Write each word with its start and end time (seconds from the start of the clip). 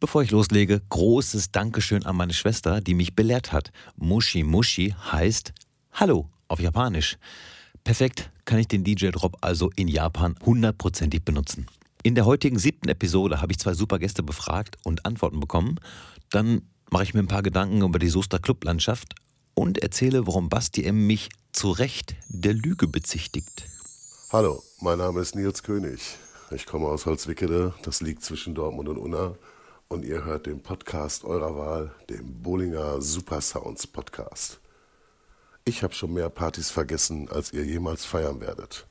Bevor 0.00 0.22
ich 0.22 0.30
loslege, 0.30 0.80
großes 0.90 1.50
Dankeschön 1.50 2.06
an 2.06 2.14
meine 2.14 2.32
Schwester, 2.32 2.80
die 2.80 2.94
mich 2.94 3.16
belehrt 3.16 3.50
hat. 3.50 3.72
Mushi 3.96 4.44
Mushi 4.44 4.94
heißt 5.10 5.52
Hallo 5.92 6.30
auf 6.46 6.60
Japanisch. 6.60 7.18
Perfekt 7.82 8.30
kann 8.44 8.60
ich 8.60 8.68
den 8.68 8.84
DJ-Drop 8.84 9.38
also 9.40 9.72
in 9.74 9.88
Japan 9.88 10.36
hundertprozentig 10.46 11.24
benutzen. 11.24 11.66
In 12.04 12.14
der 12.14 12.26
heutigen 12.26 12.60
siebten 12.60 12.88
Episode 12.88 13.40
habe 13.40 13.50
ich 13.50 13.58
zwei 13.58 13.74
super 13.74 13.98
Gäste 13.98 14.22
befragt 14.22 14.76
und 14.84 15.04
Antworten 15.04 15.40
bekommen. 15.40 15.80
Dann 16.30 16.62
mache 16.92 17.02
ich 17.02 17.12
mir 17.12 17.20
ein 17.20 17.26
paar 17.26 17.42
Gedanken 17.42 17.82
über 17.82 17.98
die 17.98 18.08
Soester 18.08 18.38
Clublandschaft 18.38 19.16
und 19.54 19.78
erzähle, 19.78 20.28
warum 20.28 20.48
Basti 20.48 20.84
M. 20.84 21.08
mich 21.08 21.28
zu 21.50 21.72
Recht 21.72 22.14
der 22.28 22.54
Lüge 22.54 22.86
bezichtigt. 22.86 23.64
Hallo, 24.30 24.62
mein 24.80 24.98
Name 24.98 25.22
ist 25.22 25.34
Nils 25.34 25.64
König. 25.64 26.18
Ich 26.52 26.66
komme 26.66 26.86
aus 26.86 27.04
Holzwickede, 27.04 27.74
das 27.82 28.00
liegt 28.00 28.22
zwischen 28.22 28.54
Dortmund 28.54 28.88
und 28.88 28.98
Unna 28.98 29.34
und 29.88 30.04
ihr 30.04 30.24
hört 30.24 30.46
den 30.46 30.60
Podcast 30.60 31.24
eurer 31.24 31.56
Wahl, 31.56 31.90
den 32.10 32.42
Bollinger 32.42 33.00
Super 33.00 33.40
Sounds 33.40 33.86
Podcast. 33.86 34.60
Ich 35.64 35.82
habe 35.82 35.94
schon 35.94 36.12
mehr 36.12 36.28
Partys 36.28 36.70
vergessen, 36.70 37.28
als 37.30 37.52
ihr 37.52 37.64
jemals 37.64 38.04
feiern 38.04 38.40
werdet. 38.40 38.86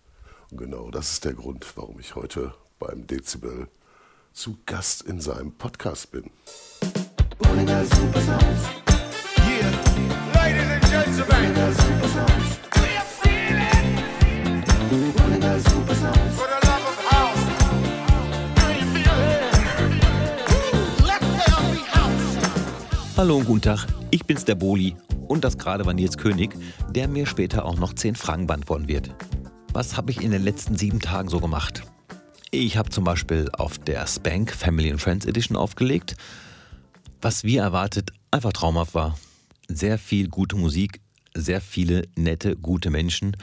Und 0.49 0.57
genau 0.57 0.89
das 0.89 1.11
ist 1.11 1.25
der 1.25 1.33
Grund, 1.33 1.65
warum 1.75 1.99
ich 1.99 2.15
heute 2.15 2.53
beim 2.79 3.05
Dezibel 3.05 3.67
zu 4.33 4.57
Gast 4.65 5.03
in 5.03 5.21
seinem 5.21 5.51
Podcast 5.51 6.11
bin. 6.11 6.31
Bollinger 7.37 7.85
Super 7.85 8.21
Sounds. 8.21 8.63
Yeah, 9.37 9.71
ladies 10.33 10.67
and 10.67 10.83
gentlemen. 10.83 11.27
Bollinger 11.27 11.73
Super 11.73 12.07
Sounds. 12.07 12.36
Hallo 23.17 23.37
und 23.37 23.45
guten 23.45 23.63
Tag, 23.63 23.87
ich 24.11 24.25
bin's 24.25 24.45
der 24.45 24.53
Boli 24.53 24.95
und 25.27 25.43
das 25.43 25.57
gerade 25.57 25.87
war 25.87 25.95
Nils 25.95 26.19
König, 26.19 26.55
der 26.91 27.07
mir 27.07 27.25
später 27.25 27.65
auch 27.65 27.75
noch 27.75 27.93
10 27.93 28.13
Fragen 28.13 28.45
beantworten 28.45 28.87
wird. 28.87 29.09
Was 29.73 29.97
habe 29.97 30.11
ich 30.11 30.21
in 30.21 30.29
den 30.29 30.43
letzten 30.43 30.77
sieben 30.77 30.99
Tagen 30.99 31.27
so 31.27 31.39
gemacht? 31.39 31.81
Ich 32.51 32.77
habe 32.77 32.91
zum 32.91 33.05
Beispiel 33.05 33.49
auf 33.53 33.79
der 33.79 34.05
Spank 34.05 34.51
Family 34.51 34.91
and 34.91 35.01
Friends 35.01 35.25
Edition 35.25 35.57
aufgelegt, 35.57 36.15
was 37.19 37.43
wie 37.43 37.57
erwartet 37.57 38.11
einfach 38.29 38.53
traumhaft 38.53 38.93
war. 38.93 39.17
Sehr 39.67 39.97
viel 39.97 40.29
gute 40.29 40.55
Musik, 40.55 41.01
sehr 41.33 41.59
viele 41.59 42.03
nette, 42.15 42.55
gute 42.55 42.91
Menschen. 42.91 43.35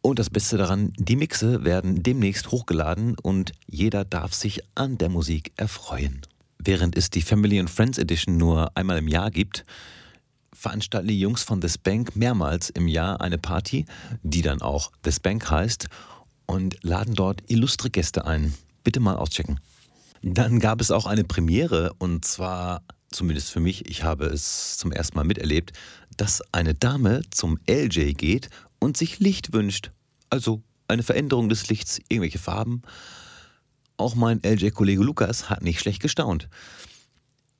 Und 0.00 0.18
das 0.18 0.30
Beste 0.30 0.56
daran, 0.56 0.94
die 0.96 1.16
Mixe 1.16 1.64
werden 1.64 2.02
demnächst 2.02 2.50
hochgeladen 2.50 3.18
und 3.20 3.52
jeder 3.66 4.06
darf 4.06 4.32
sich 4.32 4.62
an 4.74 4.96
der 4.96 5.10
Musik 5.10 5.52
erfreuen. 5.58 6.22
Während 6.62 6.96
es 6.96 7.08
die 7.08 7.22
Family 7.22 7.58
and 7.58 7.70
Friends 7.70 7.96
Edition 7.96 8.36
nur 8.36 8.76
einmal 8.76 8.98
im 8.98 9.08
Jahr 9.08 9.30
gibt, 9.30 9.64
veranstalten 10.52 11.08
die 11.08 11.18
Jungs 11.18 11.42
von 11.42 11.62
The 11.62 11.70
Spank 11.70 12.16
mehrmals 12.16 12.68
im 12.68 12.86
Jahr 12.86 13.22
eine 13.22 13.38
Party, 13.38 13.86
die 14.22 14.42
dann 14.42 14.60
auch 14.60 14.92
The 15.02 15.12
Spank 15.12 15.50
heißt, 15.50 15.88
und 16.44 16.76
laden 16.82 17.14
dort 17.14 17.42
illustre 17.46 17.88
Gäste 17.88 18.26
ein. 18.26 18.52
Bitte 18.84 19.00
mal 19.00 19.16
auschecken. 19.16 19.58
Dann 20.22 20.60
gab 20.60 20.82
es 20.82 20.90
auch 20.90 21.06
eine 21.06 21.24
Premiere 21.24 21.94
und 21.98 22.26
zwar, 22.26 22.82
zumindest 23.10 23.50
für 23.50 23.60
mich, 23.60 23.88
ich 23.88 24.02
habe 24.02 24.26
es 24.26 24.76
zum 24.76 24.92
ersten 24.92 25.16
Mal 25.16 25.24
miterlebt, 25.24 25.72
dass 26.18 26.42
eine 26.52 26.74
Dame 26.74 27.22
zum 27.30 27.58
LJ 27.66 28.12
geht 28.12 28.50
und 28.80 28.98
sich 28.98 29.18
Licht 29.18 29.54
wünscht. 29.54 29.92
Also 30.28 30.62
eine 30.88 31.02
Veränderung 31.02 31.48
des 31.48 31.68
Lichts, 31.68 32.00
irgendwelche 32.08 32.38
Farben. 32.38 32.82
Auch 34.00 34.14
mein 34.14 34.40
LJ-Kollege 34.42 35.02
Lukas 35.02 35.50
hat 35.50 35.60
nicht 35.60 35.78
schlecht 35.78 36.00
gestaunt. 36.00 36.48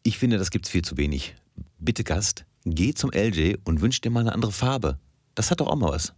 Ich 0.02 0.16
finde, 0.16 0.38
das 0.38 0.50
gibt's 0.50 0.70
viel 0.70 0.80
zu 0.80 0.96
wenig. 0.96 1.34
Bitte 1.78 2.02
Gast, 2.02 2.46
geh 2.64 2.94
zum 2.94 3.10
LJ 3.12 3.56
und 3.64 3.82
wünsch 3.82 4.00
dir 4.00 4.08
mal 4.08 4.20
eine 4.20 4.32
andere 4.32 4.50
Farbe. 4.50 4.98
Das 5.34 5.50
hat 5.50 5.60
doch 5.60 5.66
auch 5.66 5.76
mal 5.76 5.92
was. 5.92 6.14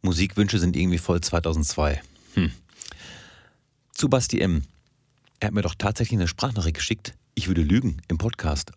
Musikwünsche 0.00 0.58
sind 0.58 0.76
irgendwie 0.76 0.96
voll 0.96 1.20
2002. 1.20 2.00
Hm. 2.36 2.52
Zu 3.92 4.08
Basti 4.08 4.40
M. 4.40 4.62
Er 5.40 5.48
hat 5.48 5.54
mir 5.54 5.60
doch 5.60 5.74
tatsächlich 5.74 6.18
eine 6.18 6.26
Sprachnachricht 6.26 6.76
geschickt. 6.76 7.12
Ich 7.34 7.48
würde 7.48 7.60
lügen 7.60 8.00
im 8.08 8.16
Podcast. 8.16 8.72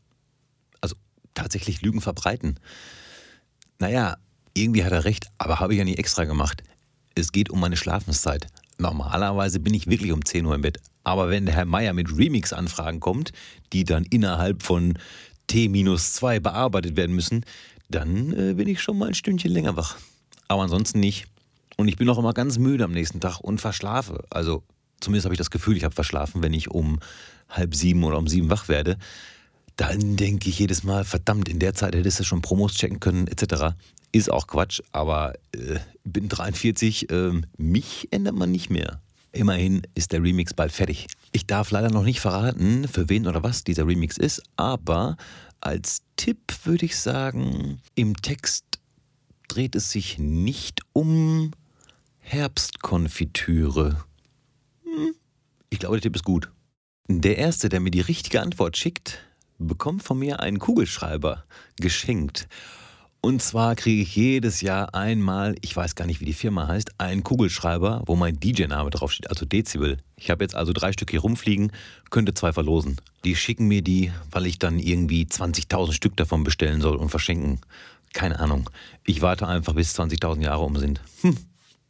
Also 0.82 0.98
tatsächlich 1.34 1.82
Lügen 1.82 2.02
verbreiten. 2.02 2.60
Naja, 3.80 4.18
irgendwie 4.54 4.84
hat 4.84 4.92
er 4.92 5.06
recht, 5.06 5.28
aber 5.38 5.62
habe 5.62 5.72
ich 5.72 5.80
ja 5.80 5.86
nie 5.86 5.96
extra 5.96 6.26
gemacht. 6.26 6.62
Es 7.16 7.32
geht 7.32 7.50
um 7.50 7.62
meine 7.62 7.78
Schlafenszeit. 7.78 8.48
Normalerweise 8.82 9.60
bin 9.60 9.76
ich 9.76 9.88
wirklich 9.88 10.12
um 10.12 10.26
10 10.26 10.46
Uhr 10.46 10.56
im 10.56 10.62
Bett. 10.62 10.80
Aber 11.04 11.30
wenn 11.30 11.46
der 11.46 11.56
Herr 11.56 11.66
Meier 11.66 11.94
mit 11.94 12.18
Remix-Anfragen 12.18 13.00
kommt, 13.00 13.32
die 13.74 13.84
dann 13.84 14.06
innerhalb 14.06 14.64
von 14.64 14.98
T-2 15.48 16.40
bearbeitet 16.40 16.96
werden 16.96 17.16
müssen, 17.16 17.46
dann 17.90 18.34
äh, 18.34 18.54
bin 18.56 18.68
ich 18.68 18.82
schon 18.82 18.98
mal 18.98 19.08
ein 19.08 19.14
Stündchen 19.14 19.52
länger 19.52 19.78
wach. 19.78 19.98
Aber 20.48 20.64
ansonsten 20.64 21.00
nicht. 21.00 21.28
Und 21.78 21.88
ich 21.90 21.98
bin 21.98 22.10
auch 22.10 22.18
immer 22.18 22.34
ganz 22.34 22.58
müde 22.58 22.84
am 22.84 22.92
nächsten 22.92 23.20
Tag 23.20 23.40
und 23.40 23.62
verschlafe. 23.62 24.24
Also 24.30 24.64
zumindest 25.00 25.26
habe 25.26 25.36
ich 25.36 25.40
das 25.40 25.52
Gefühl, 25.52 25.78
ich 25.78 25.84
habe 25.84 25.94
verschlafen, 25.94 26.42
wenn 26.42 26.54
ich 26.54 26.72
um 26.72 27.00
halb 27.50 27.76
sieben 27.76 28.04
oder 28.04 28.18
um 28.18 28.28
sieben 28.28 28.50
wach 28.50 28.68
werde. 28.68 28.98
Dann 29.76 30.16
denke 30.16 30.50
ich 30.50 30.60
jedes 30.60 30.84
Mal, 30.84 31.04
verdammt, 31.04 31.50
in 31.50 31.60
der 31.60 31.74
Zeit 31.74 31.96
hättest 31.96 32.20
du 32.20 32.24
schon 32.24 32.42
Promos 32.42 32.74
checken 32.74 33.00
können, 33.00 33.28
etc. 33.28 33.76
Ist 34.12 34.32
auch 34.32 34.48
Quatsch, 34.48 34.82
aber 34.92 35.34
äh, 35.54 35.80
bin 36.04 36.28
43, 36.28 37.10
äh, 37.10 37.42
mich 37.58 38.08
ändert 38.12 38.36
man 38.36 38.52
nicht 38.52 38.70
mehr. 38.70 39.02
Immerhin 39.32 39.84
ist 39.94 40.12
der 40.12 40.22
Remix 40.22 40.54
bald 40.54 40.74
fertig. 40.74 41.08
Ich 41.32 41.48
darf 41.48 41.72
leider 41.72 41.90
noch 41.90 42.04
nicht 42.04 42.20
verraten, 42.20 42.88
für 42.90 43.08
wen 43.08 43.28
oder 43.28 43.44
was 43.44 43.64
dieser 43.64 43.88
Remix 43.88 44.18
ist, 44.18 44.44
aber 44.58 45.16
als 45.62 46.02
Tipp 46.18 46.40
würde 46.66 46.86
ich 46.86 46.98
sagen, 46.98 47.80
im 47.96 48.18
Text 48.18 48.66
dreht 49.48 49.76
es 49.76 49.92
sich 49.92 50.18
nicht 50.18 50.82
um 50.92 51.52
Herbstkonfitüre. 52.20 54.04
Hm, 54.84 55.16
ich 55.70 55.80
glaube, 55.80 55.96
der 55.96 56.02
Tipp 56.02 56.16
ist 56.16 56.26
gut. 56.26 56.52
Der 57.08 57.38
Erste, 57.38 57.70
der 57.70 57.80
mir 57.80 57.92
die 57.92 58.02
richtige 58.02 58.42
Antwort 58.42 58.76
schickt, 58.76 59.20
bekommt 59.58 60.04
von 60.04 60.20
mir 60.20 60.40
einen 60.40 60.60
Kugelschreiber 60.60 61.46
geschenkt. 61.78 62.48
Und 63.24 63.44
zwar 63.44 63.76
kriege 63.76 64.02
ich 64.02 64.16
jedes 64.16 64.62
Jahr 64.62 64.96
einmal, 64.96 65.56
ich 65.62 65.76
weiß 65.78 65.94
gar 65.94 66.08
nicht, 66.08 66.22
wie 66.22 66.26
die 66.26 66.34
Firma 66.34 66.68
heißt, 66.68 67.00
einen 67.00 67.22
Kugelschreiber, 67.24 68.02
wo 68.08 68.16
mein 68.16 68.40
DJ-Name 68.40 68.90
draufsteht, 68.90 69.30
also 69.30 69.46
Dezibel. 69.46 69.98
Ich 70.18 70.32
habe 70.32 70.44
jetzt 70.44 70.56
also 70.56 70.74
drei 70.74 70.92
Stück 70.92 71.12
hier 71.12 71.22
rumfliegen, 71.22 71.72
könnte 72.10 72.34
zwei 72.34 72.52
verlosen. 72.52 73.00
Die 73.24 73.36
schicken 73.36 73.68
mir 73.68 73.84
die, 73.84 74.12
weil 74.32 74.48
ich 74.48 74.58
dann 74.58 74.80
irgendwie 74.80 75.26
20.000 75.26 75.94
Stück 75.94 76.18
davon 76.18 76.44
bestellen 76.44 76.82
soll 76.82 76.96
und 76.96 77.10
verschenken. 77.10 77.62
Keine 78.14 78.40
Ahnung. 78.40 78.72
Ich 79.06 79.22
warte 79.22 79.48
einfach, 79.48 79.76
bis 79.76 79.98
20.000 80.00 80.42
Jahre 80.42 80.64
um 80.64 80.78
sind. 80.78 81.00
Hm. 81.22 81.38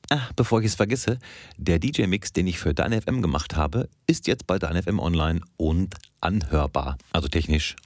Ach, 0.09 0.33
bevor 0.33 0.59
ich 0.59 0.65
es 0.65 0.75
vergesse, 0.75 1.17
der 1.55 1.79
DJ-Mix, 1.79 2.33
den 2.33 2.47
ich 2.47 2.59
für 2.59 2.73
Dein 2.73 3.01
FM 3.01 3.21
gemacht 3.21 3.55
habe, 3.55 3.87
ist 4.05 4.27
jetzt 4.27 4.47
bei 4.47 4.59
Dein 4.59 4.83
FM 4.83 4.99
online 4.99 5.39
und 5.55 5.95
anhörbar. 6.19 6.97
Also 7.13 7.29
technisch, 7.29 7.77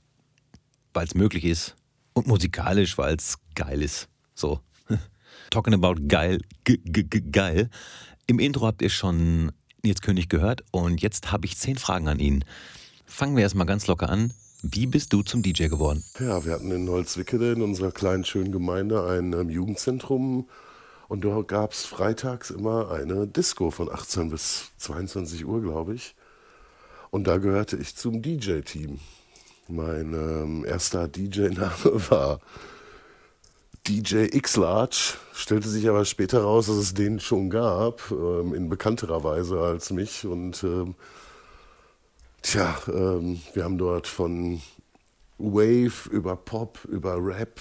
weil 0.93 1.05
es 1.05 1.13
möglich 1.13 1.45
ist 1.45 1.75
und 2.15 2.25
musikalisch, 2.25 2.97
weil 2.97 3.15
es 3.15 3.37
geil 3.53 3.83
ist. 3.83 4.07
So. 4.33 4.59
Talking 5.51 5.75
about 5.75 5.95
geil, 6.07 6.39
g 6.63 6.79
-g 6.83 7.07
-g 7.07 7.31
geil. 7.31 7.69
Im 8.25 8.39
Intro 8.39 8.65
habt 8.65 8.81
ihr 8.81 8.89
schon 8.89 9.51
Nils 9.83 10.01
König 10.01 10.29
gehört 10.29 10.63
und 10.71 11.01
jetzt 11.01 11.31
habe 11.31 11.45
ich 11.45 11.57
zehn 11.57 11.77
Fragen 11.77 12.07
an 12.07 12.19
ihn. 12.19 12.43
Fangen 13.05 13.35
wir 13.35 13.43
erstmal 13.43 13.67
ganz 13.67 13.85
locker 13.85 14.09
an. 14.09 14.33
Wie 14.63 14.87
bist 14.87 15.13
du 15.13 15.21
zum 15.21 15.43
DJ 15.43 15.67
geworden? 15.67 16.03
Ja, 16.19 16.43
wir 16.43 16.53
hatten 16.53 16.71
in 16.71 16.89
Holzwickede 16.89 17.51
in 17.51 17.61
unserer 17.61 17.91
kleinen 17.91 18.25
schönen 18.25 18.51
Gemeinde 18.51 19.05
ein 19.05 19.33
ähm, 19.33 19.49
Jugendzentrum 19.51 20.49
und 21.07 21.21
dort 21.23 21.47
gab 21.47 21.73
es 21.73 21.85
freitags 21.85 22.49
immer 22.49 22.89
eine 22.91 23.27
Disco 23.27 23.69
von 23.69 23.91
18 23.91 24.31
bis 24.31 24.71
22 24.77 25.45
Uhr, 25.45 25.61
glaube 25.61 25.93
ich. 25.93 26.15
Und 27.11 27.27
da 27.27 27.37
gehörte 27.37 27.77
ich 27.77 27.95
zum 27.95 28.23
DJ-Team. 28.23 28.99
Mein 29.67 30.13
ähm, 30.13 30.65
erster 30.65 31.07
DJ-Name 31.07 31.71
war 32.09 32.39
DJ 33.87 34.25
X-Large. 34.31 35.15
Stellte 35.33 35.69
sich 35.69 35.89
aber 35.89 36.05
später 36.05 36.41
raus, 36.41 36.67
dass 36.67 36.75
es 36.75 36.93
den 36.93 37.19
schon 37.19 37.49
gab, 37.49 38.11
ähm, 38.11 38.53
in 38.53 38.69
bekannterer 38.69 39.23
Weise 39.23 39.59
als 39.59 39.89
mich. 39.89 40.25
Und 40.25 40.63
ähm, 40.63 40.93
tja, 42.43 42.77
ähm, 42.87 43.41
wir 43.53 43.63
haben 43.63 43.79
dort 43.79 44.05
von 44.05 44.61
Wave 45.39 46.09
über 46.11 46.35
Pop, 46.35 46.85
über 46.85 47.17
Rap, 47.17 47.59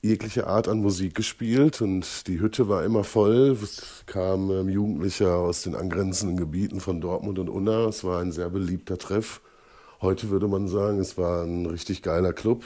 jegliche 0.00 0.46
Art 0.46 0.68
an 0.68 0.80
Musik 0.80 1.14
gespielt 1.14 1.82
und 1.82 2.26
die 2.28 2.40
Hütte 2.40 2.68
war 2.68 2.82
immer 2.82 3.04
voll. 3.04 3.56
Es 3.62 4.04
kamen 4.06 4.50
ähm, 4.50 4.68
Jugendliche 4.70 5.34
aus 5.34 5.62
den 5.62 5.74
angrenzenden 5.74 6.38
Gebieten 6.38 6.80
von 6.80 7.02
Dortmund 7.02 7.38
und 7.38 7.50
Unna. 7.50 7.88
Es 7.88 8.04
war 8.04 8.20
ein 8.20 8.32
sehr 8.32 8.48
beliebter 8.48 8.96
Treff. 8.96 9.42
Heute 10.02 10.28
würde 10.28 10.46
man 10.46 10.68
sagen, 10.68 10.98
es 10.98 11.16
war 11.16 11.42
ein 11.42 11.64
richtig 11.64 12.02
geiler 12.02 12.34
Club. 12.34 12.64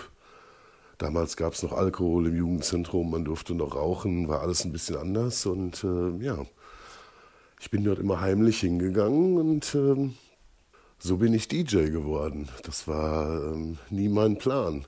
Damals 0.99 1.37
gab 1.37 1.53
es 1.53 1.63
noch 1.63 1.73
Alkohol 1.73 2.27
im 2.27 2.37
Jugendzentrum, 2.37 3.11
man 3.11 3.25
durfte 3.25 3.55
noch 3.55 3.77
rauchen, 3.77 4.29
war 4.29 4.41
alles 4.41 4.65
ein 4.65 4.73
bisschen 4.73 4.97
anders. 4.97 5.47
Und 5.47 5.85
äh, 5.85 6.25
ja, 6.25 6.45
ich 7.61 7.71
bin 7.71 7.85
dort 7.85 8.01
immer 8.01 8.21
heimlich 8.21 8.61
hingegangen 8.61 9.39
und 9.39 9.75
äh, 9.77 10.11
so 10.99 11.17
bin 11.19 11.33
ich 11.33 11.47
DJ 11.47 11.91
geworden. 11.91 12.49
Das 12.65 12.89
war 12.89 13.45
ähm, 13.45 13.79
nie 13.91 14.09
mein 14.09 14.37
Plan. 14.37 14.85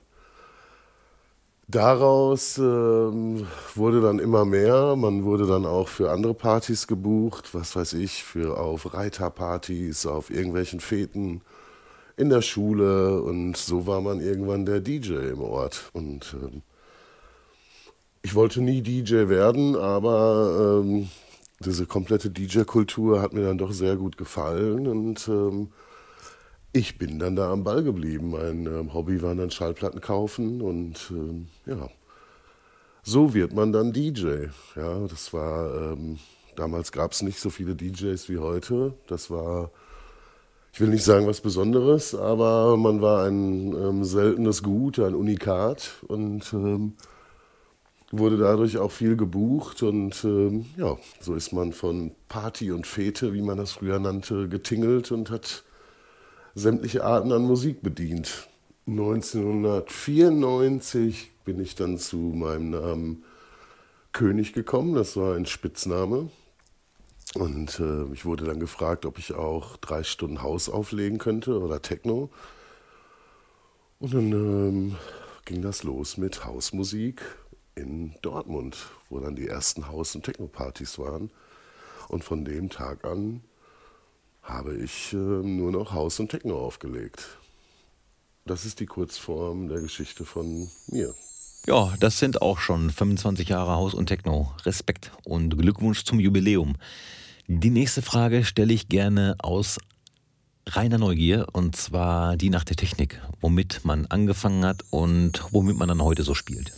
Daraus 1.69 2.57
ähm, 2.57 3.47
wurde 3.73 4.01
dann 4.01 4.19
immer 4.19 4.43
mehr. 4.43 4.97
Man 4.97 5.23
wurde 5.23 5.47
dann 5.47 5.65
auch 5.65 5.87
für 5.87 6.11
andere 6.11 6.33
Partys 6.33 6.87
gebucht, 6.87 7.53
was 7.53 7.75
weiß 7.75 7.93
ich, 7.93 8.23
für 8.23 8.59
auf 8.59 8.93
Reiterpartys, 8.93 10.05
auf 10.05 10.29
irgendwelchen 10.29 10.81
Feten 10.81 11.41
in 12.17 12.29
der 12.29 12.41
Schule 12.41 13.21
und 13.21 13.57
so 13.57 13.87
war 13.87 14.01
man 14.01 14.19
irgendwann 14.21 14.65
der 14.65 14.79
DJ 14.79 15.13
im 15.31 15.41
Ort. 15.41 15.89
Und 15.93 16.35
ähm, 16.41 16.61
ich 18.21 18.35
wollte 18.35 18.61
nie 18.61 18.81
DJ 18.81 19.27
werden, 19.29 19.75
aber 19.75 20.81
ähm, 20.83 21.09
diese 21.59 21.85
komplette 21.85 22.29
DJ-Kultur 22.29 23.21
hat 23.21 23.33
mir 23.33 23.43
dann 23.43 23.57
doch 23.57 23.71
sehr 23.71 23.95
gut 23.95 24.17
gefallen 24.17 24.87
und 24.87 25.27
ähm, 25.27 25.69
ich 26.71 26.97
bin 26.97 27.19
dann 27.19 27.35
da 27.35 27.51
am 27.51 27.63
Ball 27.63 27.83
geblieben. 27.83 28.31
Mein 28.31 28.65
ähm, 28.65 28.93
Hobby 28.93 29.21
war 29.21 29.35
dann 29.35 29.51
Schallplatten 29.51 30.01
kaufen 30.01 30.61
und 30.61 31.11
ähm, 31.11 31.47
ja, 31.65 31.89
so 33.03 33.33
wird 33.33 33.53
man 33.53 33.71
dann 33.71 33.93
DJ. 33.93 34.47
Ja, 34.75 35.07
das 35.07 35.33
war 35.33 35.93
ähm, 35.93 36.19
damals 36.55 36.91
gab 36.91 37.11
es 37.11 37.21
nicht 37.21 37.39
so 37.39 37.49
viele 37.49 37.75
DJs 37.75 38.29
wie 38.29 38.37
heute. 38.37 38.93
Das 39.07 39.29
war, 39.29 39.71
ich 40.73 40.81
will 40.81 40.89
nicht 40.89 41.03
sagen 41.03 41.27
was 41.27 41.39
Besonderes, 41.39 42.15
aber 42.15 42.75
man 42.77 42.99
war 42.99 43.27
ein 43.27 43.75
ähm, 43.75 44.03
seltenes 44.03 44.63
Gut, 44.63 44.97
ein 44.97 45.13
Unikat 45.13 46.03
und 46.07 46.51
ähm, 46.51 46.93
wurde 48.11 48.37
dadurch 48.37 48.79
auch 48.79 48.91
viel 48.91 49.15
gebucht 49.15 49.83
und 49.83 50.23
ähm, 50.23 50.65
ja, 50.75 50.97
so 51.19 51.35
ist 51.35 51.53
man 51.53 51.73
von 51.73 52.13
Party 52.27 52.71
und 52.71 52.87
Fete, 52.87 53.35
wie 53.35 53.43
man 53.43 53.59
das 53.59 53.73
früher 53.73 53.99
nannte, 53.99 54.49
getingelt 54.49 55.11
und 55.11 55.29
hat 55.29 55.63
sämtliche 56.55 57.03
Arten 57.03 57.31
an 57.31 57.43
Musik 57.43 57.83
bedient. 57.83 58.47
1994 58.87 61.33
bin 61.45 61.61
ich 61.61 61.75
dann 61.75 61.99
zu 61.99 62.17
meinem 62.17 62.71
Namen 62.71 63.23
König 64.11 64.53
gekommen, 64.53 64.95
das 64.95 65.15
war 65.17 65.35
ein 65.35 65.45
Spitzname. 65.45 66.31
Und 67.35 67.79
äh, 67.79 68.05
ich 68.13 68.25
wurde 68.25 68.45
dann 68.45 68.59
gefragt, 68.59 69.05
ob 69.05 69.17
ich 69.17 69.33
auch 69.33 69.77
drei 69.77 70.03
Stunden 70.03 70.41
Haus 70.41 70.69
auflegen 70.69 71.17
könnte 71.17 71.59
oder 71.59 71.81
Techno. 71.81 72.29
Und 73.99 74.13
dann 74.13 74.31
ähm, 74.31 74.95
ging 75.45 75.61
das 75.61 75.83
los 75.83 76.17
mit 76.17 76.45
Hausmusik 76.45 77.21
in 77.75 78.13
Dortmund, 78.21 78.77
wo 79.09 79.19
dann 79.19 79.35
die 79.35 79.47
ersten 79.47 79.87
Haus- 79.87 80.15
und 80.15 80.25
Techno-Partys 80.25 80.99
waren. 80.99 81.31
Und 82.09 82.23
von 82.23 82.45
dem 82.45 82.69
Tag 82.69 83.03
an 83.05 83.41
habe 84.43 84.75
ich 84.75 85.13
äh, 85.13 85.15
nur 85.15 85.71
noch 85.71 85.93
Haus 85.93 86.19
und 86.19 86.29
Techno 86.29 86.59
aufgelegt. 86.59 87.39
Das 88.45 88.65
ist 88.65 88.79
die 88.79 88.85
Kurzform 88.85 89.69
der 89.69 89.79
Geschichte 89.79 90.25
von 90.25 90.69
mir. 90.87 91.15
Ja, 91.65 91.93
das 91.99 92.19
sind 92.19 92.41
auch 92.41 92.59
schon 92.59 92.91
25 92.91 93.47
Jahre 93.47 93.71
Haus 93.71 93.93
und 93.93 94.07
Techno. 94.07 94.53
Respekt 94.65 95.11
und 95.23 95.57
Glückwunsch 95.57 96.03
zum 96.03 96.19
Jubiläum. 96.19 96.75
Die 97.47 97.69
nächste 97.69 98.01
Frage 98.01 98.45
stelle 98.45 98.73
ich 98.73 98.87
gerne 98.87 99.35
aus 99.39 99.77
reiner 100.67 100.97
Neugier 100.97 101.47
und 101.51 101.75
zwar 101.75 102.37
die 102.37 102.49
nach 102.49 102.63
der 102.63 102.77
Technik, 102.77 103.21
womit 103.41 103.81
man 103.83 104.05
angefangen 104.05 104.63
hat 104.63 104.83
und 104.91 105.43
womit 105.51 105.77
man 105.77 105.89
dann 105.89 106.01
heute 106.01 106.23
so 106.23 106.33
spielt. 106.33 106.71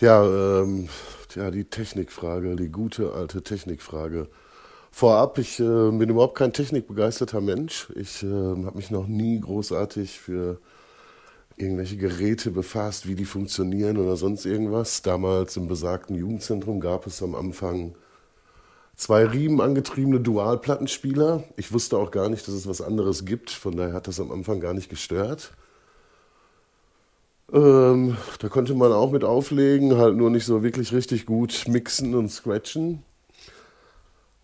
Ja, 0.00 0.24
ähm, 0.24 0.88
ja, 1.36 1.52
die 1.52 1.64
Technikfrage, 1.64 2.56
die 2.56 2.68
gute 2.68 3.12
alte 3.12 3.42
Technikfrage. 3.42 4.28
Vorab, 4.90 5.38
ich 5.38 5.60
äh, 5.60 5.62
bin 5.62 6.08
überhaupt 6.08 6.36
kein 6.36 6.52
technikbegeisterter 6.52 7.40
Mensch. 7.40 7.88
Ich 7.94 8.22
äh, 8.22 8.26
habe 8.26 8.76
mich 8.76 8.90
noch 8.90 9.06
nie 9.06 9.40
großartig 9.40 10.18
für 10.18 10.60
irgendwelche 11.56 11.96
Geräte 11.96 12.50
befasst, 12.50 13.06
wie 13.06 13.14
die 13.14 13.24
funktionieren 13.24 13.98
oder 13.98 14.16
sonst 14.16 14.46
irgendwas. 14.46 15.02
Damals 15.02 15.56
im 15.56 15.68
besagten 15.68 16.16
Jugendzentrum 16.16 16.80
gab 16.80 17.06
es 17.06 17.22
am 17.22 17.36
Anfang 17.36 17.94
zwei 18.96 19.24
Riemen 19.24 19.60
angetriebene 19.60 20.20
Dualplattenspieler. 20.20 21.44
Ich 21.56 21.72
wusste 21.72 21.98
auch 21.98 22.10
gar 22.10 22.28
nicht, 22.28 22.46
dass 22.46 22.54
es 22.54 22.68
was 22.68 22.80
anderes 22.80 23.24
gibt, 23.24 23.50
von 23.50 23.76
daher 23.76 23.94
hat 23.94 24.08
das 24.08 24.20
am 24.20 24.32
Anfang 24.32 24.60
gar 24.60 24.74
nicht 24.74 24.88
gestört. 24.88 25.52
Ähm, 27.52 28.16
da 28.38 28.48
konnte 28.48 28.74
man 28.74 28.92
auch 28.92 29.12
mit 29.12 29.22
auflegen, 29.22 29.96
halt 29.96 30.16
nur 30.16 30.30
nicht 30.30 30.46
so 30.46 30.62
wirklich 30.62 30.92
richtig 30.92 31.26
gut 31.26 31.64
mixen 31.68 32.14
und 32.14 32.30
scratchen. 32.30 33.02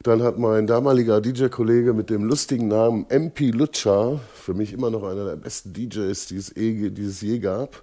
Dann 0.03 0.23
hat 0.23 0.39
mein 0.39 0.67
damaliger 0.67 1.21
DJ-Kollege 1.21 1.93
mit 1.93 2.09
dem 2.09 2.25
lustigen 2.25 2.69
Namen 2.69 3.05
MP 3.11 3.51
Lutscher, 3.51 4.21
für 4.35 4.55
mich 4.55 4.73
immer 4.73 4.91
noch 4.91 5.03
einer 5.03 5.27
der 5.27 5.37
besten 5.37 5.75
DJs, 5.75 6.27
die 6.27 6.37
es, 6.37 6.57
eh, 6.57 6.91
die 6.91 7.05
es 7.05 7.21
je 7.21 7.39
gab, 7.39 7.83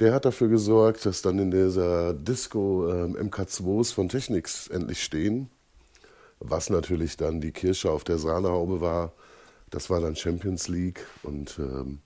der 0.00 0.14
hat 0.14 0.24
dafür 0.24 0.48
gesorgt, 0.48 1.04
dass 1.04 1.20
dann 1.22 1.38
in 1.38 1.50
dieser 1.50 2.14
Disco 2.14 2.88
ähm, 2.90 3.16
MK2s 3.16 3.92
von 3.92 4.08
Technics 4.08 4.68
endlich 4.68 5.02
stehen. 5.02 5.50
Was 6.40 6.70
natürlich 6.70 7.16
dann 7.16 7.40
die 7.40 7.52
Kirsche 7.52 7.90
auf 7.90 8.04
der 8.04 8.18
Sahnehaube 8.18 8.80
war. 8.80 9.12
Das 9.70 9.90
war 9.90 10.00
dann 10.00 10.16
Champions 10.16 10.68
League. 10.68 11.06
Und 11.22 11.58
ähm, 11.58 11.98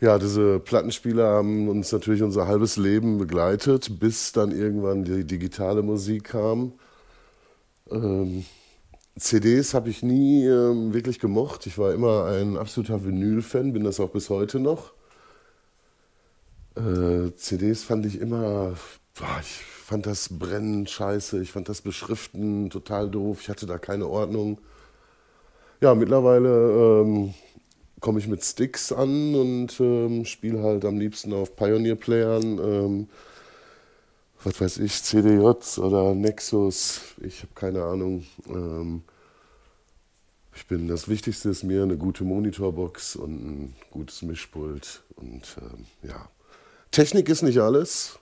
ja, 0.00 0.18
diese 0.18 0.60
Plattenspieler 0.60 1.26
haben 1.28 1.68
uns 1.68 1.90
natürlich 1.92 2.22
unser 2.22 2.46
halbes 2.46 2.76
Leben 2.76 3.18
begleitet, 3.18 3.98
bis 3.98 4.32
dann 4.32 4.52
irgendwann 4.52 5.04
die 5.04 5.24
digitale 5.24 5.82
Musik 5.82 6.24
kam 6.24 6.72
ähm, 7.90 8.44
CDs 9.16 9.74
habe 9.74 9.90
ich 9.90 10.02
nie 10.02 10.44
ähm, 10.44 10.94
wirklich 10.94 11.18
gemocht. 11.18 11.66
Ich 11.66 11.78
war 11.78 11.92
immer 11.92 12.26
ein 12.26 12.56
absoluter 12.56 13.04
Vinyl-Fan, 13.04 13.72
bin 13.72 13.84
das 13.84 14.00
auch 14.00 14.10
bis 14.10 14.30
heute 14.30 14.60
noch. 14.60 14.92
Äh, 16.76 17.34
CDs 17.36 17.82
fand 17.82 18.06
ich 18.06 18.20
immer, 18.20 18.74
boah, 19.18 19.38
ich 19.40 19.48
fand 19.48 20.06
das 20.06 20.28
Brennen 20.38 20.86
scheiße, 20.86 21.40
ich 21.42 21.52
fand 21.52 21.68
das 21.68 21.82
Beschriften 21.82 22.70
total 22.70 23.10
doof, 23.10 23.40
ich 23.42 23.48
hatte 23.48 23.66
da 23.66 23.78
keine 23.78 24.06
Ordnung. 24.06 24.58
Ja, 25.80 25.94
mittlerweile 25.94 27.02
ähm, 27.02 27.34
komme 28.00 28.18
ich 28.18 28.28
mit 28.28 28.44
Sticks 28.44 28.92
an 28.92 29.34
und 29.34 29.80
ähm, 29.80 30.24
spiele 30.24 30.62
halt 30.62 30.84
am 30.84 30.98
liebsten 30.98 31.32
auf 31.32 31.56
Pioneer-Playern. 31.56 32.58
Ähm, 32.58 33.08
was 34.44 34.60
weiß 34.60 34.78
ich, 34.78 35.02
CDJs 35.02 35.78
oder 35.80 36.14
Nexus, 36.14 37.00
ich 37.20 37.40
habe 37.40 37.52
keine 37.54 37.84
Ahnung. 37.84 38.24
Ähm, 38.48 39.02
ich 40.54 40.66
bin, 40.66 40.88
das 40.88 41.08
Wichtigste 41.08 41.48
ist 41.50 41.62
mir 41.62 41.82
eine 41.82 41.96
gute 41.96 42.24
Monitorbox 42.24 43.16
und 43.16 43.30
ein 43.30 43.76
gutes 43.90 44.22
Mischpult. 44.22 45.02
Und 45.16 45.56
ähm, 45.60 45.86
ja, 46.02 46.28
Technik 46.90 47.28
ist 47.28 47.42
nicht 47.42 47.58
alles. 47.58 48.18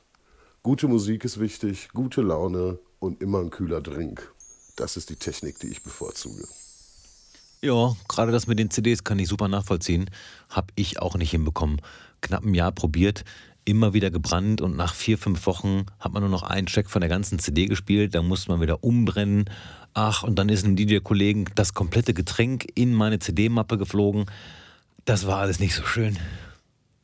Gute 0.67 0.89
Musik 0.89 1.25
ist 1.25 1.39
wichtig, 1.39 1.91
gute 1.95 2.23
Laune 2.23 2.81
und 2.99 3.23
immer 3.23 3.39
ein 3.39 3.51
kühler 3.51 3.81
Drink. 3.81 4.35
Das 4.75 4.97
ist 4.97 5.11
die 5.11 5.15
Technik, 5.15 5.61
die 5.61 5.69
ich 5.69 5.85
bevorzuge. 5.85 6.43
Ja, 7.63 7.95
gerade 8.09 8.33
das 8.33 8.49
mit 8.49 8.59
den 8.59 8.73
CDs 8.73 9.05
kann 9.05 9.21
ich 9.21 9.29
super 9.29 9.47
nachvollziehen. 9.47 10.11
Habe 10.51 10.73
ich 10.75 11.01
auch 11.01 11.15
nicht 11.15 11.31
hinbekommen. 11.31 11.81
Knapp 12.21 12.45
ein 12.45 12.53
Jahr 12.53 12.73
probiert 12.73 13.25
immer 13.65 13.95
wieder 13.95 14.11
gebrannt 14.11 14.61
und 14.61 14.77
nach 14.77 14.93
vier, 14.93 15.19
fünf 15.19 15.47
Wochen 15.47 15.87
hat 16.01 16.13
man 16.13 16.23
nur 16.23 16.31
noch 16.31 16.43
einen 16.43 16.67
Track 16.67 16.91
von 16.91 17.01
der 17.01 17.11
ganzen 17.11 17.39
CD 17.39 17.67
gespielt, 17.67 18.17
dann 18.17 18.27
musste 18.27 18.51
man 18.51 18.61
wieder 18.61 18.83
umbrennen. 18.83 19.45
Ach, 19.95 20.25
und 20.25 20.37
dann 20.37 20.49
ist 20.49 20.65
einem 20.65 20.75
DJ-Kollegen 20.75 21.45
das 21.55 21.75
komplette 21.75 22.13
Getränk 22.13 22.67
in 22.75 22.93
meine 22.93 23.21
CD-Mappe 23.21 23.79
geflogen. 23.79 24.27
Das 25.05 25.29
war 25.29 25.39
alles 25.39 25.61
nicht 25.61 25.77
so 25.77 25.85
schön. 25.85 26.19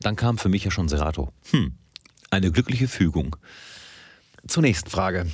Dann 0.01 0.17
kam 0.17 0.37
für 0.37 0.49
mich 0.49 0.65
ja 0.65 0.71
schon 0.71 0.89
Serato. 0.89 1.31
Hm, 1.51 1.77
eine 2.33 2.51
glückliche 2.51 2.87
Fügung. 2.87 3.35
Zur 4.47 4.63
nächsten 4.63 4.89
Frage. 4.89 5.27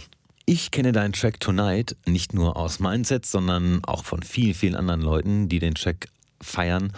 Ich 0.45 0.71
kenne 0.71 0.91
deinen 0.91 1.13
Track 1.13 1.39
Tonight 1.39 1.95
nicht 2.05 2.33
nur 2.33 2.57
aus 2.57 2.79
Mindset, 2.79 3.25
sondern 3.25 3.83
auch 3.85 4.03
von 4.03 4.23
vielen, 4.23 4.53
vielen 4.53 4.75
anderen 4.75 5.01
Leuten, 5.01 5.49
die 5.49 5.59
den 5.59 5.75
Track 5.75 6.07
feiern 6.41 6.91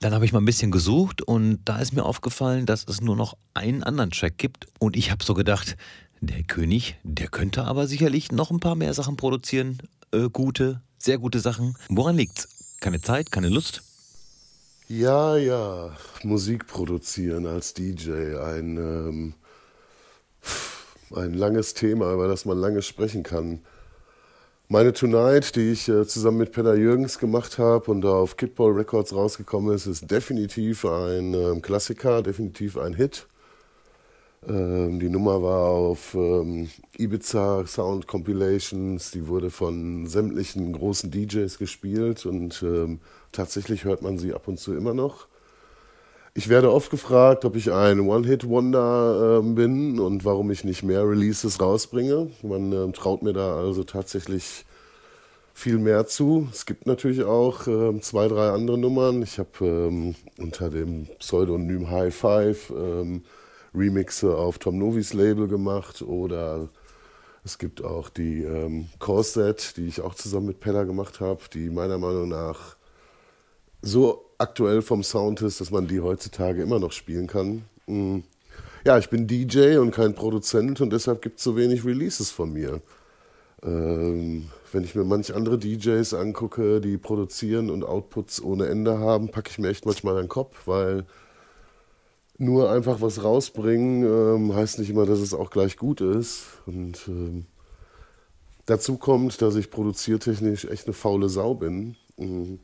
dann 0.00 0.14
habe 0.14 0.24
ich 0.24 0.32
mal 0.32 0.40
ein 0.40 0.44
bisschen 0.44 0.70
gesucht 0.70 1.22
und 1.22 1.60
da 1.64 1.78
ist 1.78 1.92
mir 1.92 2.04
aufgefallen, 2.04 2.66
dass 2.66 2.84
es 2.86 3.00
nur 3.00 3.16
noch 3.16 3.36
einen 3.54 3.82
anderen 3.82 4.10
Track 4.10 4.38
gibt. 4.38 4.68
Und 4.78 4.96
ich 4.96 5.10
habe 5.10 5.24
so 5.24 5.34
gedacht, 5.34 5.76
der 6.20 6.42
König, 6.44 6.96
der 7.02 7.28
könnte 7.28 7.64
aber 7.64 7.86
sicherlich 7.86 8.30
noch 8.30 8.50
ein 8.50 8.60
paar 8.60 8.76
mehr 8.76 8.94
Sachen 8.94 9.16
produzieren. 9.16 9.78
Äh, 10.12 10.28
gute, 10.30 10.82
sehr 10.98 11.18
gute 11.18 11.40
Sachen. 11.40 11.76
Woran 11.88 12.16
liegt's? 12.16 12.76
Keine 12.80 13.00
Zeit, 13.00 13.32
keine 13.32 13.48
Lust? 13.48 13.82
Ja, 14.90 15.36
ja, 15.36 15.94
Musik 16.22 16.66
produzieren 16.66 17.46
als 17.46 17.74
DJ, 17.74 18.36
ein, 18.38 18.78
ähm, 18.78 19.34
ein 21.14 21.34
langes 21.34 21.74
Thema, 21.74 22.14
über 22.14 22.26
das 22.26 22.46
man 22.46 22.56
lange 22.56 22.80
sprechen 22.80 23.22
kann. 23.22 23.60
Meine 24.68 24.94
Tonight, 24.94 25.56
die 25.56 25.72
ich 25.72 25.90
äh, 25.90 26.06
zusammen 26.06 26.38
mit 26.38 26.52
Peter 26.52 26.74
Jürgens 26.74 27.18
gemacht 27.18 27.58
habe 27.58 27.90
und 27.90 28.00
da 28.00 28.14
auf 28.14 28.38
Kidball 28.38 28.72
Records 28.72 29.14
rausgekommen 29.14 29.74
ist, 29.74 29.86
ist 29.86 30.10
definitiv 30.10 30.86
ein 30.86 31.34
äh, 31.34 31.60
Klassiker, 31.60 32.22
definitiv 32.22 32.78
ein 32.78 32.94
Hit. 32.94 33.26
Ähm, 34.46 35.00
die 35.00 35.08
Nummer 35.08 35.42
war 35.42 35.70
auf 35.70 36.14
ähm, 36.14 36.68
Ibiza 36.96 37.66
Sound 37.66 38.06
Compilations, 38.06 39.10
die 39.10 39.26
wurde 39.26 39.50
von 39.50 40.06
sämtlichen 40.06 40.72
großen 40.72 41.10
DJs 41.10 41.58
gespielt 41.58 42.24
und 42.26 42.62
ähm, 42.62 43.00
tatsächlich 43.32 43.84
hört 43.84 44.02
man 44.02 44.18
sie 44.18 44.32
ab 44.34 44.46
und 44.46 44.58
zu 44.58 44.74
immer 44.74 44.94
noch. 44.94 45.26
Ich 46.34 46.48
werde 46.48 46.72
oft 46.72 46.90
gefragt, 46.90 47.44
ob 47.44 47.56
ich 47.56 47.72
ein 47.72 47.98
One-Hit-Wonder 47.98 49.40
äh, 49.40 49.54
bin 49.54 49.98
und 49.98 50.24
warum 50.24 50.52
ich 50.52 50.62
nicht 50.62 50.84
mehr 50.84 51.08
Releases 51.08 51.60
rausbringe. 51.60 52.30
Man 52.42 52.72
äh, 52.72 52.92
traut 52.92 53.22
mir 53.22 53.32
da 53.32 53.56
also 53.56 53.82
tatsächlich 53.82 54.64
viel 55.52 55.78
mehr 55.78 56.06
zu. 56.06 56.46
Es 56.52 56.64
gibt 56.64 56.86
natürlich 56.86 57.24
auch 57.24 57.66
äh, 57.66 58.00
zwei, 58.00 58.28
drei 58.28 58.50
andere 58.50 58.78
Nummern. 58.78 59.22
Ich 59.22 59.40
habe 59.40 59.48
ähm, 59.62 60.14
unter 60.38 60.70
dem 60.70 61.08
Pseudonym 61.18 61.90
High 61.90 62.14
Five 62.14 62.70
ähm, 62.70 63.24
Remixe 63.74 64.36
auf 64.36 64.58
Tom 64.58 64.78
Novis 64.78 65.12
Label 65.12 65.48
gemacht 65.48 66.02
oder 66.02 66.68
es 67.44 67.58
gibt 67.58 67.82
auch 67.82 68.08
die 68.08 68.42
ähm, 68.42 68.88
Corset, 68.98 69.76
die 69.76 69.86
ich 69.86 70.00
auch 70.00 70.14
zusammen 70.14 70.46
mit 70.46 70.60
Pella 70.60 70.84
gemacht 70.84 71.20
habe, 71.20 71.40
die 71.52 71.70
meiner 71.70 71.98
Meinung 71.98 72.28
nach 72.28 72.76
so 73.80 74.26
aktuell 74.38 74.82
vom 74.82 75.02
Sound 75.02 75.42
ist, 75.42 75.60
dass 75.60 75.70
man 75.70 75.86
die 75.86 76.00
heutzutage 76.00 76.62
immer 76.62 76.78
noch 76.78 76.92
spielen 76.92 77.26
kann. 77.26 77.64
Mm. 77.86 78.18
Ja, 78.84 78.96
ich 78.98 79.10
bin 79.10 79.26
DJ 79.26 79.78
und 79.78 79.90
kein 79.90 80.14
Produzent 80.14 80.80
und 80.80 80.90
deshalb 80.92 81.20
gibt 81.20 81.38
es 81.38 81.44
so 81.44 81.56
wenig 81.56 81.84
Releases 81.84 82.30
von 82.30 82.52
mir. 82.52 82.80
Ähm, 83.62 84.48
wenn 84.72 84.84
ich 84.84 84.94
mir 84.94 85.04
manch 85.04 85.34
andere 85.34 85.58
DJs 85.58 86.14
angucke, 86.14 86.80
die 86.80 86.96
produzieren 86.96 87.70
und 87.70 87.84
Outputs 87.84 88.40
ohne 88.42 88.66
Ende 88.66 88.98
haben, 88.98 89.30
packe 89.30 89.50
ich 89.50 89.58
mir 89.58 89.68
echt 89.68 89.84
manchmal 89.84 90.16
den 90.16 90.28
Kopf, 90.28 90.66
weil 90.66 91.06
nur 92.38 92.70
einfach 92.70 93.00
was 93.00 93.22
rausbringen 93.24 94.04
ähm, 94.04 94.54
heißt 94.54 94.78
nicht 94.78 94.90
immer, 94.90 95.04
dass 95.04 95.18
es 95.18 95.34
auch 95.34 95.50
gleich 95.50 95.76
gut 95.76 96.00
ist. 96.00 96.44
Und 96.66 97.00
ähm, 97.08 97.46
dazu 98.66 98.96
kommt, 98.96 99.42
dass 99.42 99.56
ich 99.56 99.70
produziertechnisch 99.70 100.64
echt 100.66 100.86
eine 100.86 100.94
faule 100.94 101.28
Sau 101.28 101.54
bin. 101.54 101.96
Mhm. 102.16 102.60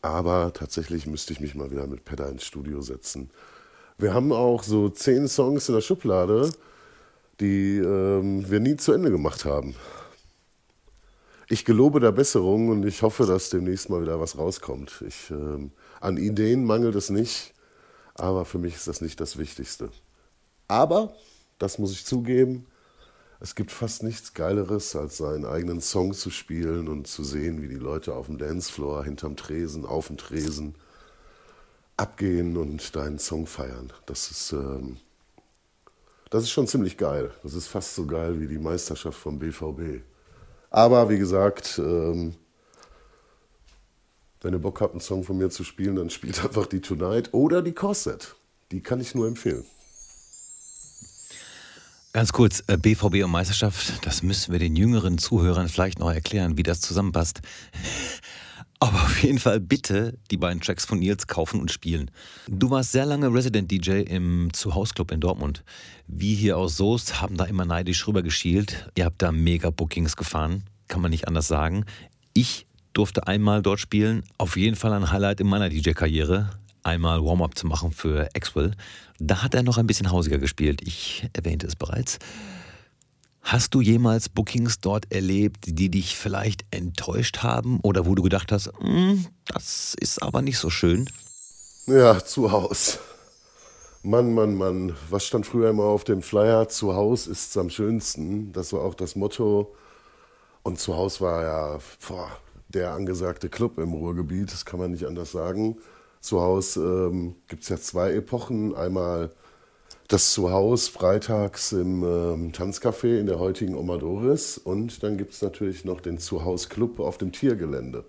Aber 0.00 0.52
tatsächlich 0.54 1.06
müsste 1.06 1.32
ich 1.32 1.40
mich 1.40 1.54
mal 1.54 1.70
wieder 1.70 1.86
mit 1.86 2.04
Pedda 2.04 2.28
ins 2.28 2.44
Studio 2.44 2.80
setzen. 2.80 3.30
Wir 3.98 4.14
haben 4.14 4.32
auch 4.32 4.62
so 4.62 4.88
zehn 4.88 5.28
Songs 5.28 5.68
in 5.68 5.74
der 5.74 5.82
Schublade, 5.82 6.50
die 7.40 7.78
ähm, 7.78 8.48
wir 8.48 8.60
nie 8.60 8.76
zu 8.76 8.92
Ende 8.92 9.10
gemacht 9.10 9.44
haben. 9.44 9.74
Ich 11.48 11.64
gelobe 11.64 12.00
der 12.00 12.12
Besserung 12.12 12.68
und 12.68 12.86
ich 12.86 13.02
hoffe, 13.02 13.26
dass 13.26 13.50
demnächst 13.50 13.90
mal 13.90 14.00
wieder 14.00 14.18
was 14.20 14.38
rauskommt. 14.38 15.04
Ich, 15.06 15.30
ähm, 15.30 15.72
an 16.00 16.16
Ideen 16.16 16.64
mangelt 16.64 16.94
es 16.94 17.10
nicht, 17.10 17.51
aber 18.14 18.44
für 18.44 18.58
mich 18.58 18.74
ist 18.74 18.88
das 18.88 19.00
nicht 19.00 19.20
das 19.20 19.38
Wichtigste. 19.38 19.90
Aber, 20.68 21.14
das 21.58 21.78
muss 21.78 21.92
ich 21.92 22.04
zugeben, 22.04 22.66
es 23.40 23.56
gibt 23.56 23.72
fast 23.72 24.04
nichts 24.04 24.34
Geileres, 24.34 24.94
als 24.94 25.16
seinen 25.16 25.44
eigenen 25.44 25.80
Song 25.80 26.14
zu 26.14 26.30
spielen 26.30 26.88
und 26.88 27.08
zu 27.08 27.24
sehen, 27.24 27.60
wie 27.60 27.68
die 27.68 27.74
Leute 27.74 28.14
auf 28.14 28.26
dem 28.26 28.38
Dancefloor, 28.38 29.04
hinterm 29.04 29.36
Tresen, 29.36 29.84
auf 29.84 30.06
dem 30.06 30.16
Tresen 30.16 30.76
abgehen 31.96 32.56
und 32.56 32.94
deinen 32.94 33.18
Song 33.18 33.46
feiern. 33.46 33.92
Das 34.06 34.30
ist, 34.30 34.52
ähm, 34.52 34.98
das 36.30 36.44
ist 36.44 36.50
schon 36.50 36.68
ziemlich 36.68 36.96
geil. 36.96 37.32
Das 37.42 37.54
ist 37.54 37.66
fast 37.66 37.94
so 37.94 38.06
geil 38.06 38.40
wie 38.40 38.46
die 38.46 38.58
Meisterschaft 38.58 39.18
vom 39.18 39.38
BVB. 39.38 40.02
Aber 40.70 41.10
wie 41.10 41.18
gesagt, 41.18 41.78
ähm, 41.78 42.34
wenn 44.44 44.54
ihr 44.54 44.58
Bock 44.58 44.80
habt, 44.80 44.92
einen 44.92 45.00
Song 45.00 45.24
von 45.24 45.38
mir 45.38 45.50
zu 45.50 45.64
spielen, 45.64 45.96
dann 45.96 46.10
spielt 46.10 46.44
einfach 46.44 46.66
die 46.66 46.80
Tonight 46.80 47.32
oder 47.32 47.62
die 47.62 47.72
Corset. 47.72 48.34
Die 48.70 48.80
kann 48.80 49.00
ich 49.00 49.14
nur 49.14 49.26
empfehlen. 49.26 49.64
Ganz 52.12 52.32
kurz, 52.32 52.62
BVB 52.62 53.14
äh, 53.14 53.22
und 53.22 53.30
Meisterschaft, 53.30 54.04
das 54.06 54.22
müssen 54.22 54.52
wir 54.52 54.58
den 54.58 54.76
jüngeren 54.76 55.16
Zuhörern 55.16 55.68
vielleicht 55.68 55.98
noch 55.98 56.12
erklären, 56.12 56.58
wie 56.58 56.62
das 56.62 56.82
zusammenpasst. 56.82 57.40
Aber 58.80 58.96
auf 58.96 59.22
jeden 59.22 59.38
Fall 59.38 59.60
bitte 59.60 60.18
die 60.30 60.36
beiden 60.36 60.60
Tracks 60.60 60.84
von 60.84 60.98
Nils 60.98 61.28
kaufen 61.28 61.60
und 61.60 61.70
spielen. 61.70 62.10
Du 62.48 62.68
warst 62.68 62.90
sehr 62.90 63.06
lange 63.06 63.32
Resident 63.32 63.70
DJ 63.70 64.00
im 64.02 64.52
Zuhausclub 64.52 65.12
in 65.12 65.20
Dortmund. 65.20 65.62
Wir 66.08 66.34
hier 66.34 66.58
aus 66.58 66.76
Soest 66.76 67.22
haben 67.22 67.36
da 67.36 67.44
immer 67.44 67.64
neidisch 67.64 68.06
rübergeschielt. 68.08 68.90
Ihr 68.96 69.04
habt 69.04 69.22
da 69.22 69.30
mega 69.30 69.70
Bookings 69.70 70.16
gefahren, 70.16 70.64
kann 70.88 71.00
man 71.00 71.12
nicht 71.12 71.28
anders 71.28 71.46
sagen. 71.46 71.84
Ich 72.34 72.66
durfte 72.92 73.26
einmal 73.26 73.62
dort 73.62 73.80
spielen. 73.80 74.24
Auf 74.38 74.56
jeden 74.56 74.76
Fall 74.76 74.92
ein 74.92 75.10
Highlight 75.10 75.40
in 75.40 75.48
meiner 75.48 75.68
DJ-Karriere 75.68 76.50
einmal 76.82 77.24
Warm-up 77.24 77.56
zu 77.56 77.66
machen 77.66 77.92
für 77.92 78.28
Axwell. 78.34 78.72
Da 79.18 79.42
hat 79.42 79.54
er 79.54 79.62
noch 79.62 79.78
ein 79.78 79.86
bisschen 79.86 80.10
hausiger 80.10 80.38
gespielt. 80.38 80.80
Ich 80.84 81.28
erwähnte 81.32 81.66
es 81.66 81.76
bereits. 81.76 82.18
Hast 83.42 83.74
du 83.74 83.80
jemals 83.80 84.28
Bookings 84.28 84.80
dort 84.80 85.12
erlebt, 85.12 85.64
die 85.66 85.90
dich 85.90 86.16
vielleicht 86.16 86.64
enttäuscht 86.70 87.38
haben 87.38 87.80
oder 87.82 88.06
wo 88.06 88.14
du 88.14 88.22
gedacht 88.22 88.52
hast, 88.52 88.70
hm, 88.78 89.26
das 89.46 89.94
ist 89.98 90.22
aber 90.22 90.42
nicht 90.42 90.58
so 90.58 90.70
schön? 90.70 91.08
Ja, 91.86 92.24
zu 92.24 92.52
Haus. 92.52 93.00
Mann, 94.04 94.32
Mann, 94.34 94.54
Mann, 94.54 94.96
was 95.10 95.26
stand 95.26 95.46
früher 95.46 95.70
immer 95.70 95.84
auf 95.84 96.04
dem 96.04 96.22
Flyer? 96.22 96.68
Zu 96.68 96.94
Haus 96.94 97.26
ist 97.26 97.56
am 97.56 97.70
schönsten. 97.70 98.52
Das 98.52 98.72
war 98.72 98.82
auch 98.82 98.94
das 98.94 99.16
Motto. 99.16 99.74
Und 100.62 100.78
zu 100.78 100.96
Haus 100.96 101.20
war 101.20 101.42
ja 101.42 101.78
boah, 102.08 102.30
der 102.74 102.92
angesagte 102.92 103.48
Club 103.48 103.78
im 103.78 103.92
Ruhrgebiet, 103.92 104.52
das 104.52 104.64
kann 104.64 104.80
man 104.80 104.90
nicht 104.90 105.06
anders 105.06 105.32
sagen. 105.32 105.76
Zuhaus 106.20 106.76
ähm, 106.76 107.34
gibt 107.48 107.64
es 107.64 107.68
ja 107.68 107.76
zwei 107.76 108.12
Epochen. 108.12 108.74
Einmal 108.74 109.30
das 110.08 110.32
Zuhaus 110.32 110.88
freitags 110.88 111.72
im 111.72 112.02
ähm, 112.02 112.52
Tanzcafé 112.52 113.18
in 113.18 113.26
der 113.26 113.38
heutigen 113.38 113.74
Omadoris 113.74 114.58
und 114.58 115.02
dann 115.02 115.16
gibt 115.16 115.32
es 115.32 115.42
natürlich 115.42 115.84
noch 115.84 116.00
den 116.00 116.18
Zuhaus-Club 116.18 117.00
auf 117.00 117.18
dem 117.18 117.32
Tiergelände, 117.32 118.04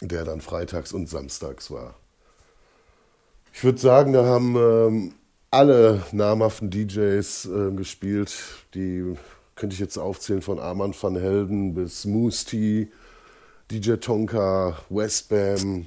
der 0.00 0.24
dann 0.24 0.40
freitags 0.40 0.92
und 0.92 1.08
samstags 1.08 1.70
war. 1.70 1.94
Ich 3.54 3.64
würde 3.64 3.78
sagen, 3.78 4.12
da 4.12 4.26
haben 4.26 4.54
ähm, 4.56 5.14
alle 5.50 6.02
namhaften 6.12 6.70
DJs 6.70 7.46
äh, 7.46 7.70
gespielt. 7.72 8.36
Die 8.74 9.14
könnte 9.54 9.72
ich 9.72 9.80
jetzt 9.80 9.96
aufzählen 9.96 10.42
von 10.42 10.58
Armand 10.58 11.02
van 11.02 11.16
Helden 11.16 11.72
bis 11.72 12.04
Moose 12.04 12.44
T, 12.44 12.88
DJ 13.70 13.94
Tonka, 13.96 14.76
Westbam, 14.90 15.86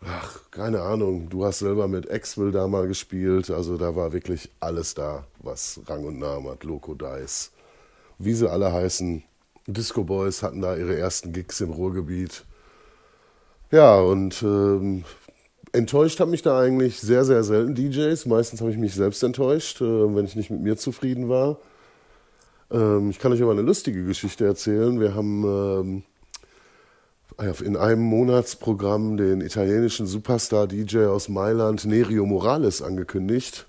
ach, 0.00 0.40
keine 0.50 0.80
Ahnung, 0.80 1.28
du 1.28 1.44
hast 1.44 1.58
selber 1.58 1.86
mit 1.86 2.10
Axwell 2.10 2.50
da 2.50 2.66
mal 2.66 2.88
gespielt, 2.88 3.50
also 3.50 3.76
da 3.76 3.94
war 3.94 4.14
wirklich 4.14 4.48
alles 4.58 4.94
da, 4.94 5.26
was 5.40 5.80
Rang 5.86 6.06
und 6.06 6.18
Namen 6.18 6.48
hat, 6.48 6.64
Loco 6.64 6.94
Dice, 6.94 7.50
wie 8.18 8.32
sie 8.32 8.50
alle 8.50 8.72
heißen. 8.72 9.22
Disco 9.66 10.02
Boys 10.02 10.42
hatten 10.42 10.62
da 10.62 10.76
ihre 10.76 10.96
ersten 10.96 11.34
Gigs 11.34 11.60
im 11.60 11.72
Ruhrgebiet. 11.72 12.46
Ja, 13.70 14.00
und 14.00 14.42
ähm, 14.42 15.04
enttäuscht 15.72 16.20
haben 16.20 16.30
mich 16.30 16.40
da 16.40 16.58
eigentlich 16.58 17.00
sehr, 17.00 17.26
sehr 17.26 17.44
selten 17.44 17.74
DJs. 17.74 18.24
Meistens 18.24 18.62
habe 18.62 18.70
ich 18.70 18.78
mich 18.78 18.94
selbst 18.94 19.22
enttäuscht, 19.22 19.82
äh, 19.82 20.16
wenn 20.16 20.24
ich 20.24 20.36
nicht 20.36 20.48
mit 20.48 20.62
mir 20.62 20.78
zufrieden 20.78 21.28
war. 21.28 21.58
Ähm, 22.70 23.10
ich 23.10 23.18
kann 23.18 23.30
euch 23.30 23.42
aber 23.42 23.52
eine 23.52 23.60
lustige 23.60 24.06
Geschichte 24.06 24.46
erzählen. 24.46 24.98
Wir 25.00 25.14
haben 25.14 25.44
ähm, 25.44 26.02
in 27.38 27.76
einem 27.76 28.02
Monatsprogramm 28.02 29.16
den 29.16 29.40
italienischen 29.40 30.06
Superstar-DJ 30.06 31.04
aus 31.04 31.28
Mailand, 31.28 31.84
Nerio 31.84 32.26
Morales, 32.26 32.82
angekündigt. 32.82 33.66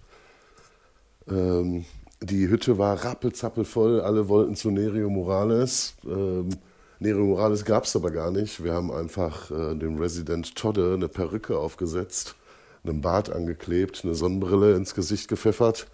Ähm, 1.29 1.85
die 2.21 2.49
Hütte 2.49 2.79
war 2.79 3.05
rappelzappelvoll, 3.05 4.01
alle 4.01 4.27
wollten 4.27 4.55
zu 4.55 4.71
Nerio 4.71 5.11
Morales. 5.11 5.93
Ähm, 6.03 6.49
Nerio 6.97 7.25
Morales 7.25 7.63
gab 7.63 7.83
es 7.83 7.95
aber 7.95 8.09
gar 8.09 8.31
nicht. 8.31 8.63
Wir 8.63 8.73
haben 8.73 8.91
einfach 8.91 9.51
äh, 9.51 9.75
dem 9.75 9.99
Resident 9.99 10.55
Todde 10.55 10.95
eine 10.95 11.07
Perücke 11.07 11.59
aufgesetzt, 11.59 12.35
einen 12.83 13.01
Bart 13.01 13.31
angeklebt, 13.31 14.01
eine 14.03 14.15
Sonnenbrille 14.15 14.75
ins 14.75 14.95
Gesicht 14.95 15.27
gepfeffert. 15.27 15.85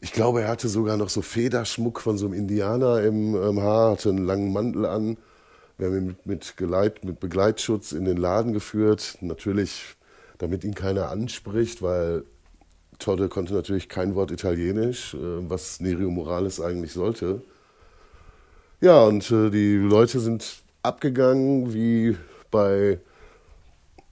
Ich 0.00 0.12
glaube, 0.12 0.42
er 0.42 0.48
hatte 0.48 0.68
sogar 0.68 0.96
noch 0.96 1.10
so 1.10 1.22
Federschmuck 1.22 2.00
von 2.00 2.18
so 2.18 2.26
einem 2.26 2.34
Indianer 2.34 3.02
im, 3.02 3.36
im 3.36 3.60
Haar, 3.60 3.92
hatte 3.92 4.08
einen 4.08 4.26
langen 4.26 4.52
Mantel 4.52 4.84
an 4.84 5.16
wir 5.80 5.86
haben 5.86 5.96
ihn 5.96 6.06
mit, 6.08 6.26
mit, 6.26 6.56
Geleit, 6.58 7.04
mit 7.04 7.20
Begleitschutz 7.20 7.92
in 7.92 8.04
den 8.04 8.18
Laden 8.18 8.52
geführt. 8.52 9.16
Natürlich, 9.22 9.96
damit 10.36 10.62
ihn 10.62 10.74
keiner 10.74 11.08
anspricht, 11.08 11.80
weil 11.80 12.24
Todde 12.98 13.30
konnte 13.30 13.54
natürlich 13.54 13.88
kein 13.88 14.14
Wort 14.14 14.30
Italienisch, 14.30 15.14
äh, 15.14 15.18
was 15.48 15.80
Nerio 15.80 16.10
Morales 16.10 16.60
eigentlich 16.60 16.92
sollte. 16.92 17.40
Ja, 18.82 19.04
und 19.04 19.30
äh, 19.30 19.48
die 19.48 19.76
Leute 19.76 20.20
sind 20.20 20.62
abgegangen 20.82 21.72
wie 21.72 22.16
bei 22.50 22.98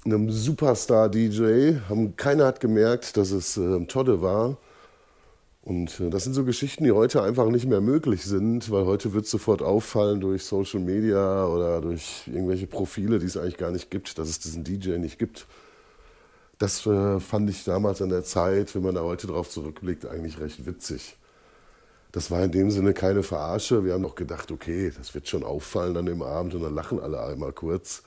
einem 0.06 0.30
Superstar-DJ. 0.30 1.80
Keiner 2.16 2.46
hat 2.46 2.60
gemerkt, 2.60 3.18
dass 3.18 3.30
es 3.30 3.58
äh, 3.58 3.84
Todde 3.84 4.22
war. 4.22 4.56
Und 5.68 6.00
äh, 6.00 6.08
das 6.08 6.24
sind 6.24 6.32
so 6.32 6.44
Geschichten, 6.44 6.84
die 6.84 6.92
heute 6.92 7.22
einfach 7.22 7.50
nicht 7.50 7.66
mehr 7.66 7.82
möglich 7.82 8.24
sind, 8.24 8.70
weil 8.70 8.86
heute 8.86 9.12
wird 9.12 9.26
sofort 9.26 9.60
auffallen 9.60 10.18
durch 10.18 10.44
Social 10.44 10.80
Media 10.80 11.44
oder 11.44 11.82
durch 11.82 12.22
irgendwelche 12.26 12.66
Profile, 12.66 13.18
die 13.18 13.26
es 13.26 13.36
eigentlich 13.36 13.58
gar 13.58 13.70
nicht 13.70 13.90
gibt, 13.90 14.16
dass 14.18 14.30
es 14.30 14.38
diesen 14.38 14.64
DJ 14.64 14.96
nicht 14.96 15.18
gibt. 15.18 15.46
Das 16.56 16.86
äh, 16.86 17.20
fand 17.20 17.50
ich 17.50 17.64
damals 17.64 18.00
an 18.00 18.08
der 18.08 18.24
Zeit, 18.24 18.74
wenn 18.74 18.82
man 18.82 18.94
da 18.94 19.02
heute 19.02 19.26
drauf 19.26 19.50
zurückblickt, 19.50 20.06
eigentlich 20.06 20.40
recht 20.40 20.64
witzig. 20.64 21.18
Das 22.12 22.30
war 22.30 22.42
in 22.42 22.50
dem 22.50 22.70
Sinne 22.70 22.94
keine 22.94 23.22
Verarsche. 23.22 23.84
Wir 23.84 23.92
haben 23.92 24.04
doch 24.04 24.14
gedacht, 24.14 24.50
okay, 24.50 24.90
das 24.96 25.14
wird 25.14 25.28
schon 25.28 25.44
auffallen 25.44 25.98
an 25.98 26.06
dem 26.06 26.22
Abend 26.22 26.54
und 26.54 26.62
dann 26.62 26.74
lachen 26.74 26.98
alle 26.98 27.22
einmal 27.22 27.52
kurz. 27.52 28.04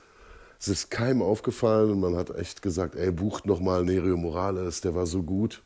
Es 0.58 0.66
ist 0.66 0.90
keinem 0.90 1.22
aufgefallen 1.22 1.92
und 1.92 2.00
man 2.00 2.16
hat 2.16 2.36
echt 2.36 2.60
gesagt, 2.60 2.96
ey, 2.96 3.12
bucht 3.12 3.46
nochmal 3.46 3.84
Nerio 3.84 4.16
Morales, 4.16 4.80
der 4.80 4.96
war 4.96 5.06
so 5.06 5.22
gut. 5.22 5.62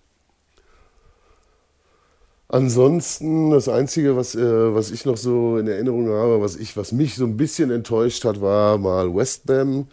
Ansonsten, 2.49 3.51
das 3.51 3.69
Einzige, 3.69 4.17
was, 4.17 4.35
äh, 4.37 4.75
was 4.75 4.91
ich 4.93 5.05
noch 5.05 5.17
so 5.17 5.59
in 5.59 5.67
Erinnerung 5.67 6.09
habe, 6.09 6.41
was, 6.41 6.57
ich, 6.57 6.77
was 6.77 6.93
mich 6.93 7.17
so 7.17 7.25
ein 7.25 7.37
bisschen 7.37 7.71
enttäuscht 7.71 8.25
hat, 8.25 8.41
war 8.41 8.79
mal 8.79 9.15
Westbam. 9.15 9.89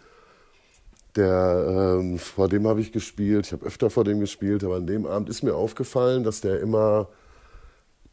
Der, 1.16 1.98
ähm, 2.00 2.18
vor 2.18 2.48
dem 2.48 2.66
habe 2.66 2.80
ich 2.80 2.92
gespielt. 2.92 3.46
Ich 3.46 3.52
habe 3.52 3.66
öfter 3.66 3.90
vor 3.90 4.04
dem 4.04 4.20
gespielt, 4.20 4.64
aber 4.64 4.76
an 4.76 4.86
dem 4.86 5.06
Abend 5.06 5.28
ist 5.28 5.42
mir 5.42 5.54
aufgefallen, 5.54 6.24
dass 6.24 6.40
der 6.40 6.60
immer 6.60 7.08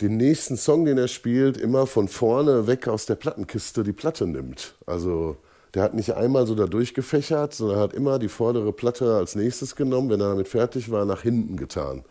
den 0.02 0.18
nächsten 0.18 0.58
Song, 0.58 0.86
den 0.86 0.98
er 0.98 1.08
spielt, 1.08 1.58
immer 1.58 1.86
von 1.86 2.08
vorne 2.08 2.68
weg 2.68 2.88
aus 2.88 3.06
der 3.06 3.16
Plattenkiste 3.16 3.84
die 3.84 3.94
Platte 3.94 4.26
nimmt. 4.26 4.76
Also 4.88 5.38
der 5.76 5.84
hat 5.84 5.94
nicht 5.94 6.14
einmal 6.16 6.48
so 6.48 6.56
da 6.56 6.66
durchgefächert, 6.66 7.54
sondern 7.54 7.80
hat 7.80 7.94
immer 7.94 8.20
die 8.20 8.28
vordere 8.28 8.74
Platte 8.74 9.16
als 9.16 9.36
nächstes 9.36 9.76
genommen, 9.76 10.10
wenn 10.10 10.22
er 10.22 10.30
damit 10.30 10.48
fertig 10.48 10.92
war, 10.92 11.06
nach 11.06 11.22
hinten 11.22 11.58
getan. 11.58 12.04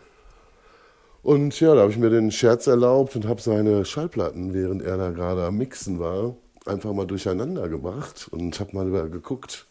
Und 1.22 1.60
ja, 1.60 1.74
da 1.74 1.82
habe 1.82 1.92
ich 1.92 1.98
mir 1.98 2.10
den 2.10 2.30
Scherz 2.30 2.66
erlaubt 2.66 3.14
und 3.14 3.26
habe 3.26 3.42
seine 3.42 3.84
Schallplatten, 3.84 4.54
während 4.54 4.82
er 4.82 4.96
da 4.96 5.10
gerade 5.10 5.44
am 5.44 5.58
Mixen 5.58 5.98
war, 5.98 6.36
einfach 6.64 6.92
mal 6.92 7.06
durcheinander 7.06 7.68
gebracht 7.68 8.28
und 8.30 8.58
habe 8.58 8.74
mal 8.74 9.10
geguckt, 9.10 9.66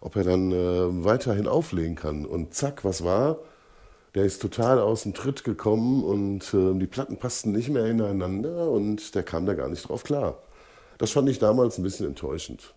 ob 0.00 0.16
er 0.16 0.24
dann 0.24 0.52
äh, 0.52 1.04
weiterhin 1.04 1.46
auflegen 1.46 1.94
kann. 1.94 2.24
Und 2.24 2.54
zack, 2.54 2.84
was 2.84 3.04
war? 3.04 3.38
Der 4.14 4.24
ist 4.24 4.40
total 4.40 4.78
aus 4.78 5.02
dem 5.02 5.12
Tritt 5.12 5.44
gekommen 5.44 6.02
und 6.02 6.54
äh, 6.54 6.78
die 6.78 6.86
Platten 6.86 7.18
passten 7.18 7.52
nicht 7.52 7.68
mehr 7.68 7.86
ineinander 7.86 8.70
und 8.70 9.14
der 9.14 9.22
kam 9.22 9.44
da 9.44 9.54
gar 9.54 9.68
nicht 9.68 9.88
drauf 9.88 10.04
klar. 10.04 10.42
Das 10.96 11.10
fand 11.10 11.28
ich 11.28 11.38
damals 11.38 11.78
ein 11.78 11.82
bisschen 11.82 12.06
enttäuschend. 12.06 12.74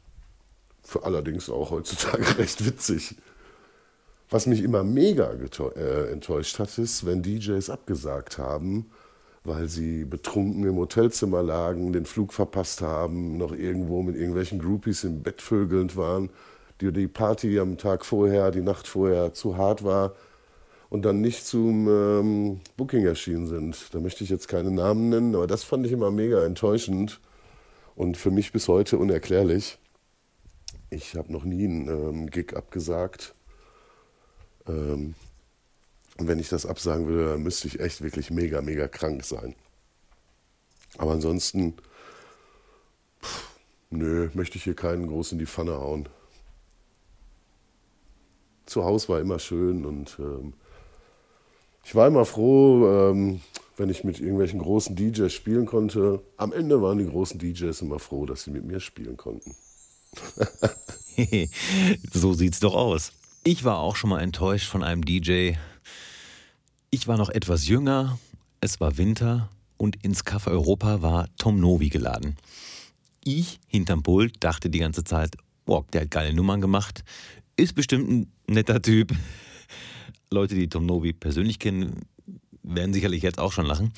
Für 0.83 1.03
allerdings 1.03 1.49
auch 1.49 1.71
heutzutage 1.71 2.37
recht 2.37 2.65
witzig. 2.65 3.15
Was 4.31 4.45
mich 4.45 4.63
immer 4.63 4.85
mega 4.85 5.33
äh, 5.33 6.09
enttäuscht 6.09 6.57
hat, 6.57 6.77
ist, 6.77 7.05
wenn 7.05 7.21
DJs 7.21 7.69
abgesagt 7.69 8.37
haben, 8.37 8.89
weil 9.43 9.67
sie 9.67 10.05
betrunken 10.05 10.63
im 10.63 10.77
Hotelzimmer 10.77 11.43
lagen, 11.43 11.91
den 11.91 12.05
Flug 12.05 12.31
verpasst 12.31 12.81
haben, 12.81 13.37
noch 13.37 13.51
irgendwo 13.51 14.01
mit 14.03 14.15
irgendwelchen 14.15 14.59
Groupies 14.59 15.03
im 15.03 15.21
Bett 15.21 15.41
vögelnd 15.41 15.97
waren, 15.97 16.29
die 16.79 16.93
die 16.93 17.09
Party 17.09 17.59
am 17.59 17.77
Tag 17.77 18.05
vorher, 18.05 18.51
die 18.51 18.61
Nacht 18.61 18.87
vorher 18.87 19.33
zu 19.33 19.57
hart 19.57 19.83
war 19.83 20.15
und 20.89 21.03
dann 21.03 21.19
nicht 21.19 21.45
zum 21.45 21.89
ähm, 21.89 22.61
Booking 22.77 23.05
erschienen 23.05 23.47
sind. 23.47 23.93
Da 23.93 23.99
möchte 23.99 24.23
ich 24.23 24.29
jetzt 24.29 24.47
keine 24.47 24.71
Namen 24.71 25.09
nennen, 25.09 25.35
aber 25.35 25.45
das 25.45 25.65
fand 25.65 25.85
ich 25.85 25.91
immer 25.91 26.09
mega 26.09 26.45
enttäuschend 26.45 27.19
und 27.95 28.15
für 28.15 28.31
mich 28.31 28.53
bis 28.53 28.69
heute 28.69 28.97
unerklärlich. 28.97 29.77
Ich 30.89 31.15
habe 31.15 31.33
noch 31.33 31.43
nie 31.43 31.65
einen 31.65 31.89
ähm, 31.89 32.29
Gig 32.29 32.55
abgesagt 32.55 33.35
ähm, 34.67 35.15
und 36.17 36.27
wenn 36.27 36.39
ich 36.39 36.49
das 36.49 36.65
absagen 36.65 37.07
würde, 37.07 37.31
dann 37.31 37.43
müsste 37.43 37.67
ich 37.67 37.79
echt 37.79 38.01
wirklich 38.01 38.29
mega, 38.31 38.61
mega 38.61 38.87
krank 38.87 39.23
sein. 39.23 39.55
Aber 40.97 41.11
ansonsten, 41.13 41.75
pff, 43.23 43.47
nö, 43.89 44.29
möchte 44.33 44.57
ich 44.57 44.63
hier 44.63 44.75
keinen 44.75 45.07
groß 45.07 45.31
in 45.31 45.39
die 45.39 45.45
Pfanne 45.45 45.73
hauen. 45.73 46.09
Zu 48.65 48.83
Hause 48.83 49.09
war 49.09 49.19
immer 49.19 49.39
schön 49.39 49.85
und 49.85 50.17
ähm, 50.19 50.53
ich 51.83 51.95
war 51.95 52.07
immer 52.07 52.25
froh, 52.25 52.87
ähm, 52.87 53.41
wenn 53.77 53.89
ich 53.89 54.03
mit 54.03 54.19
irgendwelchen 54.19 54.59
großen 54.59 54.95
DJs 54.95 55.33
spielen 55.33 55.65
konnte. 55.65 56.21
Am 56.37 56.53
Ende 56.53 56.81
waren 56.81 56.99
die 56.99 57.07
großen 57.07 57.39
DJs 57.39 57.81
immer 57.81 57.99
froh, 57.99 58.25
dass 58.25 58.43
sie 58.43 58.51
mit 58.51 58.63
mir 58.63 58.79
spielen 58.79 59.17
konnten. 59.17 59.55
so 62.13 62.33
sieht's 62.33 62.59
doch 62.59 62.75
aus. 62.75 63.11
Ich 63.43 63.63
war 63.63 63.79
auch 63.79 63.95
schon 63.95 64.11
mal 64.11 64.21
enttäuscht 64.21 64.67
von 64.67 64.83
einem 64.83 65.03
DJ. 65.03 65.53
Ich 66.91 67.07
war 67.07 67.17
noch 67.17 67.29
etwas 67.29 67.67
jünger, 67.67 68.19
es 68.59 68.79
war 68.79 68.97
Winter 68.97 69.49
und 69.77 70.03
ins 70.03 70.23
Café 70.23 70.51
Europa 70.51 71.01
war 71.01 71.27
Tom 71.39 71.59
Novi 71.59 71.89
geladen. 71.89 72.35
Ich 73.23 73.59
hinterm 73.65 74.03
Pult 74.03 74.35
dachte 74.43 74.69
die 74.69 74.77
ganze 74.77 75.03
Zeit, 75.03 75.37
boah, 75.65 75.83
der 75.91 76.01
hat 76.01 76.11
geile 76.11 76.35
Nummern 76.35 76.61
gemacht, 76.61 77.03
ist 77.57 77.73
bestimmt 77.73 78.11
ein 78.11 78.31
netter 78.45 78.79
Typ. 78.79 79.11
Leute, 80.29 80.53
die 80.53 80.69
Tom 80.69 80.85
Novi 80.85 81.11
persönlich 81.11 81.57
kennen, 81.57 82.01
werden 82.61 82.93
sicherlich 82.93 83.23
jetzt 83.23 83.39
auch 83.39 83.53
schon 83.53 83.65
lachen. 83.65 83.91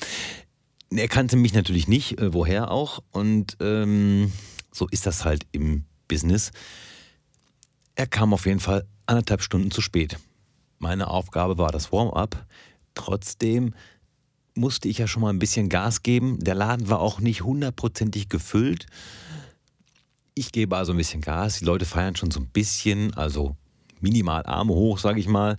Er 0.88 1.08
kannte 1.08 1.36
mich 1.36 1.52
natürlich 1.52 1.86
nicht, 1.86 2.18
äh, 2.18 2.32
woher 2.32 2.70
auch. 2.70 3.02
Und 3.10 3.58
ähm, 3.60 4.32
so 4.72 4.88
ist 4.88 5.04
das 5.04 5.26
halt 5.26 5.46
im 5.52 5.84
Business. 6.08 6.50
Er 7.96 8.06
kam 8.06 8.34
auf 8.34 8.46
jeden 8.46 8.60
Fall 8.60 8.86
anderthalb 9.06 9.42
Stunden 9.42 9.70
zu 9.70 9.80
spät. 9.80 10.18
Meine 10.78 11.08
Aufgabe 11.08 11.58
war 11.58 11.70
das 11.70 11.92
Warm-up. 11.92 12.44
Trotzdem 12.94 13.74
musste 14.54 14.88
ich 14.88 14.98
ja 14.98 15.06
schon 15.06 15.22
mal 15.22 15.30
ein 15.30 15.38
bisschen 15.38 15.68
Gas 15.68 16.02
geben. 16.02 16.38
Der 16.40 16.54
Laden 16.54 16.88
war 16.88 17.00
auch 17.00 17.20
nicht 17.20 17.42
hundertprozentig 17.42 18.28
gefüllt. 18.28 18.86
Ich 20.34 20.52
gebe 20.52 20.76
also 20.76 20.92
ein 20.92 20.98
bisschen 20.98 21.20
Gas. 21.20 21.60
Die 21.60 21.64
Leute 21.64 21.84
feiern 21.84 22.16
schon 22.16 22.30
so 22.30 22.40
ein 22.40 22.48
bisschen, 22.48 23.14
also 23.14 23.56
minimal 24.00 24.44
Arme 24.46 24.74
hoch, 24.74 24.98
sage 24.98 25.20
ich 25.20 25.28
mal. 25.28 25.56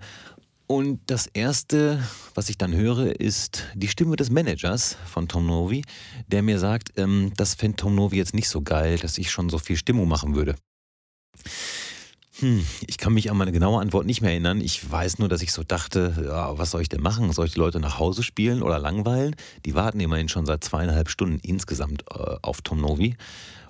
Und 0.67 0.99
das 1.07 1.27
Erste, 1.27 2.03
was 2.33 2.49
ich 2.49 2.57
dann 2.57 2.73
höre, 2.73 3.19
ist 3.19 3.63
die 3.75 3.87
Stimme 3.87 4.15
des 4.15 4.29
Managers 4.29 4.97
von 5.05 5.27
Tom 5.27 5.45
Novi, 5.45 5.83
der 6.27 6.41
mir 6.41 6.59
sagt, 6.59 6.93
ähm, 6.97 7.31
das 7.37 7.53
fände 7.53 7.77
Tom 7.77 7.95
Novi 7.95 8.17
jetzt 8.17 8.33
nicht 8.33 8.49
so 8.49 8.61
geil, 8.61 8.97
dass 8.97 9.17
ich 9.17 9.29
schon 9.29 9.49
so 9.49 9.59
viel 9.59 9.77
Stimmung 9.77 10.07
machen 10.07 10.35
würde. 10.35 10.55
Hm, 12.39 12.65
ich 12.87 12.97
kann 12.97 13.13
mich 13.13 13.31
an 13.31 13.37
meine 13.37 13.53
genaue 13.53 13.79
Antwort 13.79 14.05
nicht 14.05 14.21
mehr 14.21 14.31
erinnern. 14.31 14.59
Ich 14.59 14.91
weiß 14.91 15.19
nur, 15.19 15.29
dass 15.29 15.41
ich 15.41 15.53
so 15.53 15.63
dachte, 15.63 16.25
ja, 16.25 16.57
was 16.57 16.71
soll 16.71 16.81
ich 16.81 16.89
denn 16.89 17.01
machen? 17.01 17.31
Soll 17.31 17.45
ich 17.45 17.53
die 17.53 17.59
Leute 17.59 17.79
nach 17.79 17.97
Hause 17.97 18.23
spielen 18.23 18.61
oder 18.61 18.77
langweilen? 18.77 19.35
Die 19.65 19.73
warten 19.73 19.99
immerhin 20.01 20.27
schon 20.27 20.45
seit 20.45 20.63
zweieinhalb 20.63 21.09
Stunden 21.09 21.39
insgesamt 21.43 22.03
äh, 22.11 22.35
auf 22.41 22.61
Tom 22.61 22.81
Novi. 22.81 23.15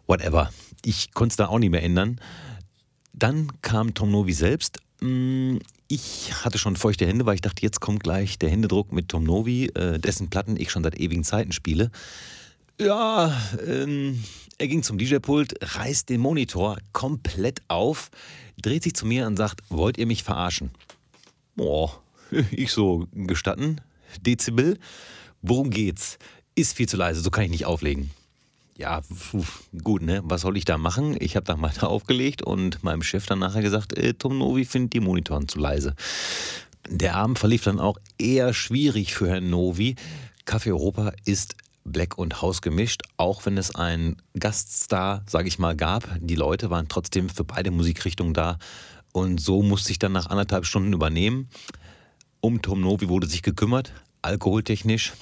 Whatever. 0.08 0.52
Ich 0.84 1.14
konnte 1.14 1.34
es 1.34 1.38
da 1.38 1.48
auch 1.48 1.60
nicht 1.60 1.70
mehr 1.70 1.84
ändern. 1.84 2.20
Dann 3.14 3.52
kam 3.62 3.94
Tom 3.94 4.10
Novi 4.10 4.34
selbst. 4.34 4.80
Hm, 5.00 5.60
ich 5.88 6.34
hatte 6.44 6.58
schon 6.58 6.76
feuchte 6.76 7.06
Hände, 7.06 7.28
weil 7.28 7.36
ich 7.36 7.42
dachte, 7.42 7.62
jetzt 7.62 7.82
kommt 7.82 8.02
gleich 8.02 8.40
der 8.40 8.50
Händedruck 8.50 8.92
mit 8.92 9.10
Tom 9.10 9.24
Novi, 9.24 9.68
äh, 9.76 10.00
dessen 10.00 10.32
Platten 10.32 10.58
ich 10.58 10.72
schon 10.72 10.84
seit 10.84 11.00
ewigen 11.00 11.24
Zeiten 11.24 11.52
spiele. 11.52 11.92
Ja, 12.82 13.32
ähm, 13.66 14.24
er 14.58 14.68
ging 14.68 14.84
zum 14.84 14.98
DJ-Pult, 14.98 15.54
reißt 15.62 16.10
den 16.10 16.22
Monitor 16.22 16.78
komplett 16.92 17.62
auf, 17.68 18.10
dreht 18.66 18.84
sich 18.84 18.96
zu 18.96 19.06
mir 19.06 19.28
und 19.28 19.38
sagt, 19.38 19.62
wollt 19.70 19.98
ihr 19.98 20.08
mich 20.08 20.24
verarschen? 20.24 20.72
Boah, 21.56 22.02
ich 22.52 22.72
so, 22.72 23.08
gestatten? 23.14 23.82
Dezibel? 24.22 24.78
Worum 25.42 25.70
geht's? 25.70 26.18
Ist 26.56 26.76
viel 26.76 26.88
zu 26.88 26.98
leise, 26.98 27.22
so 27.22 27.30
kann 27.30 27.44
ich 27.44 27.52
nicht 27.52 27.66
auflegen. 27.66 28.12
Ja, 28.78 29.02
gut, 29.84 30.02
ne? 30.02 30.22
Was 30.26 30.42
soll 30.42 30.58
ich 30.58 30.66
da 30.66 30.78
machen? 30.78 31.16
Ich 31.20 31.36
habe 31.36 31.46
da 31.46 31.56
mal 31.56 31.72
aufgelegt 31.82 32.42
und 32.42 32.84
meinem 32.84 33.04
Chef 33.04 33.26
dann 33.26 33.40
nachher 33.40 33.62
gesagt, 33.62 33.98
äh, 33.98 34.14
Tom 34.14 34.38
Novi 34.38 34.66
findet 34.66 34.94
die 34.94 35.00
Monitoren 35.00 35.48
zu 35.48 35.60
leise. 35.60 35.96
Der 36.90 37.16
Abend 37.16 37.40
verlief 37.40 37.64
dann 37.64 37.80
auch 37.80 37.98
eher 38.18 38.54
schwierig 38.54 39.14
für 39.14 39.30
Herrn 39.30 39.50
Novi. 39.50 39.96
Café 40.46 40.68
Europa 40.68 41.14
ist 41.24 41.56
Black 41.86 42.18
und 42.18 42.42
House 42.42 42.62
gemischt, 42.62 43.04
auch 43.16 43.46
wenn 43.46 43.58
es 43.58 43.74
einen 43.74 44.18
Gaststar, 44.38 45.24
sage 45.28 45.48
ich 45.48 45.60
mal, 45.60 45.76
gab. 45.76 46.04
Die 46.20 46.36
Leute 46.36 46.70
waren 46.70 46.88
trotzdem 46.90 47.30
für 47.30 47.44
beide 47.44 47.72
Musikrichtungen 47.72 48.34
da 48.34 48.58
und 49.16 49.40
so 49.40 49.62
musste 49.62 49.92
ich 49.92 50.00
dann 50.00 50.12
nach 50.12 50.28
anderthalb 50.28 50.66
Stunden 50.66 50.92
übernehmen. 50.92 51.48
Um 52.42 52.62
Tom 52.62 52.82
Novi 52.82 53.08
wurde 53.08 53.28
sich 53.28 53.44
gekümmert, 53.44 53.94
alkoholtechnisch. 54.22 55.14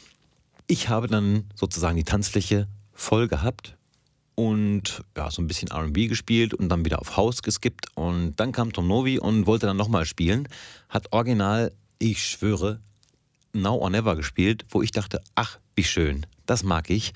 Ich 0.65 0.89
habe 0.89 1.07
dann 1.07 1.43
sozusagen 1.53 1.97
die 1.97 2.03
Tanzfläche 2.03 2.67
voll 2.91 3.27
gehabt 3.27 3.77
und 4.33 5.03
ja, 5.15 5.29
so 5.29 5.43
ein 5.43 5.47
bisschen 5.47 5.71
RB 5.71 6.09
gespielt 6.09 6.55
und 6.55 6.69
dann 6.69 6.85
wieder 6.85 7.01
auf 7.01 7.17
House 7.17 7.43
geskippt. 7.43 7.95
Und 7.95 8.35
dann 8.37 8.51
kam 8.51 8.73
Tom 8.73 8.87
Novi 8.87 9.19
und 9.19 9.45
wollte 9.45 9.67
dann 9.67 9.77
nochmal 9.77 10.05
spielen. 10.05 10.47
Hat 10.89 11.11
original, 11.11 11.71
ich 11.99 12.25
schwöre, 12.25 12.79
Now 13.53 13.75
or 13.75 13.91
Never 13.91 14.15
gespielt, 14.15 14.65
wo 14.69 14.81
ich 14.81 14.89
dachte, 14.89 15.21
ach, 15.35 15.59
wie 15.75 15.83
schön. 15.83 16.25
Das 16.45 16.63
mag 16.63 16.89
ich. 16.89 17.13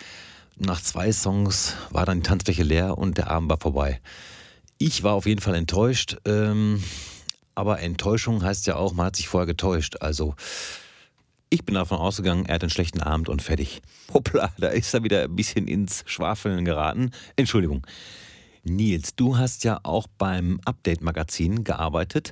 Nach 0.58 0.82
zwei 0.82 1.12
Songs 1.12 1.76
war 1.92 2.06
dann 2.06 2.22
die 2.22 2.28
Tanzfläche 2.28 2.64
leer 2.64 2.98
und 2.98 3.18
der 3.18 3.30
Abend 3.30 3.50
war 3.50 3.60
vorbei. 3.60 4.02
Ich 4.80 5.04
war 5.04 5.14
auf 5.14 5.26
jeden 5.26 5.42
Fall 5.42 5.56
enttäuscht. 5.56 6.18
Ähm, 6.26 6.84
aber 7.56 7.80
Enttäuschung 7.80 8.44
heißt 8.44 8.68
ja 8.68 8.76
auch, 8.76 8.94
man 8.94 9.08
hat 9.08 9.16
sich 9.16 9.28
vorher 9.28 9.48
getäuscht. 9.48 9.98
Also 10.02 10.36
ich 11.50 11.66
bin 11.66 11.76
davon 11.76 11.98
ausgegangen, 11.98 12.46
er 12.46 12.56
hat 12.56 12.64
einen 12.64 12.70
schlechten 12.70 13.02
Abend 13.02 13.30
und 13.30 13.42
fertig. 13.42 13.82
Hoppla, 14.14 14.52
da 14.58 14.68
ist 14.68 14.94
er 14.94 15.04
wieder 15.04 15.24
ein 15.24 15.36
bisschen 15.36 15.68
ins 15.68 16.04
Schwafeln 16.06 16.66
geraten. 16.66 17.12
Entschuldigung. 17.36 17.86
Nils, 18.64 19.16
du 19.16 19.38
hast 19.38 19.64
ja 19.64 19.80
auch 19.84 20.08
beim 20.18 20.60
Update-Magazin 20.66 21.64
gearbeitet. 21.64 22.32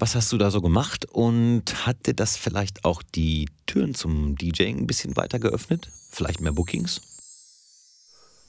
Was 0.00 0.14
hast 0.14 0.30
du 0.32 0.38
da 0.38 0.52
so 0.52 0.60
gemacht 0.60 1.06
und 1.06 1.84
hat 1.84 2.06
dir 2.06 2.14
das 2.14 2.36
vielleicht 2.36 2.84
auch 2.84 3.02
die 3.02 3.48
Türen 3.66 3.96
zum 3.96 4.36
DJing 4.36 4.78
ein 4.78 4.86
bisschen 4.86 5.16
weiter 5.16 5.40
geöffnet? 5.40 5.90
Vielleicht 6.10 6.40
mehr 6.40 6.52
Bookings? 6.52 7.00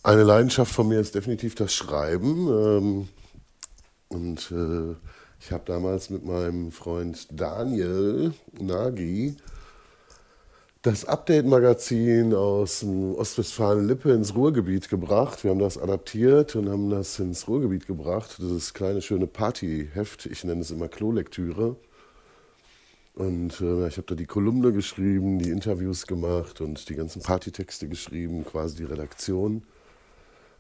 Eine 0.03 0.21
Leidenschaft 0.21 0.71
von 0.71 0.87
mir 0.87 0.99
ist 0.99 1.15
definitiv 1.15 1.55
das 1.55 1.73
Schreiben. 1.73 2.47
Ähm, 2.47 3.09
und 4.09 4.51
äh, 4.51 4.95
ich 5.39 5.51
habe 5.51 5.63
damals 5.65 6.11
mit 6.11 6.23
meinem 6.23 6.71
Freund 6.71 7.27
Daniel 7.31 8.31
Nagy 8.59 9.35
das 10.81 11.03
Update-Magazin 11.03 12.33
aus 12.33 12.79
dem 12.79 13.13
Ostwestfalen-Lippe 13.15 14.13
ins 14.13 14.33
Ruhrgebiet 14.33 14.89
gebracht. 14.89 15.43
Wir 15.43 15.51
haben 15.51 15.59
das 15.59 15.77
adaptiert 15.77 16.55
und 16.55 16.69
haben 16.69 16.89
das 16.89 17.19
ins 17.19 17.49
Ruhrgebiet 17.49 17.85
gebracht. 17.85 18.37
Das 18.39 18.49
ist 18.49 18.73
kleine, 18.73 19.01
schöne 19.01 19.27
Partyheft. 19.27 20.25
Ich 20.27 20.45
nenne 20.45 20.61
es 20.61 20.71
immer 20.71 20.87
Klolektüre. 20.87 21.75
Und 23.13 23.59
äh, 23.59 23.87
ich 23.89 23.97
habe 23.97 24.07
da 24.07 24.15
die 24.15 24.25
Kolumne 24.25 24.71
geschrieben, 24.71 25.39
die 25.39 25.49
Interviews 25.49 26.07
gemacht 26.07 26.61
und 26.61 26.87
die 26.87 26.95
ganzen 26.95 27.21
Partytexte 27.21 27.89
geschrieben, 27.89 28.45
quasi 28.45 28.77
die 28.77 28.85
Redaktion. 28.85 29.63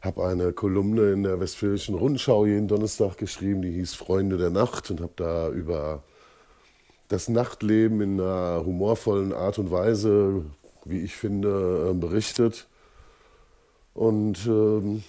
Habe 0.01 0.25
eine 0.27 0.51
Kolumne 0.51 1.13
in 1.13 1.23
der 1.23 1.39
Westfälischen 1.39 1.95
Rundschau 1.95 2.45
jeden 2.45 2.67
Donnerstag 2.67 3.17
geschrieben, 3.17 3.61
die 3.61 3.71
hieß 3.71 3.93
Freunde 3.93 4.37
der 4.37 4.49
Nacht 4.49 4.91
und 4.91 4.99
habe 4.99 5.13
da 5.15 5.49
über 5.49 6.03
das 7.09 7.27
Nachtleben 7.27 8.01
in 8.01 8.21
einer 8.21 8.63
humorvollen 8.65 9.33
Art 9.33 9.59
und 9.59 9.71
Weise, 9.71 10.45
wie 10.85 11.01
ich 11.01 11.15
finde, 11.15 11.89
äh, 11.89 11.93
berichtet. 11.93 12.67
Und 13.93 14.45
ähm, 14.47 15.03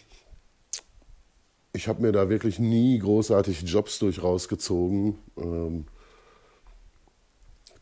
ich 1.73 1.87
habe 1.87 2.03
mir 2.03 2.13
da 2.13 2.29
wirklich 2.29 2.59
nie 2.59 2.99
großartig 2.99 3.63
Jobs 3.63 3.99
durch 3.99 4.23
rausgezogen. 4.23 5.19
Ähm, 5.37 5.85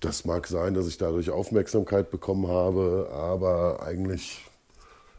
das 0.01 0.25
mag 0.25 0.47
sein, 0.49 0.75
dass 0.75 0.89
ich 0.89 0.99
dadurch 0.99 1.31
Aufmerksamkeit 1.31 2.11
bekommen 2.11 2.49
habe, 2.49 3.09
aber 3.13 3.83
eigentlich 3.83 4.45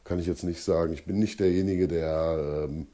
kann 0.03 0.19
ich 0.19 0.27
jetzt 0.27 0.43
nicht 0.43 0.61
sagen. 0.61 0.93
Ich 0.93 1.05
bin 1.05 1.19
nicht 1.19 1.39
derjenige, 1.39 1.87
der 1.87 2.67
ähm, 2.69 2.87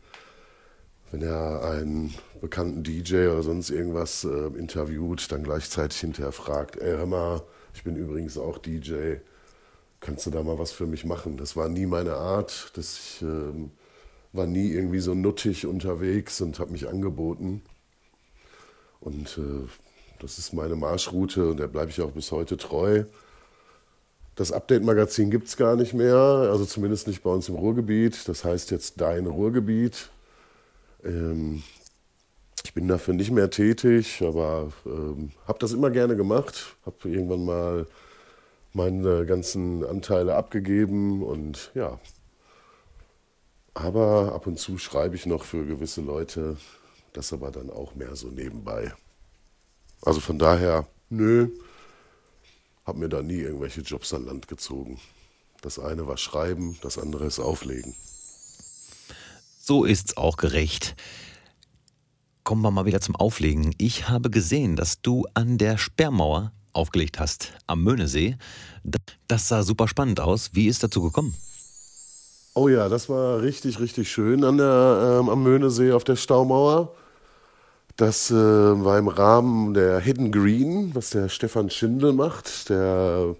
wenn 1.15 1.21
er 1.21 1.63
einen 1.63 2.13
bekannten 2.41 2.83
DJ 2.83 3.27
oder 3.27 3.41
sonst 3.41 3.69
irgendwas 3.69 4.25
äh, 4.25 4.47
interviewt, 4.57 5.31
dann 5.31 5.43
gleichzeitig 5.43 5.97
hinterher 6.01 6.33
fragt, 6.33 6.75
ey, 6.75 6.97
hör 6.97 7.05
mal, 7.05 7.41
ich 7.73 7.85
bin 7.85 7.95
übrigens 7.95 8.37
auch 8.37 8.57
DJ, 8.57 9.15
kannst 10.01 10.25
du 10.25 10.29
da 10.31 10.43
mal 10.43 10.59
was 10.59 10.73
für 10.73 10.87
mich 10.87 11.05
machen? 11.05 11.37
Das 11.37 11.55
war 11.55 11.69
nie 11.69 11.85
meine 11.85 12.15
Art, 12.15 12.71
das 12.75 12.99
ich, 12.99 13.21
äh, 13.21 13.69
war 14.33 14.45
nie 14.45 14.71
irgendwie 14.71 14.99
so 14.99 15.13
nuttig 15.13 15.65
unterwegs 15.65 16.41
und 16.41 16.59
habe 16.59 16.73
mich 16.73 16.89
angeboten. 16.89 17.61
Und 18.99 19.37
äh, 19.37 19.69
das 20.19 20.37
ist 20.37 20.51
meine 20.51 20.75
Marschroute 20.75 21.49
und 21.51 21.61
der 21.61 21.67
bleibe 21.67 21.91
ich 21.91 22.01
auch 22.01 22.11
bis 22.11 22.33
heute 22.33 22.57
treu. 22.57 23.05
Das 24.35 24.51
Update-Magazin 24.51 25.31
gibt 25.31 25.47
es 25.47 25.55
gar 25.55 25.77
nicht 25.77 25.93
mehr, 25.93 26.17
also 26.17 26.65
zumindest 26.65 27.07
nicht 27.07 27.23
bei 27.23 27.29
uns 27.29 27.47
im 27.47 27.55
Ruhrgebiet. 27.55 28.27
Das 28.27 28.43
heißt 28.43 28.69
jetzt 28.71 28.99
Dein 28.99 29.27
Ruhrgebiet. 29.27 30.09
Ähm, 31.05 31.63
ich 32.63 32.73
bin 32.73 32.87
dafür 32.87 33.13
nicht 33.13 33.31
mehr 33.31 33.49
tätig, 33.49 34.21
aber 34.23 34.73
ähm, 34.85 35.31
habe 35.47 35.59
das 35.59 35.71
immer 35.71 35.91
gerne 35.91 36.15
gemacht. 36.15 36.75
Habe 36.85 37.09
irgendwann 37.09 37.45
mal 37.45 37.87
meine 38.73 39.25
ganzen 39.25 39.85
Anteile 39.85 40.35
abgegeben 40.35 41.23
und 41.23 41.71
ja. 41.75 41.99
Aber 43.73 44.33
ab 44.33 44.47
und 44.47 44.57
zu 44.57 44.77
schreibe 44.77 45.15
ich 45.15 45.25
noch 45.25 45.43
für 45.43 45.65
gewisse 45.65 46.01
Leute, 46.01 46.57
das 47.13 47.33
aber 47.33 47.51
dann 47.51 47.69
auch 47.69 47.93
mehr 47.95 48.15
so 48.15 48.29
nebenbei. 48.29 48.93
Also 50.01 50.19
von 50.19 50.39
daher, 50.39 50.87
nö, 51.09 51.49
habe 52.85 52.99
mir 52.99 53.09
da 53.09 53.21
nie 53.21 53.39
irgendwelche 53.39 53.81
Jobs 53.81 54.13
an 54.13 54.25
Land 54.25 54.47
gezogen. 54.47 54.99
Das 55.61 55.79
eine 55.79 56.07
war 56.07 56.17
Schreiben, 56.17 56.77
das 56.81 56.97
andere 56.97 57.25
ist 57.25 57.39
Auflegen. 57.39 57.95
So 59.67 59.83
ist's 59.83 60.15
auch 60.15 60.37
gerecht. 60.37 60.95
Kommen 62.43 62.61
wir 62.61 62.69
mal 62.69 62.85
wieder 62.85 63.01
zum 63.01 63.15
Auflegen. 63.15 63.73
Ich 63.79 64.07
habe 64.07 64.29
gesehen, 64.29 64.75
dass 64.75 65.01
du 65.01 65.25
an 65.33 65.57
der 65.57 65.79
Sperrmauer 65.79 66.51
aufgelegt 66.71 67.19
hast, 67.19 67.51
am 67.65 67.83
Möhnesee. 67.83 68.37
Das 69.27 69.47
sah 69.47 69.63
super 69.63 69.87
spannend 69.87 70.19
aus. 70.19 70.51
Wie 70.53 70.67
ist 70.67 70.83
dazu 70.83 71.01
gekommen? 71.01 71.33
Oh 72.53 72.69
ja, 72.69 72.89
das 72.89 73.09
war 73.09 73.41
richtig, 73.41 73.79
richtig 73.79 74.11
schön 74.11 74.43
an 74.43 74.57
der, 74.57 75.19
ähm, 75.19 75.29
am 75.29 75.41
Möhnesee 75.41 75.93
auf 75.93 76.03
der 76.03 76.15
Staumauer. 76.15 76.93
Das 77.97 78.29
äh, 78.29 78.35
war 78.35 78.99
im 78.99 79.07
Rahmen 79.07 79.73
der 79.73 79.99
Hidden 79.99 80.31
Green, 80.31 80.93
was 80.93 81.09
der 81.09 81.27
Stefan 81.27 81.71
Schindel 81.71 82.13
macht, 82.13 82.69
der 82.69 83.35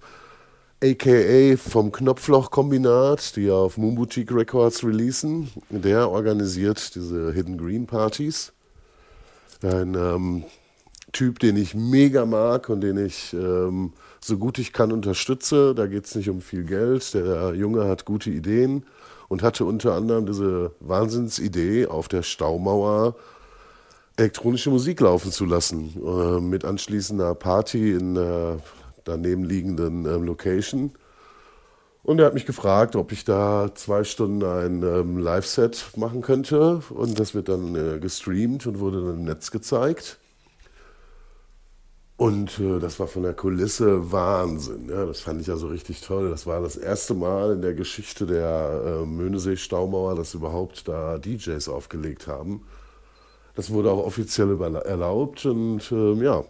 aka 0.85 1.57
vom 1.57 1.91
Knopfloch-Kombinat, 1.91 3.35
die 3.35 3.49
auf 3.49 3.77
Moon 3.77 3.95
Boutique 3.95 4.31
Records 4.31 4.83
releasen. 4.83 5.49
Der 5.69 6.09
organisiert 6.11 6.93
diese 6.93 7.31
Hidden 7.33 7.57
Green 7.57 7.87
Partys. 7.87 8.53
Ein 9.63 9.95
ähm, 9.95 10.43
Typ, 11.11 11.39
den 11.39 11.57
ich 11.57 11.73
mega 11.73 12.25
mag 12.25 12.69
und 12.69 12.81
den 12.81 13.03
ich 13.03 13.33
ähm, 13.33 13.93
so 14.19 14.37
gut 14.37 14.59
ich 14.59 14.73
kann 14.73 14.91
unterstütze. 14.91 15.73
Da 15.73 15.87
geht 15.87 16.05
es 16.05 16.13
nicht 16.13 16.29
um 16.29 16.41
viel 16.41 16.63
Geld. 16.63 17.13
Der 17.15 17.55
Junge 17.55 17.87
hat 17.87 18.05
gute 18.05 18.29
Ideen 18.29 18.83
und 19.27 19.41
hatte 19.41 19.65
unter 19.65 19.93
anderem 19.93 20.27
diese 20.27 20.71
Wahnsinnsidee 20.81 21.87
auf 21.87 22.07
der 22.07 22.21
Staumauer 22.21 23.15
elektronische 24.17 24.69
Musik 24.69 25.01
laufen 25.01 25.31
zu 25.31 25.45
lassen, 25.45 25.93
äh, 26.05 26.39
mit 26.39 26.63
anschließender 26.63 27.35
Party 27.35 27.91
in 27.91 28.15
äh, 28.15 28.57
daneben 29.05 29.43
liegenden 29.43 30.05
ähm, 30.05 30.23
Location. 30.23 30.91
Und 32.03 32.19
er 32.19 32.27
hat 32.27 32.35
mich 32.35 32.45
gefragt, 32.45 32.95
ob 32.95 33.11
ich 33.11 33.25
da 33.25 33.71
zwei 33.73 34.03
Stunden 34.03 34.43
ein 34.43 34.83
ähm, 34.83 35.17
Live-Set 35.17 35.97
machen 35.97 36.21
könnte. 36.21 36.81
Und 36.89 37.19
das 37.19 37.33
wird 37.33 37.49
dann 37.49 37.75
äh, 37.75 37.99
gestreamt 37.99 38.67
und 38.67 38.79
wurde 38.79 39.03
dann 39.03 39.15
im 39.15 39.23
Netz 39.23 39.49
gezeigt. 39.49 40.19
Und 42.17 42.59
äh, 42.59 42.79
das 42.79 42.99
war 42.99 43.07
von 43.07 43.23
der 43.23 43.33
Kulisse 43.33 44.11
Wahnsinn. 44.11 44.87
Ja, 44.89 45.05
das 45.05 45.19
fand 45.19 45.41
ich 45.41 45.49
also 45.49 45.67
richtig 45.67 46.01
toll. 46.01 46.29
Das 46.29 46.45
war 46.45 46.61
das 46.61 46.77
erste 46.77 47.13
Mal 47.13 47.53
in 47.53 47.61
der 47.61 47.73
Geschichte 47.73 48.25
der 48.25 49.01
äh, 49.01 49.05
Möhnesee-Staumauer, 49.05 50.15
dass 50.15 50.33
überhaupt 50.33 50.87
da 50.87 51.17
DJs 51.17 51.67
aufgelegt 51.69 52.27
haben. 52.27 52.65
Das 53.55 53.71
wurde 53.71 53.91
auch 53.91 54.05
offiziell 54.05 54.59
erlaubt 54.61 55.45
und 55.45 55.91
ähm, 55.91 56.21
ja, 56.21 56.43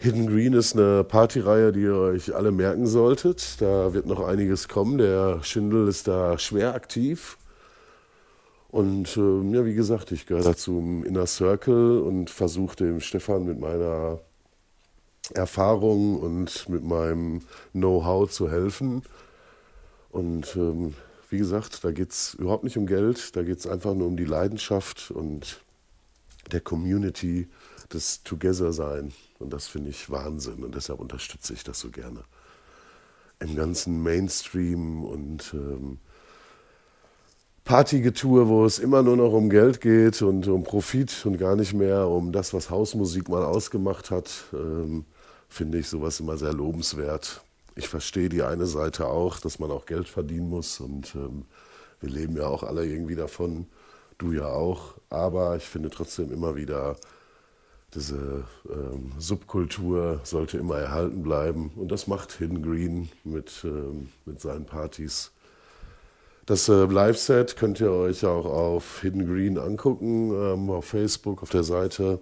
Hidden 0.00 0.28
Green 0.28 0.52
ist 0.52 0.76
eine 0.76 1.02
Partyreihe, 1.02 1.72
die 1.72 1.80
ihr 1.80 1.96
euch 1.96 2.32
alle 2.32 2.52
merken 2.52 2.86
solltet. 2.86 3.60
Da 3.60 3.92
wird 3.94 4.06
noch 4.06 4.20
einiges 4.20 4.68
kommen. 4.68 4.96
Der 4.96 5.42
Schindel 5.42 5.88
ist 5.88 6.06
da 6.06 6.38
schwer 6.38 6.74
aktiv. 6.74 7.36
Und 8.68 9.16
äh, 9.16 9.42
ja, 9.52 9.64
wie 9.64 9.74
gesagt, 9.74 10.12
ich 10.12 10.26
gehöre 10.26 10.44
dazu 10.44 10.78
im 10.78 11.02
Inner 11.04 11.26
Circle 11.26 11.98
und 11.98 12.30
versuche 12.30 12.76
dem 12.76 13.00
Stefan 13.00 13.44
mit 13.44 13.58
meiner 13.58 14.20
Erfahrung 15.34 16.20
und 16.20 16.68
mit 16.68 16.84
meinem 16.84 17.40
Know-how 17.72 18.30
zu 18.30 18.48
helfen. 18.48 19.02
Und 20.10 20.54
ähm, 20.54 20.94
wie 21.28 21.38
gesagt, 21.38 21.82
da 21.82 21.90
geht 21.90 22.12
es 22.12 22.34
überhaupt 22.34 22.62
nicht 22.62 22.76
um 22.76 22.86
Geld, 22.86 23.34
da 23.34 23.42
geht 23.42 23.58
es 23.58 23.66
einfach 23.66 23.94
nur 23.94 24.06
um 24.06 24.16
die 24.16 24.24
Leidenschaft 24.24 25.10
und 25.10 25.60
der 26.52 26.60
Community, 26.60 27.48
das 27.88 28.22
Together-Sein. 28.22 29.12
Und 29.38 29.52
das 29.52 29.66
finde 29.66 29.90
ich 29.90 30.10
Wahnsinn 30.10 30.64
und 30.64 30.74
deshalb 30.74 31.00
unterstütze 31.00 31.52
ich 31.54 31.64
das 31.64 31.80
so 31.80 31.90
gerne. 31.90 32.24
Im 33.40 33.54
ganzen 33.54 34.02
Mainstream 34.02 35.04
und 35.04 35.54
ähm, 35.54 35.98
Partygetue, 37.64 38.48
wo 38.48 38.64
es 38.64 38.78
immer 38.78 39.02
nur 39.02 39.16
noch 39.16 39.32
um 39.32 39.50
Geld 39.50 39.80
geht 39.80 40.22
und 40.22 40.48
um 40.48 40.64
Profit 40.64 41.24
und 41.26 41.36
gar 41.36 41.54
nicht 41.54 41.74
mehr 41.74 42.08
um 42.08 42.32
das, 42.32 42.52
was 42.52 42.70
Hausmusik 42.70 43.28
mal 43.28 43.44
ausgemacht 43.44 44.10
hat, 44.10 44.30
ähm, 44.54 45.04
finde 45.48 45.78
ich 45.78 45.88
sowas 45.88 46.18
immer 46.18 46.36
sehr 46.36 46.52
lobenswert. 46.52 47.42
Ich 47.76 47.88
verstehe 47.88 48.28
die 48.28 48.42
eine 48.42 48.66
Seite 48.66 49.06
auch, 49.06 49.38
dass 49.38 49.58
man 49.58 49.70
auch 49.70 49.86
Geld 49.86 50.08
verdienen 50.08 50.48
muss 50.48 50.80
und 50.80 51.14
ähm, 51.14 51.44
wir 52.00 52.10
leben 52.10 52.36
ja 52.36 52.46
auch 52.46 52.62
alle 52.62 52.86
irgendwie 52.86 53.16
davon, 53.16 53.66
du 54.18 54.32
ja 54.32 54.46
auch, 54.46 54.94
aber 55.10 55.56
ich 55.56 55.64
finde 55.64 55.90
trotzdem 55.90 56.32
immer 56.32 56.56
wieder 56.56 56.96
diese 57.94 58.44
ähm, 58.68 59.12
Subkultur 59.18 60.20
sollte 60.24 60.58
immer 60.58 60.76
erhalten 60.76 61.22
bleiben. 61.22 61.70
Und 61.76 61.90
das 61.90 62.06
macht 62.06 62.32
Hidden 62.32 62.62
Green 62.62 63.08
mit, 63.24 63.62
ähm, 63.64 64.08
mit 64.26 64.40
seinen 64.40 64.66
Partys. 64.66 65.32
Das 66.44 66.68
äh, 66.68 66.84
Live-Set 66.84 67.56
könnt 67.56 67.80
ihr 67.80 67.90
euch 67.90 68.24
auch 68.24 68.44
auf 68.44 69.00
Hidden 69.02 69.26
Green 69.26 69.58
angucken, 69.58 70.32
ähm, 70.32 70.70
auf 70.70 70.86
Facebook, 70.86 71.42
auf 71.42 71.50
der 71.50 71.62
Seite. 71.62 72.20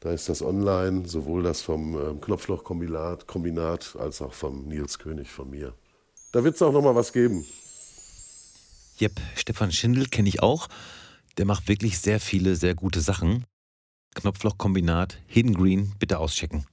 Da 0.00 0.12
ist 0.12 0.28
das 0.28 0.42
online, 0.42 1.08
sowohl 1.08 1.42
das 1.42 1.62
vom 1.62 1.94
ähm, 1.94 2.20
Knopfloch-Kombinat 2.20 3.26
Kombinat, 3.26 3.96
als 3.98 4.22
auch 4.22 4.34
vom 4.34 4.68
Nils 4.68 4.98
König 4.98 5.30
von 5.30 5.50
mir. 5.50 5.72
Da 6.32 6.44
wird 6.44 6.56
es 6.56 6.62
auch 6.62 6.72
nochmal 6.72 6.94
was 6.94 7.12
geben. 7.12 7.44
Jep, 8.98 9.20
Stefan 9.34 9.72
Schindel 9.72 10.06
kenne 10.06 10.28
ich 10.28 10.42
auch. 10.42 10.68
Der 11.38 11.44
macht 11.44 11.68
wirklich 11.68 11.98
sehr 11.98 12.20
viele, 12.20 12.56
sehr 12.56 12.74
gute 12.74 13.00
Sachen. 13.00 13.44
Knopflochkombinat 14.16 15.18
Hidden 15.28 15.54
Green 15.54 15.92
bitte 15.98 16.18
auschecken. 16.18 16.66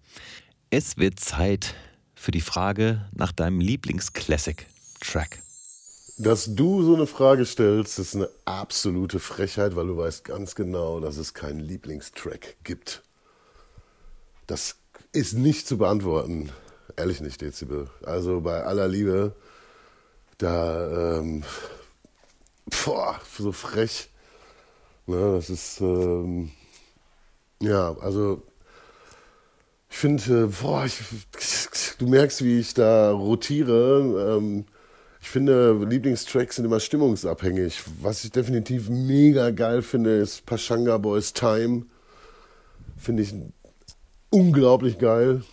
Es 0.70 0.98
wird 0.98 1.20
Zeit 1.20 1.76
für 2.16 2.32
die 2.32 2.42
Frage 2.42 3.06
nach 3.14 3.32
deinem 3.32 3.60
Lieblings-Classic-Track. 3.60 5.40
Dass 6.18 6.56
du 6.56 6.84
so 6.84 6.96
eine 6.96 7.06
Frage 7.06 7.46
stellst, 7.46 8.00
ist 8.00 8.16
eine 8.16 8.30
absolute 8.46 9.20
Frechheit, 9.20 9.76
weil 9.76 9.88
du 9.88 9.98
weißt 9.98 10.24
ganz 10.24 10.56
genau, 10.56 11.00
dass 11.00 11.18
es 11.18 11.34
keinen 11.34 11.60
Lieblingstrack 11.60 12.56
gibt. 12.64 13.04
Das 14.48 14.78
ist 15.12 15.34
nicht 15.34 15.68
zu 15.68 15.78
beantworten. 15.78 16.52
Ehrlich 16.96 17.20
nicht, 17.20 17.42
Dezibel. 17.42 17.90
Also 18.04 18.42
bei 18.42 18.64
aller 18.64 18.88
Liebe, 18.88 19.36
da, 20.38 21.18
ähm, 21.20 21.44
boah, 22.86 23.20
so 23.38 23.52
frech. 23.52 24.10
Ne, 25.08 25.34
das 25.36 25.50
ist, 25.50 25.82
ähm, 25.82 26.52
ja, 27.62 27.96
also 28.00 28.44
ich 29.89 29.98
finde, 30.00 30.48
boah, 30.62 30.86
ich, 30.86 30.98
du 32.00 32.08
merkst, 32.08 32.44
wie 32.44 32.60
ich 32.60 32.74
da 32.74 33.12
rotiere. 33.12 34.38
Ähm, 34.38 34.66
ich 35.22 35.30
finde, 35.30 35.86
Lieblingstracks 35.88 36.56
sind 36.58 36.66
immer 36.66 36.80
stimmungsabhängig. 36.80 37.82
Was 38.02 38.26
ich 38.26 38.32
definitiv 38.32 38.89
mega 38.89 39.52
geil 39.52 39.84
finde, 39.84 40.18
ist 40.18 40.46
Pashanga 40.48 40.98
Boys 40.98 41.32
Time. 41.32 41.86
Finde 42.98 43.24
ich 43.24 43.36
unglaublich 44.32 44.98
geil. 44.98 45.44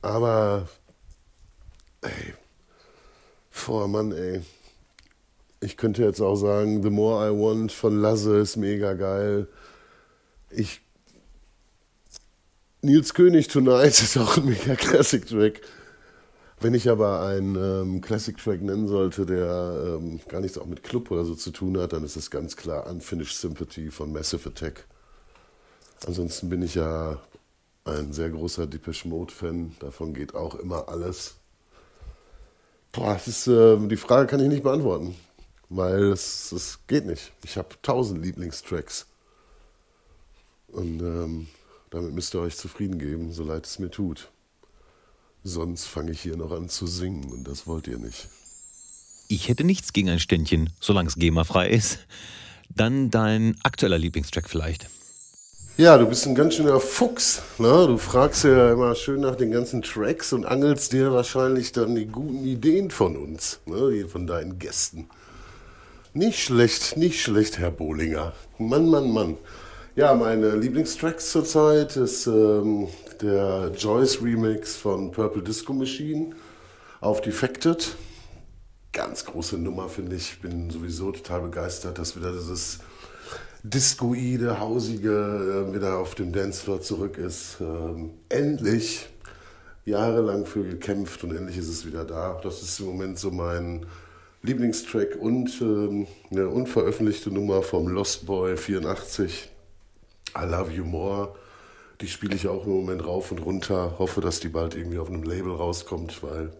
Aber, 0.00 0.66
ey, 2.00 2.34
boah, 3.66 3.86
Mann, 3.86 4.12
ey. 4.12 4.40
Ich 5.60 5.76
könnte 5.76 6.02
jetzt 6.02 6.22
auch 6.22 6.36
sagen, 6.36 6.82
The 6.82 6.90
More 6.90 7.28
I 7.28 7.30
Want 7.30 7.70
von 7.70 8.00
Lasse 8.00 8.38
ist 8.38 8.56
mega 8.56 8.94
geil. 8.94 9.46
Ich 10.48 10.80
Nils 12.82 13.12
König 13.12 13.48
Tonight 13.48 14.00
ist 14.00 14.16
auch 14.16 14.38
ein 14.38 14.46
mega 14.46 14.74
Classic 14.74 15.26
Track. 15.26 15.60
Wenn 16.60 16.72
ich 16.72 16.88
aber 16.88 17.20
einen 17.20 17.54
ähm, 17.56 18.00
Classic 18.00 18.36
Track 18.38 18.62
nennen 18.62 18.88
sollte, 18.88 19.26
der 19.26 19.98
ähm, 19.98 20.20
gar 20.28 20.40
nichts 20.40 20.56
auch 20.56 20.64
mit 20.64 20.82
Club 20.82 21.10
oder 21.10 21.26
so 21.26 21.34
zu 21.34 21.50
tun 21.50 21.78
hat, 21.78 21.92
dann 21.92 22.04
ist 22.04 22.16
es 22.16 22.30
ganz 22.30 22.56
klar 22.56 22.86
Unfinished 22.86 23.36
Sympathy 23.36 23.90
von 23.90 24.12
Massive 24.12 24.48
Attack. 24.48 24.86
Ansonsten 26.06 26.48
bin 26.48 26.62
ich 26.62 26.74
ja 26.74 27.20
ein 27.84 28.14
sehr 28.14 28.30
großer 28.30 28.66
Depeche 28.66 29.08
Mode 29.08 29.32
Fan. 29.32 29.76
Davon 29.80 30.14
geht 30.14 30.34
auch 30.34 30.54
immer 30.54 30.88
alles. 30.88 31.34
Boah, 32.92 33.12
das 33.12 33.28
ist, 33.28 33.46
äh, 33.46 33.76
die 33.88 33.96
Frage 33.98 34.26
kann 34.26 34.40
ich 34.40 34.48
nicht 34.48 34.62
beantworten, 34.62 35.14
weil 35.68 36.12
es, 36.12 36.50
es 36.52 36.78
geht 36.86 37.04
nicht. 37.04 37.32
Ich 37.44 37.58
habe 37.58 37.68
tausend 37.82 38.24
Lieblingstracks. 38.24 39.06
Und 40.68 41.00
ähm, 41.00 41.48
damit 41.90 42.12
müsst 42.14 42.34
ihr 42.34 42.40
euch 42.40 42.56
zufrieden 42.56 42.98
geben, 42.98 43.32
so 43.32 43.44
leid 43.44 43.66
es 43.66 43.78
mir 43.78 43.90
tut. 43.90 44.30
Sonst 45.42 45.86
fange 45.86 46.12
ich 46.12 46.20
hier 46.20 46.36
noch 46.36 46.52
an 46.52 46.68
zu 46.68 46.86
singen 46.86 47.30
und 47.32 47.48
das 47.48 47.66
wollt 47.66 47.88
ihr 47.88 47.98
nicht. 47.98 48.28
Ich 49.28 49.48
hätte 49.48 49.64
nichts 49.64 49.92
gegen 49.92 50.08
ein 50.08 50.18
Ständchen, 50.18 50.70
solange 50.80 51.08
es 51.08 51.14
GEMA-frei 51.14 51.70
ist. 51.70 52.00
Dann 52.68 53.10
dein 53.10 53.56
aktueller 53.62 53.98
Lieblingstrack 53.98 54.48
vielleicht. 54.48 54.88
Ja, 55.76 55.96
du 55.96 56.06
bist 56.06 56.26
ein 56.26 56.34
ganz 56.34 56.56
schöner 56.56 56.78
Fuchs. 56.78 57.42
Ne? 57.58 57.86
Du 57.86 57.96
fragst 57.96 58.44
ja 58.44 58.72
immer 58.72 58.94
schön 58.94 59.20
nach 59.20 59.36
den 59.36 59.50
ganzen 59.50 59.82
Tracks 59.82 60.32
und 60.32 60.44
angelst 60.44 60.92
dir 60.92 61.12
wahrscheinlich 61.12 61.72
dann 61.72 61.94
die 61.94 62.06
guten 62.06 62.44
Ideen 62.44 62.90
von 62.90 63.16
uns, 63.16 63.60
ne? 63.66 64.06
von 64.06 64.26
deinen 64.26 64.58
Gästen. 64.58 65.08
Nicht 66.12 66.40
schlecht, 66.40 66.96
nicht 66.96 67.22
schlecht, 67.22 67.58
Herr 67.58 67.70
Bohlinger. 67.70 68.34
Mann, 68.58 68.88
Mann, 68.90 69.10
Mann. 69.10 69.38
Ja, 69.96 70.14
meine 70.14 70.54
Lieblingstracks 70.54 71.32
zurzeit 71.32 71.96
ist 71.96 72.28
ähm, 72.28 72.86
der 73.20 73.72
Joyce 73.76 74.22
Remix 74.22 74.76
von 74.76 75.10
Purple 75.10 75.42
Disco 75.42 75.72
Machine 75.72 76.30
auf 77.00 77.20
Defected. 77.20 77.96
Ganz 78.92 79.24
große 79.24 79.58
Nummer, 79.58 79.88
finde 79.88 80.14
ich. 80.14 80.40
Bin 80.40 80.70
sowieso 80.70 81.10
total 81.10 81.40
begeistert, 81.40 81.98
dass 81.98 82.16
wieder 82.16 82.30
dieses 82.30 82.78
discoide, 83.64 84.60
hausige 84.60 85.66
äh, 85.68 85.74
wieder 85.74 85.98
auf 85.98 86.14
dem 86.14 86.32
Dancefloor 86.32 86.80
zurück 86.80 87.18
ist. 87.18 87.56
Ähm, 87.60 88.12
endlich 88.28 89.08
jahrelang 89.84 90.46
für 90.46 90.62
gekämpft 90.62 91.24
und 91.24 91.34
endlich 91.34 91.58
ist 91.58 91.68
es 91.68 91.84
wieder 91.84 92.04
da. 92.04 92.40
Das 92.44 92.62
ist 92.62 92.78
im 92.78 92.86
Moment 92.86 93.18
so 93.18 93.32
mein 93.32 93.86
Lieblingstrack 94.42 95.16
und 95.16 95.60
ähm, 95.60 96.06
eine 96.30 96.48
unveröffentlichte 96.48 97.32
Nummer 97.32 97.62
vom 97.62 97.88
Lost 97.88 98.26
Boy 98.26 98.56
84. 98.56 99.50
I 100.36 100.44
Love 100.44 100.72
You 100.72 100.84
More. 100.84 101.34
Die 102.00 102.08
spiele 102.08 102.34
ich 102.34 102.48
auch 102.48 102.64
im 102.64 102.72
Moment 102.72 103.04
rauf 103.04 103.30
und 103.30 103.38
runter. 103.40 103.96
Hoffe, 103.98 104.20
dass 104.20 104.40
die 104.40 104.48
bald 104.48 104.74
irgendwie 104.74 104.98
auf 104.98 105.08
einem 105.08 105.22
Label 105.22 105.52
rauskommt, 105.52 106.22
weil 106.22 106.52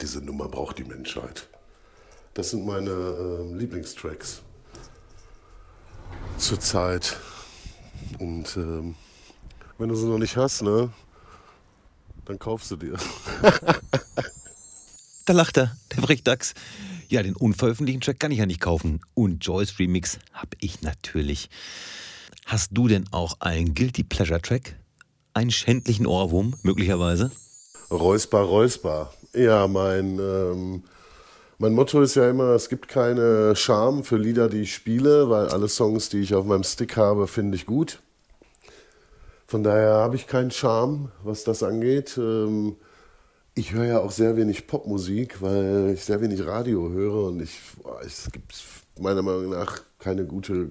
diese 0.00 0.20
Nummer 0.20 0.48
braucht 0.48 0.78
die 0.78 0.84
Menschheit. 0.84 1.48
Das 2.34 2.50
sind 2.50 2.66
meine 2.66 2.90
äh, 2.90 3.54
Lieblingstracks 3.54 4.42
zurzeit. 6.38 7.16
Und 8.18 8.56
ähm, 8.56 8.94
wenn 9.78 9.88
du 9.88 9.96
sie 9.96 10.06
noch 10.06 10.18
nicht 10.18 10.36
hast, 10.36 10.62
ne, 10.62 10.92
dann 12.26 12.38
kaufst 12.38 12.70
du 12.70 12.76
dir. 12.76 12.96
da 15.26 15.32
lacht 15.32 15.56
er, 15.56 15.76
der 15.94 16.02
Brickdachs. 16.02 16.54
Ja, 17.08 17.22
den 17.22 17.36
unveröffentlichten 17.36 18.00
Track 18.00 18.20
kann 18.20 18.32
ich 18.32 18.38
ja 18.38 18.46
nicht 18.46 18.60
kaufen. 18.60 19.00
Und 19.14 19.44
Joyce 19.44 19.78
Remix 19.78 20.18
habe 20.32 20.56
ich 20.60 20.82
natürlich. 20.82 21.48
Hast 22.48 22.70
du 22.70 22.86
denn 22.86 23.06
auch 23.10 23.40
einen 23.40 23.74
Guilty 23.74 24.04
Pleasure 24.04 24.40
Track? 24.40 24.76
Einen 25.34 25.50
schändlichen 25.50 26.06
Ohrwurm, 26.06 26.54
möglicherweise? 26.62 27.32
Räusper, 27.90 28.38
Räusper. 28.38 29.12
Ja, 29.34 29.66
mein, 29.66 30.20
ähm, 30.20 30.84
mein 31.58 31.72
Motto 31.72 32.00
ist 32.00 32.14
ja 32.14 32.30
immer, 32.30 32.50
es 32.50 32.68
gibt 32.68 32.86
keine 32.86 33.56
Scham 33.56 34.04
für 34.04 34.16
Lieder, 34.16 34.48
die 34.48 34.60
ich 34.60 34.72
spiele, 34.72 35.28
weil 35.28 35.48
alle 35.48 35.66
Songs, 35.66 36.08
die 36.08 36.20
ich 36.20 36.36
auf 36.36 36.46
meinem 36.46 36.62
Stick 36.62 36.96
habe, 36.96 37.26
finde 37.26 37.56
ich 37.56 37.66
gut. 37.66 38.00
Von 39.48 39.64
daher 39.64 39.94
habe 39.94 40.14
ich 40.14 40.28
keinen 40.28 40.52
Charme, 40.52 41.10
was 41.24 41.42
das 41.42 41.64
angeht. 41.64 42.16
Ähm, 42.16 42.76
ich 43.56 43.72
höre 43.72 43.86
ja 43.86 43.98
auch 43.98 44.12
sehr 44.12 44.36
wenig 44.36 44.68
Popmusik, 44.68 45.42
weil 45.42 45.90
ich 45.94 46.04
sehr 46.04 46.20
wenig 46.20 46.46
Radio 46.46 46.90
höre 46.90 47.24
und 47.26 47.42
ich, 47.42 47.58
boah, 47.82 48.00
es 48.02 48.30
gibt 48.30 48.54
meiner 49.00 49.22
Meinung 49.22 49.50
nach 49.50 49.82
keine 49.98 50.24
gute 50.24 50.70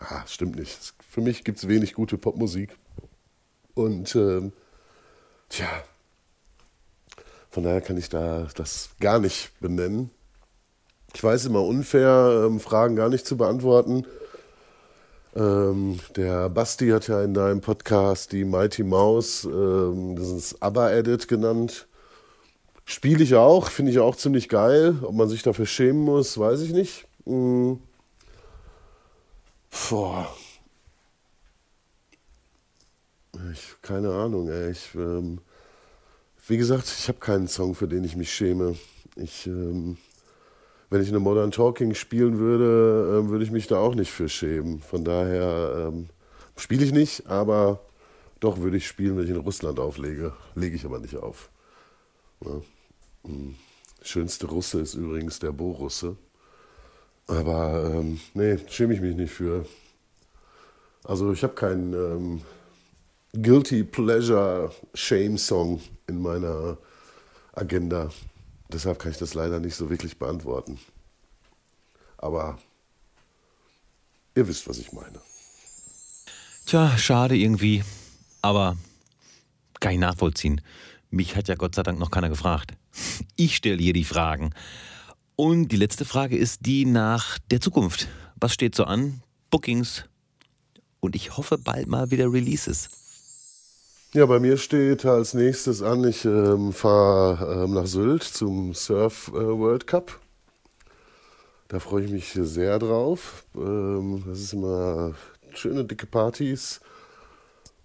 ah, 0.00 0.24
stimmt 0.26 0.56
nicht. 0.56 0.94
Für 1.08 1.20
mich 1.20 1.44
gibt 1.44 1.58
es 1.58 1.68
wenig 1.68 1.94
gute 1.94 2.18
Popmusik. 2.18 2.76
Und 3.74 4.14
ähm, 4.14 4.52
tja, 5.48 5.68
von 7.50 7.64
daher 7.64 7.80
kann 7.80 7.96
ich 7.96 8.08
da 8.08 8.48
das 8.54 8.90
gar 9.00 9.18
nicht 9.18 9.52
benennen. 9.60 10.10
Ich 11.14 11.22
weiß 11.22 11.46
immer 11.46 11.62
unfair, 11.62 12.44
ähm, 12.46 12.58
Fragen 12.58 12.96
gar 12.96 13.08
nicht 13.08 13.26
zu 13.26 13.36
beantworten. 13.36 14.04
Ähm, 15.36 16.00
der 16.16 16.48
Basti 16.48 16.88
hat 16.88 17.08
ja 17.08 17.22
in 17.22 17.34
deinem 17.34 17.60
Podcast 17.60 18.32
die 18.32 18.44
Mighty 18.44 18.84
Mouse, 18.84 19.44
ähm, 19.44 20.16
das 20.16 20.28
ist 20.28 20.62
ABBA-Edit 20.62 21.28
genannt. 21.28 21.86
Spiele 22.84 23.22
ich 23.22 23.34
auch, 23.34 23.70
finde 23.70 23.90
ich 23.90 23.98
auch 23.98 24.16
ziemlich 24.16 24.48
geil. 24.48 24.96
Ob 25.02 25.14
man 25.14 25.28
sich 25.28 25.42
dafür 25.42 25.66
schämen 25.66 26.02
muss, 26.02 26.38
weiß 26.38 26.60
ich 26.60 26.72
nicht. 26.72 27.06
Mhm. 27.24 27.78
Boah. 29.74 30.34
Ich, 33.52 33.74
keine 33.82 34.12
Ahnung, 34.12 34.48
ey. 34.48 34.70
Ich, 34.70 34.94
ähm, 34.94 35.40
wie 36.46 36.56
gesagt, 36.56 36.84
ich 36.86 37.08
habe 37.08 37.18
keinen 37.18 37.48
Song, 37.48 37.74
für 37.74 37.88
den 37.88 38.04
ich 38.04 38.16
mich 38.16 38.32
schäme. 38.32 38.76
Ich, 39.16 39.46
ähm, 39.46 39.96
wenn 40.90 41.02
ich 41.02 41.08
eine 41.08 41.18
Modern 41.18 41.50
Talking 41.50 41.94
spielen 41.94 42.38
würde, 42.38 43.24
äh, 43.24 43.28
würde 43.28 43.44
ich 43.44 43.50
mich 43.50 43.66
da 43.66 43.78
auch 43.78 43.94
nicht 43.94 44.10
für 44.10 44.28
schämen. 44.28 44.80
Von 44.80 45.04
daher 45.04 45.88
ähm, 45.88 46.08
spiele 46.56 46.84
ich 46.84 46.92
nicht, 46.92 47.26
aber 47.26 47.80
doch 48.40 48.58
würde 48.58 48.76
ich 48.76 48.86
spielen, 48.86 49.16
wenn 49.16 49.24
ich 49.24 49.30
in 49.30 49.36
Russland 49.36 49.80
auflege. 49.80 50.34
Lege 50.54 50.76
ich 50.76 50.84
aber 50.84 51.00
nicht 51.00 51.16
auf. 51.16 51.50
Ja. 52.44 52.60
Hm. 53.24 53.56
Schönste 54.02 54.46
Russe 54.46 54.80
ist 54.80 54.94
übrigens 54.94 55.38
der 55.38 55.52
Borusse. 55.52 56.16
Aber 57.26 57.90
ähm, 57.92 58.20
nee, 58.34 58.58
schäme 58.68 58.94
ich 58.94 59.00
mich 59.00 59.16
nicht 59.16 59.32
für. 59.32 59.66
Also 61.04 61.32
ich 61.32 61.42
habe 61.42 61.54
keinen 61.54 61.92
ähm, 61.92 62.42
Guilty 63.42 63.84
Pleasure 63.84 64.72
Shame 64.94 65.38
Song 65.38 65.80
in 66.06 66.20
meiner 66.20 66.78
Agenda. 67.52 68.10
Deshalb 68.72 68.98
kann 68.98 69.12
ich 69.12 69.18
das 69.18 69.34
leider 69.34 69.60
nicht 69.60 69.74
so 69.74 69.90
wirklich 69.90 70.18
beantworten. 70.18 70.78
Aber 72.18 72.58
ihr 74.34 74.48
wisst, 74.48 74.68
was 74.68 74.78
ich 74.78 74.92
meine. 74.92 75.20
Tja, 76.66 76.96
schade 76.96 77.36
irgendwie. 77.36 77.84
Aber 78.42 78.76
kann 79.80 79.92
ich 79.92 79.98
nachvollziehen. 79.98 80.60
Mich 81.10 81.36
hat 81.36 81.48
ja 81.48 81.54
Gott 81.54 81.74
sei 81.74 81.82
Dank 81.82 81.98
noch 81.98 82.10
keiner 82.10 82.28
gefragt. 82.28 82.72
Ich 83.36 83.56
stelle 83.56 83.82
hier 83.82 83.92
die 83.92 84.04
Fragen. 84.04 84.54
Und 85.36 85.68
die 85.68 85.76
letzte 85.76 86.04
Frage 86.04 86.36
ist 86.36 86.60
die 86.64 86.86
nach 86.86 87.38
der 87.50 87.60
Zukunft. 87.60 88.06
Was 88.38 88.54
steht 88.54 88.76
so 88.76 88.84
an? 88.84 89.20
Bookings 89.50 90.04
und 91.00 91.16
ich 91.16 91.36
hoffe 91.36 91.58
bald 91.58 91.88
mal 91.88 92.10
wieder 92.10 92.32
Releases. 92.32 92.88
Ja, 94.12 94.26
bei 94.26 94.38
mir 94.38 94.56
steht 94.56 95.04
als 95.04 95.34
nächstes 95.34 95.82
an, 95.82 96.04
ich 96.04 96.24
ähm, 96.24 96.72
fahre 96.72 97.64
ähm, 97.64 97.74
nach 97.74 97.86
Sylt 97.86 98.22
zum 98.22 98.74
Surf 98.74 99.28
äh, 99.28 99.32
World 99.32 99.88
Cup. 99.88 100.20
Da 101.66 101.80
freue 101.80 102.04
ich 102.04 102.12
mich 102.12 102.32
sehr 102.32 102.78
drauf. 102.78 103.44
Ähm, 103.56 104.22
das 104.26 104.38
ist 104.38 104.52
immer 104.52 105.14
schöne 105.52 105.84
dicke 105.84 106.06
Partys. 106.06 106.80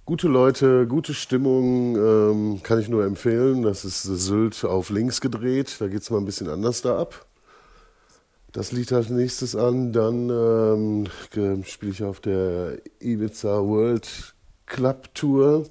Gute 0.05 0.27
Leute, 0.27 0.85
gute 0.85 1.15
Stimmung, 1.15 1.95
ähm, 1.95 2.63
kann 2.63 2.79
ich 2.79 2.89
nur 2.89 3.05
empfehlen. 3.05 3.63
Das 3.63 3.83
ist 3.83 4.03
Sylt 4.03 4.63
auf 4.65 4.91
links 4.91 5.19
gedreht, 5.21 5.77
da 5.79 5.87
geht 5.87 6.03
es 6.03 6.11
mal 6.11 6.19
ein 6.19 6.25
bisschen 6.25 6.49
anders 6.49 6.83
da 6.83 6.99
ab. 6.99 7.25
Das 8.51 8.71
liegt 8.71 8.91
als 8.91 9.09
nächstes 9.09 9.55
an. 9.55 9.93
Dann 9.93 10.29
ähm, 10.29 11.63
spiele 11.65 11.91
ich 11.91 12.03
auf 12.03 12.19
der 12.19 12.79
Ibiza 12.99 13.61
World 13.61 14.33
Club 14.65 15.13
Tour 15.13 15.65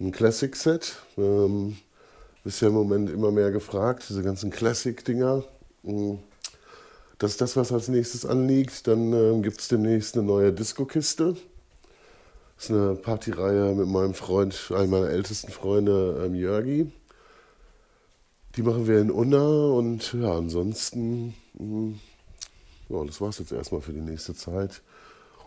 ein 0.00 0.12
Classic 0.12 0.54
Set. 0.54 0.96
Ähm, 1.16 1.76
ist 2.44 2.60
ja 2.60 2.68
im 2.68 2.74
Moment 2.74 3.10
immer 3.10 3.30
mehr 3.30 3.50
gefragt, 3.50 4.04
diese 4.08 4.22
ganzen 4.22 4.50
Classic-Dinger. 4.50 5.44
Mhm. 5.82 6.18
Das 7.18 7.32
ist 7.32 7.40
das, 7.40 7.56
was 7.56 7.72
als 7.72 7.88
nächstes 7.88 8.24
anliegt. 8.24 8.86
Dann 8.86 9.12
ähm, 9.12 9.42
gibt 9.42 9.60
es 9.60 9.68
demnächst 9.68 10.16
eine 10.16 10.24
neue 10.24 10.52
Disco-Kiste. 10.52 11.36
Das 12.56 12.64
ist 12.64 12.70
eine 12.70 12.94
Partyreihe 12.94 13.74
mit 13.74 13.88
meinem 13.88 14.14
Freund, 14.14 14.72
einem 14.74 14.90
meiner 14.90 15.10
ältesten 15.10 15.50
Freunde, 15.50 16.22
ähm, 16.24 16.34
Jörgi. 16.34 16.92
Die 18.58 18.64
machen 18.64 18.88
wir 18.88 19.00
in 19.00 19.12
Unna 19.12 19.46
und 19.46 20.14
ja, 20.14 20.36
ansonsten, 20.36 21.32
hm, 21.56 22.00
ja, 22.88 23.04
das 23.04 23.20
war 23.20 23.28
es 23.28 23.38
jetzt 23.38 23.52
erstmal 23.52 23.82
für 23.82 23.92
die 23.92 24.00
nächste 24.00 24.34
Zeit. 24.34 24.82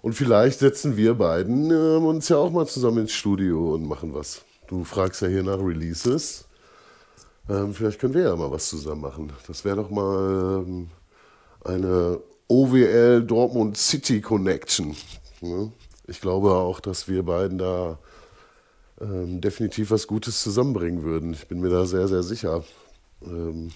Und 0.01 0.13
vielleicht 0.13 0.59
setzen 0.59 0.95
wir 0.95 1.15
beiden 1.15 1.71
äh, 1.71 1.97
uns 1.97 2.29
ja 2.29 2.37
auch 2.37 2.51
mal 2.51 2.65
zusammen 2.67 2.99
ins 2.99 3.11
Studio 3.11 3.73
und 3.73 3.85
machen 3.85 4.13
was. 4.13 4.43
Du 4.69 4.85
fragst 4.85 5.21
ja 5.21 5.27
hier 5.27 5.43
nach 5.43 5.59
Releases. 5.59 6.45
Ähm, 7.49 7.73
vielleicht 7.73 7.99
können 7.99 8.13
wir 8.13 8.23
ja 8.23 8.35
mal 8.37 8.49
was 8.49 8.69
zusammen 8.69 9.01
machen. 9.01 9.33
Das 9.45 9.65
wäre 9.65 9.75
doch 9.75 9.89
mal 9.89 10.63
ähm, 10.65 10.87
eine 11.65 12.17
OWL 12.47 13.23
Dortmund 13.23 13.75
City 13.75 14.21
Connection. 14.21 14.95
Ne? 15.41 15.73
Ich 16.07 16.21
glaube 16.21 16.51
auch, 16.51 16.79
dass 16.79 17.09
wir 17.09 17.23
beiden 17.23 17.57
da 17.57 17.99
ähm, 19.01 19.41
definitiv 19.41 19.91
was 19.91 20.07
Gutes 20.07 20.41
zusammenbringen 20.41 21.03
würden. 21.03 21.33
Ich 21.33 21.49
bin 21.49 21.59
mir 21.59 21.71
da 21.71 21.85
sehr, 21.85 22.07
sehr 22.07 22.23
sicher. 22.23 22.63
Ähm, 23.23 23.71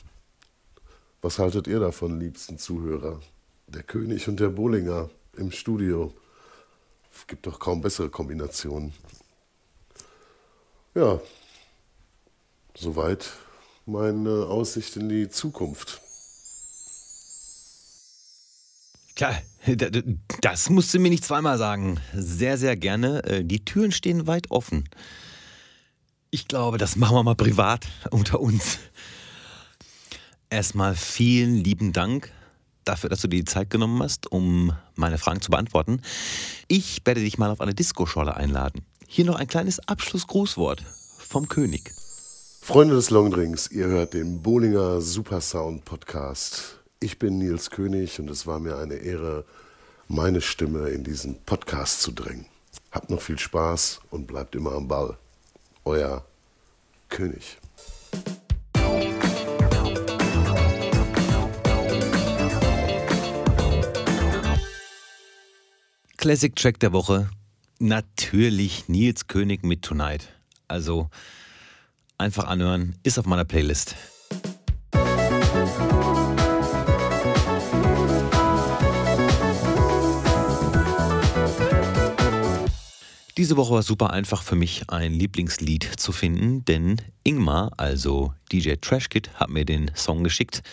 was 1.22 1.40
haltet 1.40 1.68
ihr 1.68 1.80
davon, 1.80 2.20
liebsten 2.20 2.58
Zuhörer? 2.58 3.20
Der 3.68 3.84
König 3.84 4.28
und 4.28 4.40
der 4.40 4.50
Bullinger 4.50 5.10
im 5.38 5.52
Studio. 5.52 6.14
Es 7.14 7.26
gibt 7.28 7.48
doch 7.48 7.60
kaum 7.60 7.82
bessere 7.82 8.10
Kombinationen. 8.10 8.94
Ja, 10.94 11.20
soweit 12.76 13.32
meine 13.86 14.46
Aussicht 14.46 14.96
in 14.98 15.10
die 15.10 15.30
Zukunft. 15.30 16.02
Klar, 19.16 19.42
das 20.42 20.70
musst 20.70 20.94
du 20.94 21.00
mir 21.00 21.10
nicht 21.10 21.24
zweimal 21.24 21.58
sagen. 21.58 22.00
Sehr, 22.14 22.58
sehr 22.58 22.76
gerne. 22.76 23.24
Äh, 23.24 23.44
die 23.44 23.64
Türen 23.64 23.92
stehen 23.92 24.28
weit 24.28 24.52
offen. 24.52 24.90
Ich 26.32 26.48
glaube, 26.48 26.78
das 26.78 26.98
machen 26.98 27.16
wir 27.16 27.24
mal 27.24 27.36
privat 27.36 27.88
unter 28.12 28.42
uns. 28.42 28.80
Erstmal 30.56 30.96
vielen 30.96 31.56
lieben 31.56 31.92
Dank 31.92 32.32
dafür, 32.86 33.10
dass 33.10 33.20
du 33.20 33.28
dir 33.28 33.40
die 33.40 33.44
Zeit 33.44 33.70
genommen 33.70 34.02
hast, 34.02 34.32
um 34.32 34.72
meine 34.96 35.18
Fragen 35.18 35.42
zu 35.42 35.52
beantworten. 35.52 36.02
Ich 36.70 37.02
werde 37.04 37.20
dich 37.20 37.38
mal 37.38 37.50
auf 37.50 37.60
eine 37.60 37.74
Disco-Scholle 37.74 38.38
einladen. 38.38 38.86
Hier 39.06 39.26
noch 39.26 39.36
ein 39.36 39.50
kleines 39.50 39.86
Abschlussgrußwort 39.86 40.82
vom 41.18 41.50
König. 41.50 41.92
Freunde 42.62 42.96
des 42.96 43.10
Longdrinks, 43.10 43.70
ihr 43.70 43.88
hört 43.88 44.14
den 44.14 44.42
Bowlinger 44.42 45.02
Supersound 45.02 45.84
Podcast. 45.84 46.80
Ich 47.02 47.20
bin 47.20 47.38
Nils 47.38 47.70
König 47.70 48.18
und 48.22 48.30
es 48.30 48.48
war 48.48 48.62
mir 48.62 48.78
eine 48.78 48.96
Ehre, 48.96 49.44
meine 50.08 50.40
Stimme 50.40 50.88
in 50.88 51.04
diesen 51.04 51.36
Podcast 51.44 52.02
zu 52.02 52.14
drängen. 52.14 52.46
Habt 52.92 53.10
noch 53.10 53.22
viel 53.22 53.38
Spaß 53.38 54.00
und 54.10 54.26
bleibt 54.26 54.56
immer 54.56 54.72
am 54.72 54.88
Ball. 54.88 55.18
Euer 55.84 56.24
König. 57.10 57.58
Classic 66.26 66.56
Track 66.56 66.80
der 66.80 66.92
Woche. 66.92 67.30
Natürlich 67.78 68.90
Nils 68.90 69.28
König 69.28 69.64
mit 69.64 69.84
Tonight. 69.84 70.28
Also 70.68 71.12
einfach 72.18 72.46
anhören, 72.46 72.96
ist 73.04 73.20
auf 73.20 73.28
meiner 73.28 73.46
Playlist. 73.46 73.96
Diese 83.38 83.56
Woche 83.56 83.76
war 83.76 83.84
super 83.84 84.10
einfach 84.10 84.42
für 84.42 84.56
mich, 84.56 84.90
ein 84.90 85.14
Lieblingslied 85.14 85.84
zu 85.84 86.12
finden, 86.12 86.66
denn 86.66 87.04
Ingmar, 87.24 87.72
also 87.78 88.34
DJ 88.52 88.78
Trashkit, 88.82 89.30
hat 89.36 89.52
mir 89.52 89.64
den 89.64 89.92
Song 89.94 90.24
geschickt. 90.24 90.64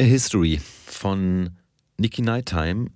A 0.00 0.04
History 0.04 0.60
von 0.86 1.56
Nicky 1.98 2.22
Nighttime 2.22 2.90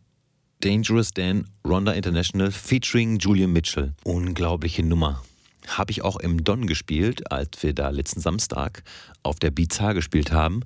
Dangerous 0.61 1.11
Dan 1.11 1.51
Ronda 1.67 1.93
International 1.93 2.51
featuring 2.51 3.19
Julian 3.19 3.53
Mitchell. 3.53 3.93
Unglaubliche 4.05 4.83
Nummer. 4.83 5.23
Habe 5.67 5.91
ich 5.91 6.03
auch 6.03 6.17
im 6.17 6.45
Don 6.45 6.67
gespielt, 6.67 7.31
als 7.31 7.63
wir 7.63 7.75
da 7.75 7.91
letzten 7.91 8.21
Samstag 8.21 8.83
auf 9.23 9.39
der 9.39 9.51
Bizarre 9.51 9.95
gespielt 9.95 10.33
haben. 10.33 10.63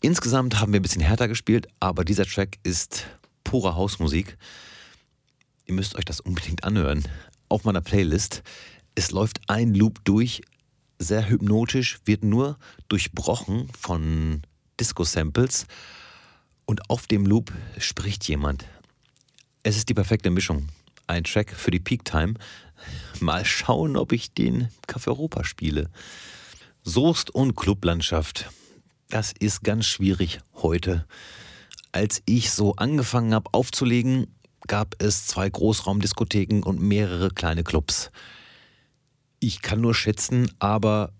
Insgesamt 0.00 0.58
haben 0.58 0.72
wir 0.72 0.80
ein 0.80 0.82
bisschen 0.82 1.02
härter 1.02 1.28
gespielt, 1.28 1.68
aber 1.78 2.04
dieser 2.04 2.24
Track 2.24 2.58
ist 2.64 3.06
pure 3.44 3.76
Hausmusik. 3.76 4.36
Ihr 5.66 5.74
müsst 5.74 5.94
euch 5.94 6.04
das 6.04 6.18
unbedingt 6.18 6.64
anhören. 6.64 7.04
Auf 7.48 7.64
meiner 7.64 7.80
Playlist. 7.80 8.42
Es 8.96 9.12
läuft 9.12 9.40
ein 9.46 9.74
Loop 9.74 10.04
durch, 10.04 10.42
sehr 10.98 11.28
hypnotisch, 11.28 11.98
wird 12.04 12.24
nur 12.24 12.58
durchbrochen 12.88 13.68
von 13.78 14.42
Disco-Samples. 14.80 15.66
Und 16.64 16.90
auf 16.90 17.06
dem 17.06 17.26
Loop 17.26 17.52
spricht 17.78 18.26
jemand. 18.26 18.66
Es 19.64 19.76
ist 19.76 19.88
die 19.88 19.94
perfekte 19.94 20.30
Mischung. 20.30 20.68
Ein 21.08 21.24
Track 21.24 21.50
für 21.50 21.70
die 21.70 21.80
Peak 21.80 22.04
Time. 22.04 22.34
Mal 23.20 23.44
schauen, 23.44 23.96
ob 23.96 24.12
ich 24.12 24.32
den 24.32 24.68
Café 24.86 25.08
Europa 25.08 25.42
spiele. 25.42 25.90
Soest 26.84 27.30
und 27.34 27.56
Clublandschaft. 27.56 28.50
Das 29.08 29.32
ist 29.38 29.64
ganz 29.64 29.86
schwierig 29.86 30.40
heute. 30.54 31.06
Als 31.90 32.22
ich 32.24 32.52
so 32.52 32.76
angefangen 32.76 33.34
habe 33.34 33.52
aufzulegen, 33.52 34.28
gab 34.68 34.94
es 35.02 35.26
zwei 35.26 35.50
Großraumdiskotheken 35.50 36.62
und 36.62 36.80
mehrere 36.80 37.30
kleine 37.30 37.64
Clubs. 37.64 38.10
Ich 39.40 39.60
kann 39.60 39.80
nur 39.80 39.94
schätzen, 39.94 40.52
aber 40.60 41.12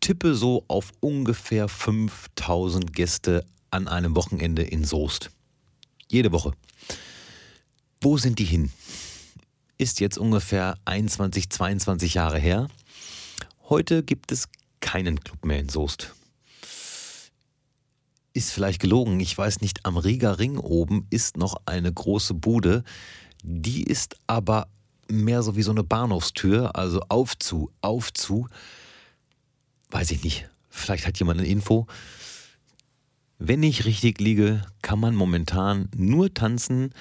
tippe 0.00 0.34
so 0.34 0.64
auf 0.68 0.92
ungefähr 1.00 1.68
5000 1.68 2.92
Gäste 2.92 3.44
an 3.70 3.86
einem 3.86 4.16
Wochenende 4.16 4.62
in 4.62 4.84
Soest. 4.84 5.30
Jede 6.10 6.32
Woche. 6.32 6.52
Wo 8.00 8.16
sind 8.16 8.38
die 8.38 8.44
hin? 8.44 8.70
Ist 9.76 9.98
jetzt 9.98 10.18
ungefähr 10.18 10.76
21, 10.84 11.50
22 11.50 12.14
Jahre 12.14 12.38
her. 12.38 12.68
Heute 13.68 14.04
gibt 14.04 14.30
es 14.30 14.48
keinen 14.80 15.18
Club 15.20 15.44
mehr 15.44 15.58
in 15.58 15.68
Soest. 15.68 16.14
Ist 18.34 18.52
vielleicht 18.52 18.80
gelogen, 18.80 19.18
ich 19.18 19.36
weiß 19.36 19.60
nicht, 19.62 19.84
am 19.84 19.96
Rieger 19.96 20.38
Ring 20.38 20.58
oben 20.58 21.08
ist 21.10 21.36
noch 21.36 21.56
eine 21.66 21.92
große 21.92 22.34
Bude. 22.34 22.84
Die 23.42 23.82
ist 23.82 24.16
aber 24.28 24.68
mehr 25.08 25.42
so 25.42 25.56
wie 25.56 25.62
so 25.62 25.72
eine 25.72 25.82
Bahnhofstür, 25.82 26.76
also 26.76 27.00
auf 27.08 27.36
zu, 27.36 27.72
auf 27.80 28.12
zu. 28.12 28.46
Weiß 29.90 30.12
ich 30.12 30.22
nicht. 30.22 30.48
Vielleicht 30.70 31.04
hat 31.04 31.18
jemand 31.18 31.40
eine 31.40 31.48
Info. 31.48 31.88
Wenn 33.40 33.64
ich 33.64 33.84
richtig 33.84 34.20
liege, 34.20 34.62
kann 34.82 35.00
man 35.00 35.16
momentan 35.16 35.88
nur 35.96 36.32
tanzen, 36.32 36.92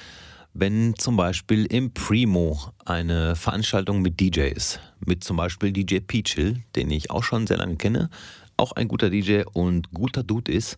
wenn 0.60 0.96
zum 0.98 1.18
Beispiel 1.18 1.66
im 1.66 1.94
Primo 1.94 2.60
eine 2.84 3.36
Veranstaltung 3.36 4.02
mit 4.02 4.20
DJ 4.20 4.48
ist, 4.48 4.80
mit 5.06 5.24
zum 5.24 5.38
Beispiel 5.38 5.72
DJ 5.72 6.00
Peachill, 6.00 6.64
den 6.76 6.90
ich 6.90 7.12
auch 7.12 7.24
schon 7.24 7.46
sehr 7.46 7.58
lange 7.58 7.76
kenne, 7.76 8.10
auch 8.58 8.72
ein 8.72 8.88
guter 8.88 9.12
DJ 9.12 9.44
und 9.54 9.92
guter 9.94 10.24
Dude 10.24 10.52
ist. 10.52 10.76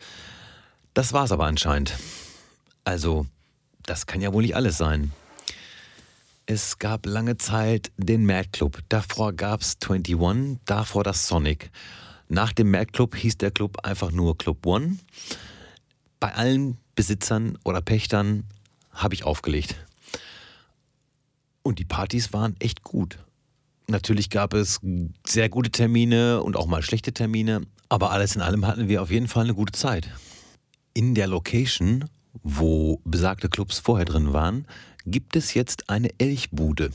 Das 0.94 1.14
war's 1.14 1.32
aber 1.32 1.46
anscheinend. 1.46 1.98
Also, 2.84 3.26
das 3.86 4.06
kann 4.06 4.20
ja 4.20 4.34
wohl 4.34 4.42
nicht 4.42 4.58
alles 4.58 4.78
sein. 4.78 5.14
Es 6.46 6.78
gab 6.80 7.06
lange 7.06 7.38
Zeit 7.38 7.90
den 7.96 8.26
Mad 8.26 8.50
Club, 8.52 8.80
davor 8.90 9.32
gab's 9.32 9.78
21, 9.82 10.58
davor 10.66 11.06
das 11.06 11.26
Sonic. 11.26 11.72
Nach 12.28 12.52
dem 12.52 12.70
Mad 12.70 12.88
Club 12.92 13.16
hieß 13.16 13.38
der 13.38 13.52
Club 13.52 13.78
einfach 13.86 14.12
nur 14.12 14.38
Club 14.38 14.66
One. 14.66 14.98
Bei 16.20 16.34
allen 16.36 16.78
Besitzern 16.96 17.58
oder 17.64 17.80
Pächtern 17.82 18.44
habe 18.92 19.14
ich 19.14 19.24
aufgelegt. 19.24 19.76
Und 21.64 21.80
die 21.80 21.86
Partys 21.86 22.34
waren 22.34 22.56
echt 22.60 22.84
gut. 22.84 23.20
Natürlich 23.88 24.30
gab 24.30 24.54
es 24.54 24.80
sehr 25.26 25.50
gute 25.50 25.72
Termine 25.72 26.44
und 26.44 26.56
auch 26.56 26.68
mal 26.68 26.82
schlechte 26.82 27.12
Termine, 27.12 27.62
aber 27.90 28.12
alles 28.12 28.36
in 28.36 28.42
allem 28.42 28.68
hatten 28.68 28.88
wir 28.88 29.02
auf 29.02 29.10
jeden 29.10 29.28
Fall 29.28 29.46
eine 29.46 29.56
gute 29.56 29.74
Zeit. 29.74 30.10
In 30.94 31.16
der 31.16 31.28
Location, 31.28 32.06
wo 32.44 33.02
besagte 33.04 33.50
Clubs 33.50 33.80
vorher 33.80 34.06
drin 34.06 34.32
waren, 34.32 34.68
gibt 35.06 35.36
es 35.36 35.54
jetzt 35.54 35.90
eine 35.90 36.10
Elchbude. 36.20 36.92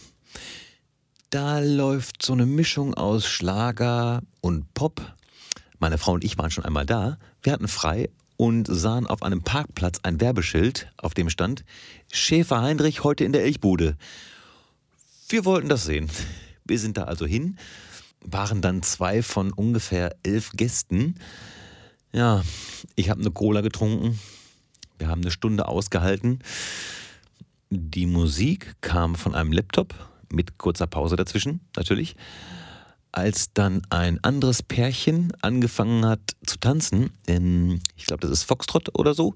Da 1.30 1.58
läuft 1.58 2.22
so 2.22 2.32
eine 2.32 2.46
Mischung 2.46 2.94
aus 2.94 3.26
Schlager 3.26 4.22
und 4.40 4.72
Pop. 4.74 5.00
Meine 5.80 5.98
Frau 5.98 6.12
und 6.12 6.22
ich 6.22 6.38
waren 6.38 6.52
schon 6.52 6.64
einmal 6.64 6.86
da. 6.86 7.18
Wir 7.42 7.52
hatten 7.52 7.66
frei 7.66 8.08
und 8.36 8.66
sahen 8.66 9.06
auf 9.06 9.22
einem 9.22 9.42
Parkplatz 9.42 10.00
ein 10.02 10.20
Werbeschild, 10.20 10.90
auf 10.96 11.14
dem 11.14 11.30
stand 11.30 11.64
Schäfer 12.12 12.62
Heinrich 12.62 13.04
heute 13.04 13.24
in 13.24 13.32
der 13.32 13.44
Elchbude. 13.44 13.96
Wir 15.28 15.44
wollten 15.44 15.68
das 15.68 15.84
sehen. 15.84 16.10
Wir 16.64 16.78
sind 16.78 16.96
da 16.96 17.04
also 17.04 17.26
hin, 17.26 17.58
waren 18.20 18.62
dann 18.62 18.82
zwei 18.82 19.22
von 19.22 19.52
ungefähr 19.52 20.16
elf 20.22 20.52
Gästen. 20.52 21.16
Ja, 22.12 22.42
ich 22.96 23.10
habe 23.10 23.20
eine 23.20 23.30
Cola 23.30 23.60
getrunken. 23.60 24.18
Wir 24.98 25.08
haben 25.08 25.22
eine 25.22 25.30
Stunde 25.30 25.68
ausgehalten. 25.68 26.38
Die 27.70 28.06
Musik 28.06 28.76
kam 28.80 29.14
von 29.14 29.34
einem 29.34 29.52
Laptop 29.52 29.94
mit 30.30 30.58
kurzer 30.58 30.86
Pause 30.86 31.16
dazwischen, 31.16 31.60
natürlich. 31.76 32.16
Als 33.16 33.52
dann 33.54 33.82
ein 33.90 34.18
anderes 34.24 34.64
Pärchen 34.64 35.32
angefangen 35.40 36.04
hat 36.04 36.32
zu 36.44 36.58
tanzen, 36.58 37.12
in, 37.26 37.80
ich 37.96 38.06
glaube, 38.06 38.22
das 38.22 38.30
ist 38.32 38.42
Foxtrot 38.42 38.98
oder 38.98 39.14
so, 39.14 39.34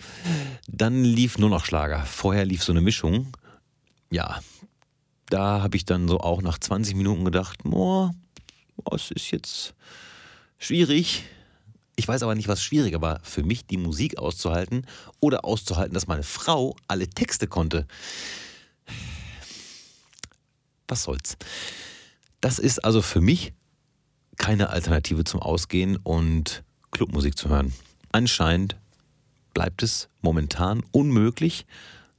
dann 0.67 1.05
lief 1.05 1.39
nur 1.39 1.49
noch 1.49 1.65
Schlager. 1.65 2.05
Vorher 2.05 2.45
lief 2.45 2.65
so 2.65 2.73
eine 2.73 2.81
Mischung. 2.81 3.29
Ja, 4.11 4.41
da 5.27 5.63
habe 5.63 5.77
ich 5.77 5.85
dann 5.85 6.09
so 6.09 6.19
auch 6.19 6.43
nach 6.43 6.59
20 6.59 6.97
Minuten 6.97 7.25
gedacht, 7.25 7.61
boah, 7.63 8.13
es 8.91 9.13
ist 9.13 9.31
jetzt 9.31 9.75
schwierig. 10.59 11.23
Ich 11.95 12.09
weiß 12.09 12.25
aber 12.25 12.35
nicht, 12.35 12.49
was 12.49 12.61
schwieriger 12.61 13.01
war, 13.01 13.21
für 13.23 13.45
mich 13.45 13.65
die 13.65 13.77
Musik 13.77 14.19
auszuhalten 14.19 14.87
oder 15.21 15.45
auszuhalten, 15.45 15.95
dass 15.95 16.09
meine 16.09 16.25
Frau 16.25 16.75
alle 16.89 17.09
Texte 17.09 17.47
konnte. 17.47 17.87
Was 20.89 21.05
soll's. 21.05 21.37
Das 22.41 22.59
ist 22.59 22.85
also 22.85 23.03
für 23.03 23.21
mich 23.21 23.53
keine 24.39 24.71
Alternative 24.71 25.25
zum 25.25 25.41
Ausgehen 25.43 25.97
und 25.97 26.63
Clubmusik 26.91 27.37
zu 27.37 27.49
hören. 27.49 27.75
Anscheinend 28.13 28.77
bleibt 29.53 29.83
es 29.83 30.09
momentan 30.23 30.83
unmöglich, 30.93 31.67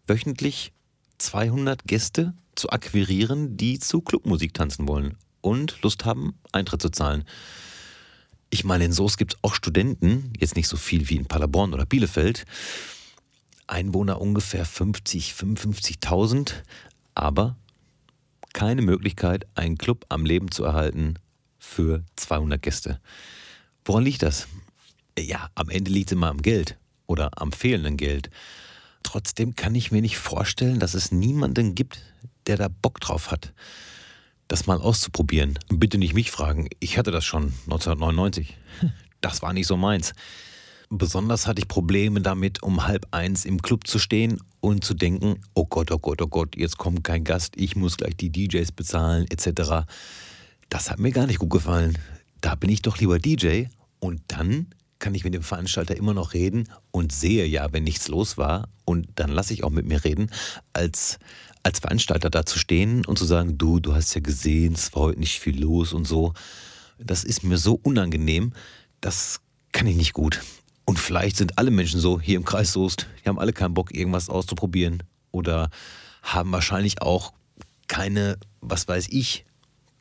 wöchentlich 0.06 0.72
200 1.18 1.86
Gäste 1.86 2.34
zu 2.56 2.70
akquirieren, 2.70 3.58
die 3.58 3.80
zu 3.80 4.02
Clubmusik 4.02 4.54
tanzen 4.54 4.88
wollen 4.88 5.18
und 5.42 5.82
Lust 5.82 6.06
haben, 6.06 6.36
Eintritt 6.52 6.82
zu 6.82 6.90
zahlen. 6.90 7.24
Ich 8.50 8.64
meine, 8.64 8.86
in 8.86 8.92
Soos 8.92 9.18
gibt 9.18 9.34
es 9.34 9.40
auch 9.42 9.54
Studenten, 9.54 10.34
jetzt 10.40 10.56
nicht 10.56 10.68
so 10.68 10.78
viel 10.78 11.10
wie 11.10 11.16
in 11.16 11.26
Paderborn 11.26 11.74
oder 11.74 11.86
Bielefeld. 11.86 12.46
Einwohner 13.68 14.20
ungefähr 14.20 14.66
50, 14.66 15.34
55.000, 15.34 16.54
aber 17.14 17.56
keine 18.54 18.82
Möglichkeit, 18.82 19.46
einen 19.56 19.78
Club 19.78 20.06
am 20.10 20.26
Leben 20.26 20.52
zu 20.52 20.64
erhalten 20.64 21.20
für 21.60 22.04
200 22.16 22.62
Gäste. 22.62 23.00
Woran 23.86 24.04
liegt 24.04 24.24
das? 24.24 24.48
Ja, 25.18 25.50
am 25.56 25.70
Ende 25.70 25.92
liegt 25.92 26.10
es 26.10 26.14
immer 26.14 26.30
am 26.30 26.42
Geld 26.42 26.78
oder 27.08 27.42
am 27.42 27.52
fehlenden 27.52 27.98
Geld. 27.98 28.30
Trotzdem 29.04 29.56
kann 29.56 29.76
ich 29.76 29.92
mir 29.92 30.02
nicht 30.02 30.18
vorstellen, 30.18 30.80
dass 30.80 30.94
es 30.94 31.12
niemanden 31.12 31.76
gibt, 31.76 32.02
der 32.48 32.58
da 32.58 32.68
Bock 32.68 33.00
drauf 33.00 33.32
hat, 33.32 33.54
das 34.48 34.68
mal 34.68 34.80
auszuprobieren. 34.80 35.60
Bitte 35.70 35.98
nicht 35.98 36.14
mich 36.14 36.32
fragen, 36.32 36.70
ich 36.80 36.98
hatte 36.98 37.12
das 37.12 37.26
schon 37.26 37.54
1999. 37.66 38.58
Das 39.22 39.42
war 39.42 39.52
nicht 39.52 39.68
so 39.68 39.76
meins. 39.76 40.14
Besonders 40.90 41.46
hatte 41.46 41.60
ich 41.60 41.68
Probleme 41.68 42.22
damit, 42.22 42.64
um 42.64 42.88
halb 42.88 43.06
eins 43.12 43.44
im 43.44 43.62
Club 43.62 43.86
zu 43.86 44.00
stehen 44.00 44.40
und 44.62 44.84
zu 44.84 44.94
denken, 44.94 45.42
oh 45.54 45.66
Gott, 45.66 45.92
oh 45.92 46.00
Gott, 46.00 46.22
oh 46.22 46.28
Gott, 46.28 46.56
jetzt 46.56 46.78
kommt 46.78 47.04
kein 47.04 47.26
Gast, 47.26 47.54
ich 47.58 47.76
muss 47.76 47.98
gleich 47.98 48.16
die 48.16 48.32
DJs 48.32 48.72
bezahlen, 48.72 49.26
etc. 49.30 49.86
Das 50.70 50.90
hat 50.90 51.00
mir 51.00 51.12
gar 51.12 51.28
nicht 51.28 51.40
gut 51.40 51.50
gefallen. 51.50 51.98
Da 52.42 52.56
bin 52.56 52.70
ich 52.70 52.82
doch 52.82 52.98
lieber 53.00 53.20
DJ 53.20 53.66
und 54.00 54.22
dann 54.28 54.68
kann 55.00 55.16
ich 55.16 55.24
mit 55.24 55.34
dem 55.34 55.44
Veranstalter 55.44 55.96
immer 55.96 56.14
noch 56.14 56.34
reden 56.34 56.70
und 56.92 57.12
sehe 57.12 57.46
ja, 57.46 57.72
wenn 57.74 57.84
nichts 57.84 58.08
los 58.08 58.38
war 58.38 58.70
und 58.86 59.08
dann 59.16 59.30
lasse 59.30 59.54
ich 59.54 59.64
auch 59.64 59.70
mit 59.70 59.86
mir 59.86 60.04
reden, 60.04 60.30
als 60.74 61.20
als 61.64 61.80
Veranstalter 61.80 62.30
da 62.30 62.46
zu 62.46 62.58
stehen 62.58 63.06
und 63.06 63.20
zu 63.20 63.26
sagen, 63.26 63.58
du, 63.58 63.80
du 63.80 63.94
hast 63.94 64.14
ja 64.14 64.22
gesehen, 64.22 64.74
es 64.74 64.94
war 64.94 65.04
heute 65.04 65.20
nicht 65.20 65.40
viel 65.40 65.60
los 65.60 65.94
und 65.94 66.06
so. 66.06 66.34
Das 66.98 67.24
ist 67.24 67.44
mir 67.44 67.58
so 67.58 67.80
unangenehm, 67.84 68.54
das 69.02 69.42
kann 69.72 69.88
ich 69.88 69.96
nicht 69.96 70.14
gut. 70.14 70.42
Und 70.86 71.00
vielleicht 71.00 71.38
sind 71.38 71.58
alle 71.58 71.72
Menschen 71.72 72.00
so 72.00 72.20
hier 72.20 72.38
im 72.38 72.46
Kreis 72.46 72.72
Soest, 72.72 73.08
die 73.24 73.30
haben 73.30 73.40
alle 73.40 73.54
keinen 73.54 73.74
Bock, 73.74 73.94
irgendwas 73.94 74.30
auszuprobieren 74.30 75.04
oder 75.32 75.70
haben 76.24 76.52
wahrscheinlich 76.52 77.02
auch 77.02 77.34
keine, 77.88 78.38
was 78.62 78.88
weiß 78.88 79.08
ich, 79.10 79.46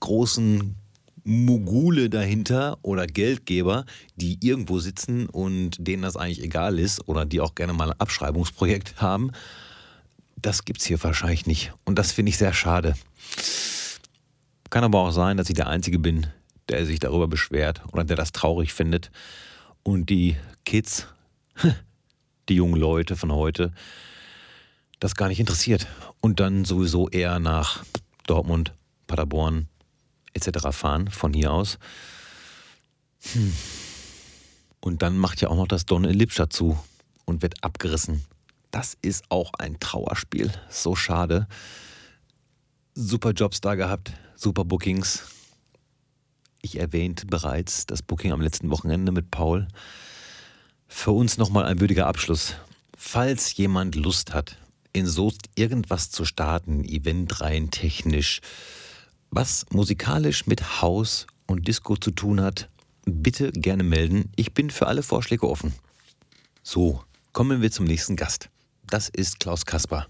großen 0.00 0.76
Mogule 1.24 2.08
dahinter 2.08 2.78
oder 2.82 3.06
Geldgeber, 3.06 3.84
die 4.16 4.38
irgendwo 4.40 4.78
sitzen 4.78 5.28
und 5.28 5.76
denen 5.78 6.02
das 6.02 6.16
eigentlich 6.16 6.42
egal 6.42 6.78
ist 6.78 7.06
oder 7.08 7.26
die 7.26 7.40
auch 7.40 7.54
gerne 7.54 7.72
mal 7.74 7.90
ein 7.90 8.00
Abschreibungsprojekt 8.00 9.00
haben 9.00 9.32
das 10.42 10.64
gibt 10.64 10.80
es 10.80 10.86
hier 10.86 11.02
wahrscheinlich 11.02 11.46
nicht. 11.46 11.72
Und 11.84 11.98
das 11.98 12.12
finde 12.12 12.30
ich 12.30 12.38
sehr 12.38 12.52
schade. 12.52 12.94
Kann 14.70 14.84
aber 14.84 15.00
auch 15.00 15.10
sein, 15.10 15.36
dass 15.36 15.48
ich 15.48 15.54
der 15.54 15.68
Einzige 15.68 15.98
bin, 15.98 16.26
der 16.68 16.84
sich 16.86 16.98
darüber 16.98 17.28
beschwert 17.28 17.82
oder 17.92 18.04
der 18.04 18.16
das 18.16 18.32
traurig 18.32 18.72
findet. 18.72 19.10
Und 19.82 20.10
die 20.10 20.36
Kids, 20.64 21.06
die 22.48 22.54
jungen 22.54 22.78
Leute 22.78 23.16
von 23.16 23.32
heute, 23.32 23.72
das 25.00 25.14
gar 25.14 25.28
nicht 25.28 25.40
interessiert. 25.40 25.86
Und 26.20 26.40
dann 26.40 26.64
sowieso 26.64 27.08
eher 27.08 27.38
nach 27.38 27.84
Dortmund, 28.26 28.72
Paderborn 29.06 29.68
etc. 30.34 30.68
fahren 30.70 31.10
von 31.10 31.32
hier 31.32 31.52
aus. 31.52 31.78
Hm. 33.32 33.52
Und 34.80 35.02
dann 35.02 35.18
macht 35.18 35.40
ja 35.40 35.48
auch 35.48 35.56
noch 35.56 35.68
das 35.68 35.86
Don 35.86 36.04
in 36.04 36.14
Lippstadt 36.14 36.52
zu 36.52 36.78
und 37.24 37.42
wird 37.42 37.62
abgerissen 37.62 38.24
das 38.70 38.96
ist 39.02 39.24
auch 39.28 39.52
ein 39.58 39.80
Trauerspiel. 39.80 40.52
So 40.68 40.94
schade. 40.94 41.46
Super 42.94 43.30
Jobs 43.30 43.60
da 43.60 43.74
gehabt, 43.74 44.12
super 44.34 44.64
Bookings. 44.64 45.22
Ich 46.62 46.78
erwähnte 46.78 47.26
bereits 47.26 47.86
das 47.86 48.02
Booking 48.02 48.32
am 48.32 48.40
letzten 48.40 48.70
Wochenende 48.70 49.12
mit 49.12 49.30
Paul. 49.30 49.68
Für 50.88 51.12
uns 51.12 51.38
nochmal 51.38 51.66
ein 51.66 51.80
würdiger 51.80 52.06
Abschluss. 52.06 52.54
Falls 52.96 53.56
jemand 53.56 53.94
Lust 53.94 54.34
hat, 54.34 54.58
in 54.92 55.06
Soest 55.06 55.48
irgendwas 55.54 56.10
zu 56.10 56.24
starten, 56.24 56.84
Event 56.84 57.40
rein 57.40 57.70
technisch, 57.70 58.40
was 59.30 59.66
musikalisch 59.72 60.46
mit 60.46 60.82
Haus 60.82 61.26
und 61.46 61.68
Disco 61.68 61.96
zu 61.96 62.10
tun 62.10 62.40
hat, 62.40 62.68
bitte 63.04 63.52
gerne 63.52 63.82
melden. 63.82 64.30
Ich 64.36 64.54
bin 64.54 64.70
für 64.70 64.86
alle 64.86 65.02
Vorschläge 65.02 65.48
offen. 65.48 65.72
So, 66.62 67.02
kommen 67.32 67.62
wir 67.62 67.70
zum 67.70 67.86
nächsten 67.86 68.16
Gast 68.16 68.50
das 68.90 69.08
ist 69.08 69.40
Klaus 69.40 69.66
Kasper. 69.66 70.06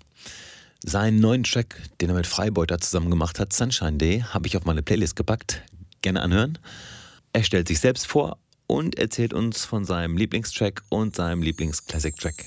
Seinen 0.84 1.20
neuen 1.20 1.42
Track, 1.42 1.76
den 2.00 2.10
er 2.10 2.14
mit 2.16 2.26
Freibeuter 2.26 2.78
zusammen 2.78 3.10
gemacht 3.10 3.40
hat, 3.40 3.52
Sunshine 3.52 3.98
Day, 3.98 4.20
habe 4.20 4.46
ich 4.46 4.56
auf 4.56 4.64
meine 4.64 4.82
Playlist 4.82 5.16
gepackt. 5.16 5.62
Gerne 6.02 6.22
anhören. 6.22 6.58
Er 7.32 7.42
stellt 7.42 7.68
sich 7.68 7.80
selbst 7.80 8.06
vor 8.06 8.38
und 8.66 8.96
erzählt 8.98 9.34
uns 9.34 9.64
von 9.64 9.84
seinem 9.84 10.16
Lieblingstrack 10.16 10.82
und 10.88 11.16
seinem 11.16 11.42
Lieblings-Classic-Track. 11.42 12.44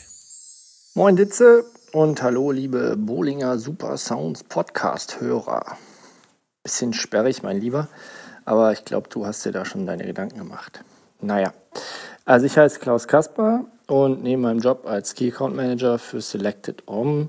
Moin 0.96 1.16
Ditze 1.16 1.66
und 1.92 2.22
hallo 2.22 2.52
liebe 2.52 2.96
Bolinger 2.98 3.60
Super 3.60 3.98
Sounds 3.98 4.44
Podcast-Hörer. 4.44 5.78
Bisschen 6.64 6.94
sperrig, 6.94 7.44
mein 7.44 7.60
Lieber, 7.60 7.88
aber 8.46 8.72
ich 8.72 8.86
glaube, 8.86 9.10
du 9.10 9.26
hast 9.26 9.46
dir 9.46 9.52
da 9.52 9.66
schon 9.66 9.86
deine 9.86 10.06
Gedanken 10.06 10.38
gemacht. 10.38 10.84
Naja, 11.20 11.54
also 12.26 12.46
ich 12.46 12.58
heiße 12.58 12.80
Klaus 12.80 13.08
Kasper, 13.08 13.66
und 13.92 14.24
neben 14.24 14.44
meinem 14.44 14.60
Job 14.60 14.86
als 14.86 15.16
Key 15.16 15.34
Account 15.34 15.54
Manager 15.54 16.00
für 16.00 16.22
Selected 16.22 16.88
Om 16.88 17.28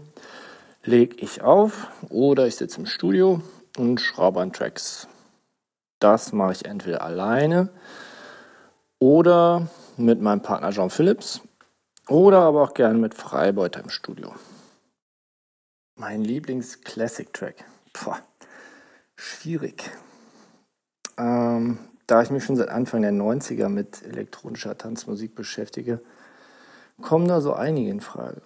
lege 0.85 1.16
ich 1.16 1.43
auf 1.43 1.89
oder 2.09 2.47
ich 2.47 2.55
sitze 2.55 2.78
im 2.78 2.87
Studio 2.87 3.43
und 3.76 4.01
schraube 4.01 4.41
an 4.41 4.53
Tracks. 4.53 5.09
Das 5.99 6.33
mache 6.33 6.53
ich 6.53 6.64
entweder 6.64 7.03
alleine 7.03 7.70
oder 9.01 9.66
mit 9.97 10.20
meinem 10.20 10.43
Partner 10.43 10.70
John 10.70 10.89
Phillips 10.89 11.41
oder 12.07 12.43
aber 12.43 12.62
auch 12.62 12.74
gerne 12.74 12.99
mit 12.99 13.14
Freibeuter 13.14 13.80
im 13.80 13.91
Studio. 13.91 14.33
Mein 15.97 16.22
Lieblings-Classic-Track. 16.22 17.64
Schwierig. 19.25 19.89
Ähm, 21.16 21.79
da 22.09 22.23
ich 22.23 22.31
mich 22.33 22.43
schon 22.43 22.57
seit 22.57 22.70
Anfang 22.70 23.03
der 23.03 23.12
90er 23.12 23.68
mit 23.68 24.03
elektronischer 24.03 24.77
Tanzmusik 24.77 25.37
beschäftige, 25.37 26.01
kommen 27.01 27.29
da 27.29 27.41
so 27.41 27.53
einige 27.53 27.89
in 27.89 28.01
Frage. 28.01 28.43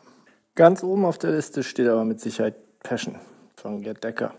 Ganz 0.55 0.83
oben 0.83 1.07
auf 1.07 1.17
der 1.17 1.33
Liste 1.33 1.63
steht 1.63 1.89
aber 1.89 2.05
mit 2.05 2.21
Sicherheit 2.21 2.57
Passion 2.81 3.19
von 3.57 3.81
Gerd 3.81 4.05
Decker. 4.05 4.35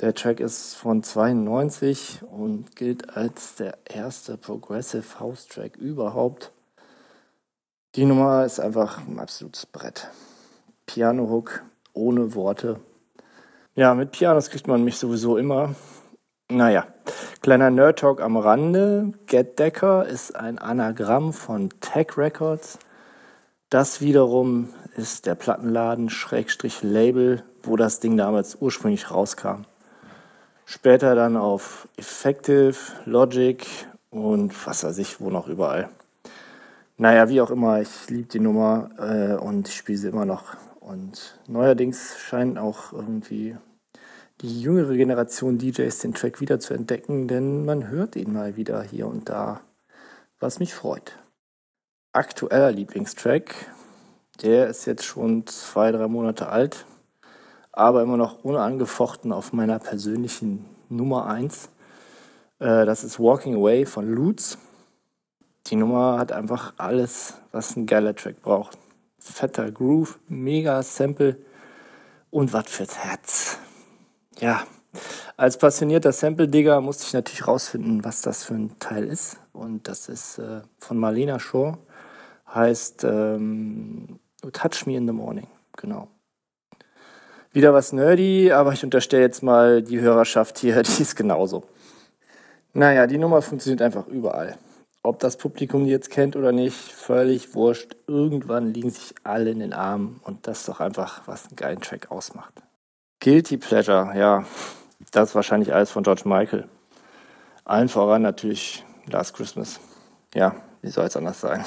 Der 0.00 0.12
Track 0.12 0.40
ist 0.40 0.74
von 0.74 1.02
92 1.02 2.20
und 2.30 2.76
gilt 2.76 3.16
als 3.16 3.54
der 3.54 3.78
erste 3.86 4.36
Progressive 4.36 5.18
House 5.18 5.48
Track 5.48 5.76
überhaupt. 5.76 6.52
Die 7.94 8.04
Nummer 8.04 8.44
ist 8.44 8.60
einfach 8.60 8.98
ein 8.98 9.18
absolutes 9.18 9.64
Brett. 9.64 10.10
Piano 10.84 11.30
Hook 11.30 11.62
ohne 11.94 12.34
Worte. 12.34 12.80
Ja, 13.78 13.92
mit 13.92 14.12
Pianos 14.12 14.48
kriegt 14.48 14.68
man 14.68 14.84
mich 14.84 14.96
sowieso 14.96 15.36
immer. 15.36 15.74
Naja, 16.48 16.86
kleiner 17.42 17.68
Nerd 17.68 17.98
Talk 17.98 18.22
am 18.22 18.38
Rande. 18.38 19.12
Get 19.26 19.58
Decker 19.58 20.06
ist 20.06 20.34
ein 20.34 20.58
Anagramm 20.58 21.34
von 21.34 21.68
Tech 21.82 22.16
Records. 22.16 22.78
Das 23.68 24.00
wiederum 24.00 24.70
ist 24.96 25.26
der 25.26 25.34
Plattenladen 25.34 26.08
Schrägstrich 26.08 26.82
Label, 26.82 27.42
wo 27.62 27.76
das 27.76 28.00
Ding 28.00 28.16
damals 28.16 28.56
ursprünglich 28.58 29.10
rauskam. 29.10 29.66
Später 30.64 31.14
dann 31.14 31.36
auf 31.36 31.86
Effective, 31.98 32.76
Logic 33.04 33.66
und 34.08 34.54
was 34.66 34.84
weiß 34.84 34.96
ich, 34.96 35.20
wo 35.20 35.28
noch 35.28 35.48
überall. 35.48 35.90
Naja, 36.96 37.28
wie 37.28 37.42
auch 37.42 37.50
immer, 37.50 37.82
ich 37.82 38.08
liebe 38.08 38.28
die 38.28 38.40
Nummer 38.40 38.88
äh, 38.98 39.34
und 39.34 39.68
ich 39.68 39.76
spiele 39.76 39.98
sie 39.98 40.08
immer 40.08 40.24
noch. 40.24 40.56
Und 40.80 41.38
neuerdings 41.46 42.16
scheint 42.18 42.58
auch 42.58 42.92
irgendwie 42.94 43.56
die 44.42 44.60
jüngere 44.60 44.96
Generation 44.96 45.58
DJs 45.58 45.98
den 45.98 46.14
Track 46.14 46.40
wieder 46.40 46.60
zu 46.60 46.74
entdecken, 46.74 47.28
denn 47.28 47.64
man 47.64 47.88
hört 47.88 48.16
ihn 48.16 48.32
mal 48.32 48.56
wieder 48.56 48.82
hier 48.82 49.06
und 49.06 49.28
da, 49.28 49.62
was 50.38 50.58
mich 50.58 50.74
freut. 50.74 51.18
Aktueller 52.12 52.70
Lieblingstrack, 52.70 53.54
der 54.42 54.68
ist 54.68 54.84
jetzt 54.84 55.04
schon 55.04 55.46
zwei, 55.46 55.90
drei 55.90 56.08
Monate 56.08 56.48
alt, 56.48 56.84
aber 57.72 58.02
immer 58.02 58.16
noch 58.16 58.44
unangefochten 58.44 59.32
auf 59.32 59.52
meiner 59.52 59.78
persönlichen 59.78 60.66
Nummer 60.88 61.26
1. 61.26 61.70
Äh, 62.58 62.84
das 62.84 63.04
ist 63.04 63.18
Walking 63.18 63.56
Away 63.56 63.86
von 63.86 64.10
Lutz. 64.10 64.58
Die 65.66 65.76
Nummer 65.76 66.18
hat 66.18 66.32
einfach 66.32 66.74
alles, 66.76 67.34
was 67.52 67.76
ein 67.76 67.86
geiler 67.86 68.14
Track 68.14 68.42
braucht. 68.42 68.78
Fetter 69.18 69.70
Groove, 69.70 70.18
mega 70.28 70.82
Sample 70.82 71.38
und 72.30 72.52
was 72.52 72.66
fürs 72.68 72.98
Herz. 72.98 73.58
Ja, 74.38 74.66
als 75.36 75.58
passionierter 75.58 76.12
Sample-Digger 76.12 76.80
musste 76.80 77.04
ich 77.04 77.12
natürlich 77.12 77.46
rausfinden, 77.46 78.04
was 78.04 78.22
das 78.22 78.44
für 78.44 78.54
ein 78.54 78.78
Teil 78.78 79.04
ist. 79.04 79.38
Und 79.52 79.88
das 79.88 80.08
ist 80.08 80.38
äh, 80.38 80.62
von 80.78 80.98
Marlena 80.98 81.38
Shaw, 81.38 81.76
heißt 82.54 83.04
ähm, 83.04 84.18
Touch 84.52 84.86
Me 84.86 84.96
in 84.96 85.06
the 85.06 85.12
Morning. 85.12 85.46
Genau. 85.76 86.08
Wieder 87.52 87.72
was 87.72 87.92
nerdy, 87.92 88.52
aber 88.52 88.72
ich 88.72 88.84
unterstelle 88.84 89.22
jetzt 89.22 89.42
mal 89.42 89.82
die 89.82 90.00
Hörerschaft 90.00 90.58
hier, 90.58 90.82
die 90.82 91.02
ist 91.02 91.16
genauso. 91.16 91.64
Naja, 92.72 93.06
die 93.06 93.18
Nummer 93.18 93.40
funktioniert 93.42 93.82
einfach 93.82 94.06
überall. 94.06 94.56
Ob 95.02 95.20
das 95.20 95.36
Publikum 95.36 95.84
die 95.84 95.90
jetzt 95.90 96.10
kennt 96.10 96.36
oder 96.36 96.52
nicht, 96.52 96.76
völlig 96.76 97.54
wurscht. 97.54 97.96
Irgendwann 98.06 98.74
liegen 98.74 98.90
sich 98.90 99.14
alle 99.22 99.50
in 99.50 99.60
den 99.60 99.72
Armen 99.72 100.20
und 100.24 100.46
das 100.46 100.60
ist 100.60 100.68
doch 100.68 100.80
einfach, 100.80 101.22
was 101.26 101.46
einen 101.46 101.56
geilen 101.56 101.80
Track 101.80 102.10
ausmacht. 102.10 102.65
Guilty 103.20 103.56
Pleasure, 103.56 104.12
ja, 104.16 104.44
das 105.10 105.30
ist 105.30 105.34
wahrscheinlich 105.34 105.74
alles 105.74 105.90
von 105.90 106.02
George 106.02 106.22
Michael. 106.24 106.68
Allen 107.64 107.88
voran 107.88 108.22
natürlich 108.22 108.84
Last 109.06 109.34
Christmas. 109.34 109.80
Ja, 110.34 110.54
wie 110.82 110.90
soll 110.90 111.06
es 111.06 111.16
anders 111.16 111.40
sein? 111.40 111.64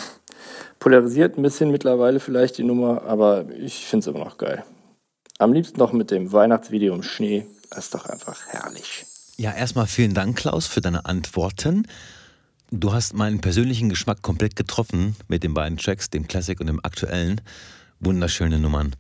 Polarisiert 0.80 1.38
ein 1.38 1.41
bisschen 1.41 1.72
mittlerweile 1.72 2.20
vielleicht 2.20 2.58
die 2.58 2.64
Nummer, 2.64 3.04
aber 3.04 3.50
ich 3.50 3.86
finde 3.86 4.04
es 4.04 4.08
immer 4.08 4.24
noch 4.24 4.38
geil. 4.38 4.64
Am 5.38 5.54
liebsten 5.54 5.80
noch 5.80 5.93
mit 5.93 6.12
dem 6.12 6.32
Weihnachtsvideo 6.32 6.93
im 6.93 7.04
Schnee. 7.04 7.45
Das 7.70 7.86
ist 7.86 7.95
doch 7.95 8.06
einfach 8.06 8.47
herrlich. 8.47 9.06
Ja, 9.38 9.54
erstmal 9.54 9.88
vielen 9.88 10.14
Dank, 10.14 10.38
Klaus, 10.38 10.68
für 10.68 10.82
deine 10.82 11.06
Antworten. 11.06 11.88
Du 12.72 12.93
hast 12.93 13.14
meinen 13.14 13.41
persönlichen 13.41 13.89
Geschmack 13.89 14.22
komplett 14.22 14.56
getroffen 14.56 15.16
mit 15.28 15.43
den 15.43 15.54
beiden 15.54 15.78
Tracks, 15.78 16.10
dem 16.10 16.28
Classic 16.28 16.60
und 16.60 16.68
dem 16.68 16.80
aktuellen. 16.84 17.41
Wunderschöne 18.00 18.60
Nummern. 18.60 18.95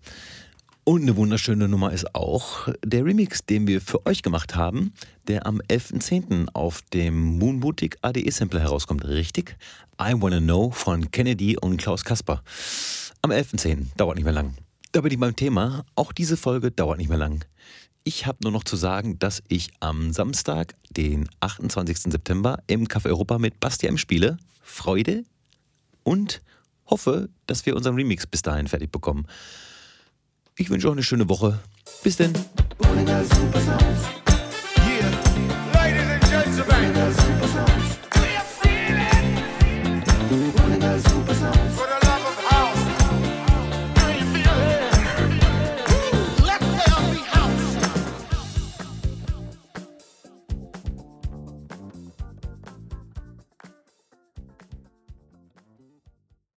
Und 0.89 1.03
eine 1.03 1.15
wunderschöne 1.17 1.67
Nummer 1.67 1.93
ist 1.93 2.15
auch 2.15 2.67
der 2.83 3.05
Remix, 3.05 3.45
den 3.45 3.67
wir 3.67 3.79
für 3.79 4.07
euch 4.07 4.23
gemacht 4.23 4.55
haben, 4.55 4.91
der 5.27 5.45
am 5.45 5.61
11.10. 5.61 6.47
auf 6.55 6.81
dem 6.81 7.37
Moon 7.37 7.59
Boutique 7.59 7.99
ADE 8.01 8.31
Sample 8.31 8.59
herauskommt. 8.59 9.05
Richtig? 9.05 9.55
I 10.01 10.15
Wanna 10.19 10.39
Know 10.39 10.71
von 10.71 11.11
Kennedy 11.11 11.55
und 11.59 11.77
Klaus 11.77 12.03
Kasper. 12.03 12.41
Am 13.21 13.29
11.10. 13.29 13.95
Dauert 13.97 14.15
nicht 14.15 14.23
mehr 14.23 14.33
lang. 14.33 14.55
Da 14.91 15.01
bin 15.01 15.11
ich 15.11 15.19
beim 15.19 15.35
Thema. 15.35 15.85
Auch 15.93 16.11
diese 16.11 16.37
Folge 16.37 16.71
dauert 16.71 16.97
nicht 16.97 17.09
mehr 17.09 17.19
lang. 17.19 17.45
Ich 18.03 18.25
habe 18.25 18.39
nur 18.41 18.51
noch 18.51 18.63
zu 18.63 18.75
sagen, 18.75 19.19
dass 19.19 19.43
ich 19.47 19.69
am 19.81 20.11
Samstag, 20.11 20.73
den 20.89 21.29
28. 21.39 22.11
September, 22.11 22.63
im 22.65 22.87
Café 22.87 23.09
Europa 23.09 23.37
mit 23.37 23.59
Bastian 23.59 23.99
spiele. 23.99 24.39
Freude 24.63 25.23
und 26.01 26.41
hoffe, 26.87 27.29
dass 27.45 27.67
wir 27.67 27.75
unseren 27.75 27.93
Remix 27.93 28.25
bis 28.25 28.41
dahin 28.41 28.67
fertig 28.67 28.91
bekommen. 28.91 29.27
Ich 30.59 30.69
wünsche 30.69 30.87
euch 30.87 30.93
eine 30.93 31.03
schöne 31.03 31.29
Woche. 31.29 31.57
Bis 32.03 32.17
denn. 32.17 32.33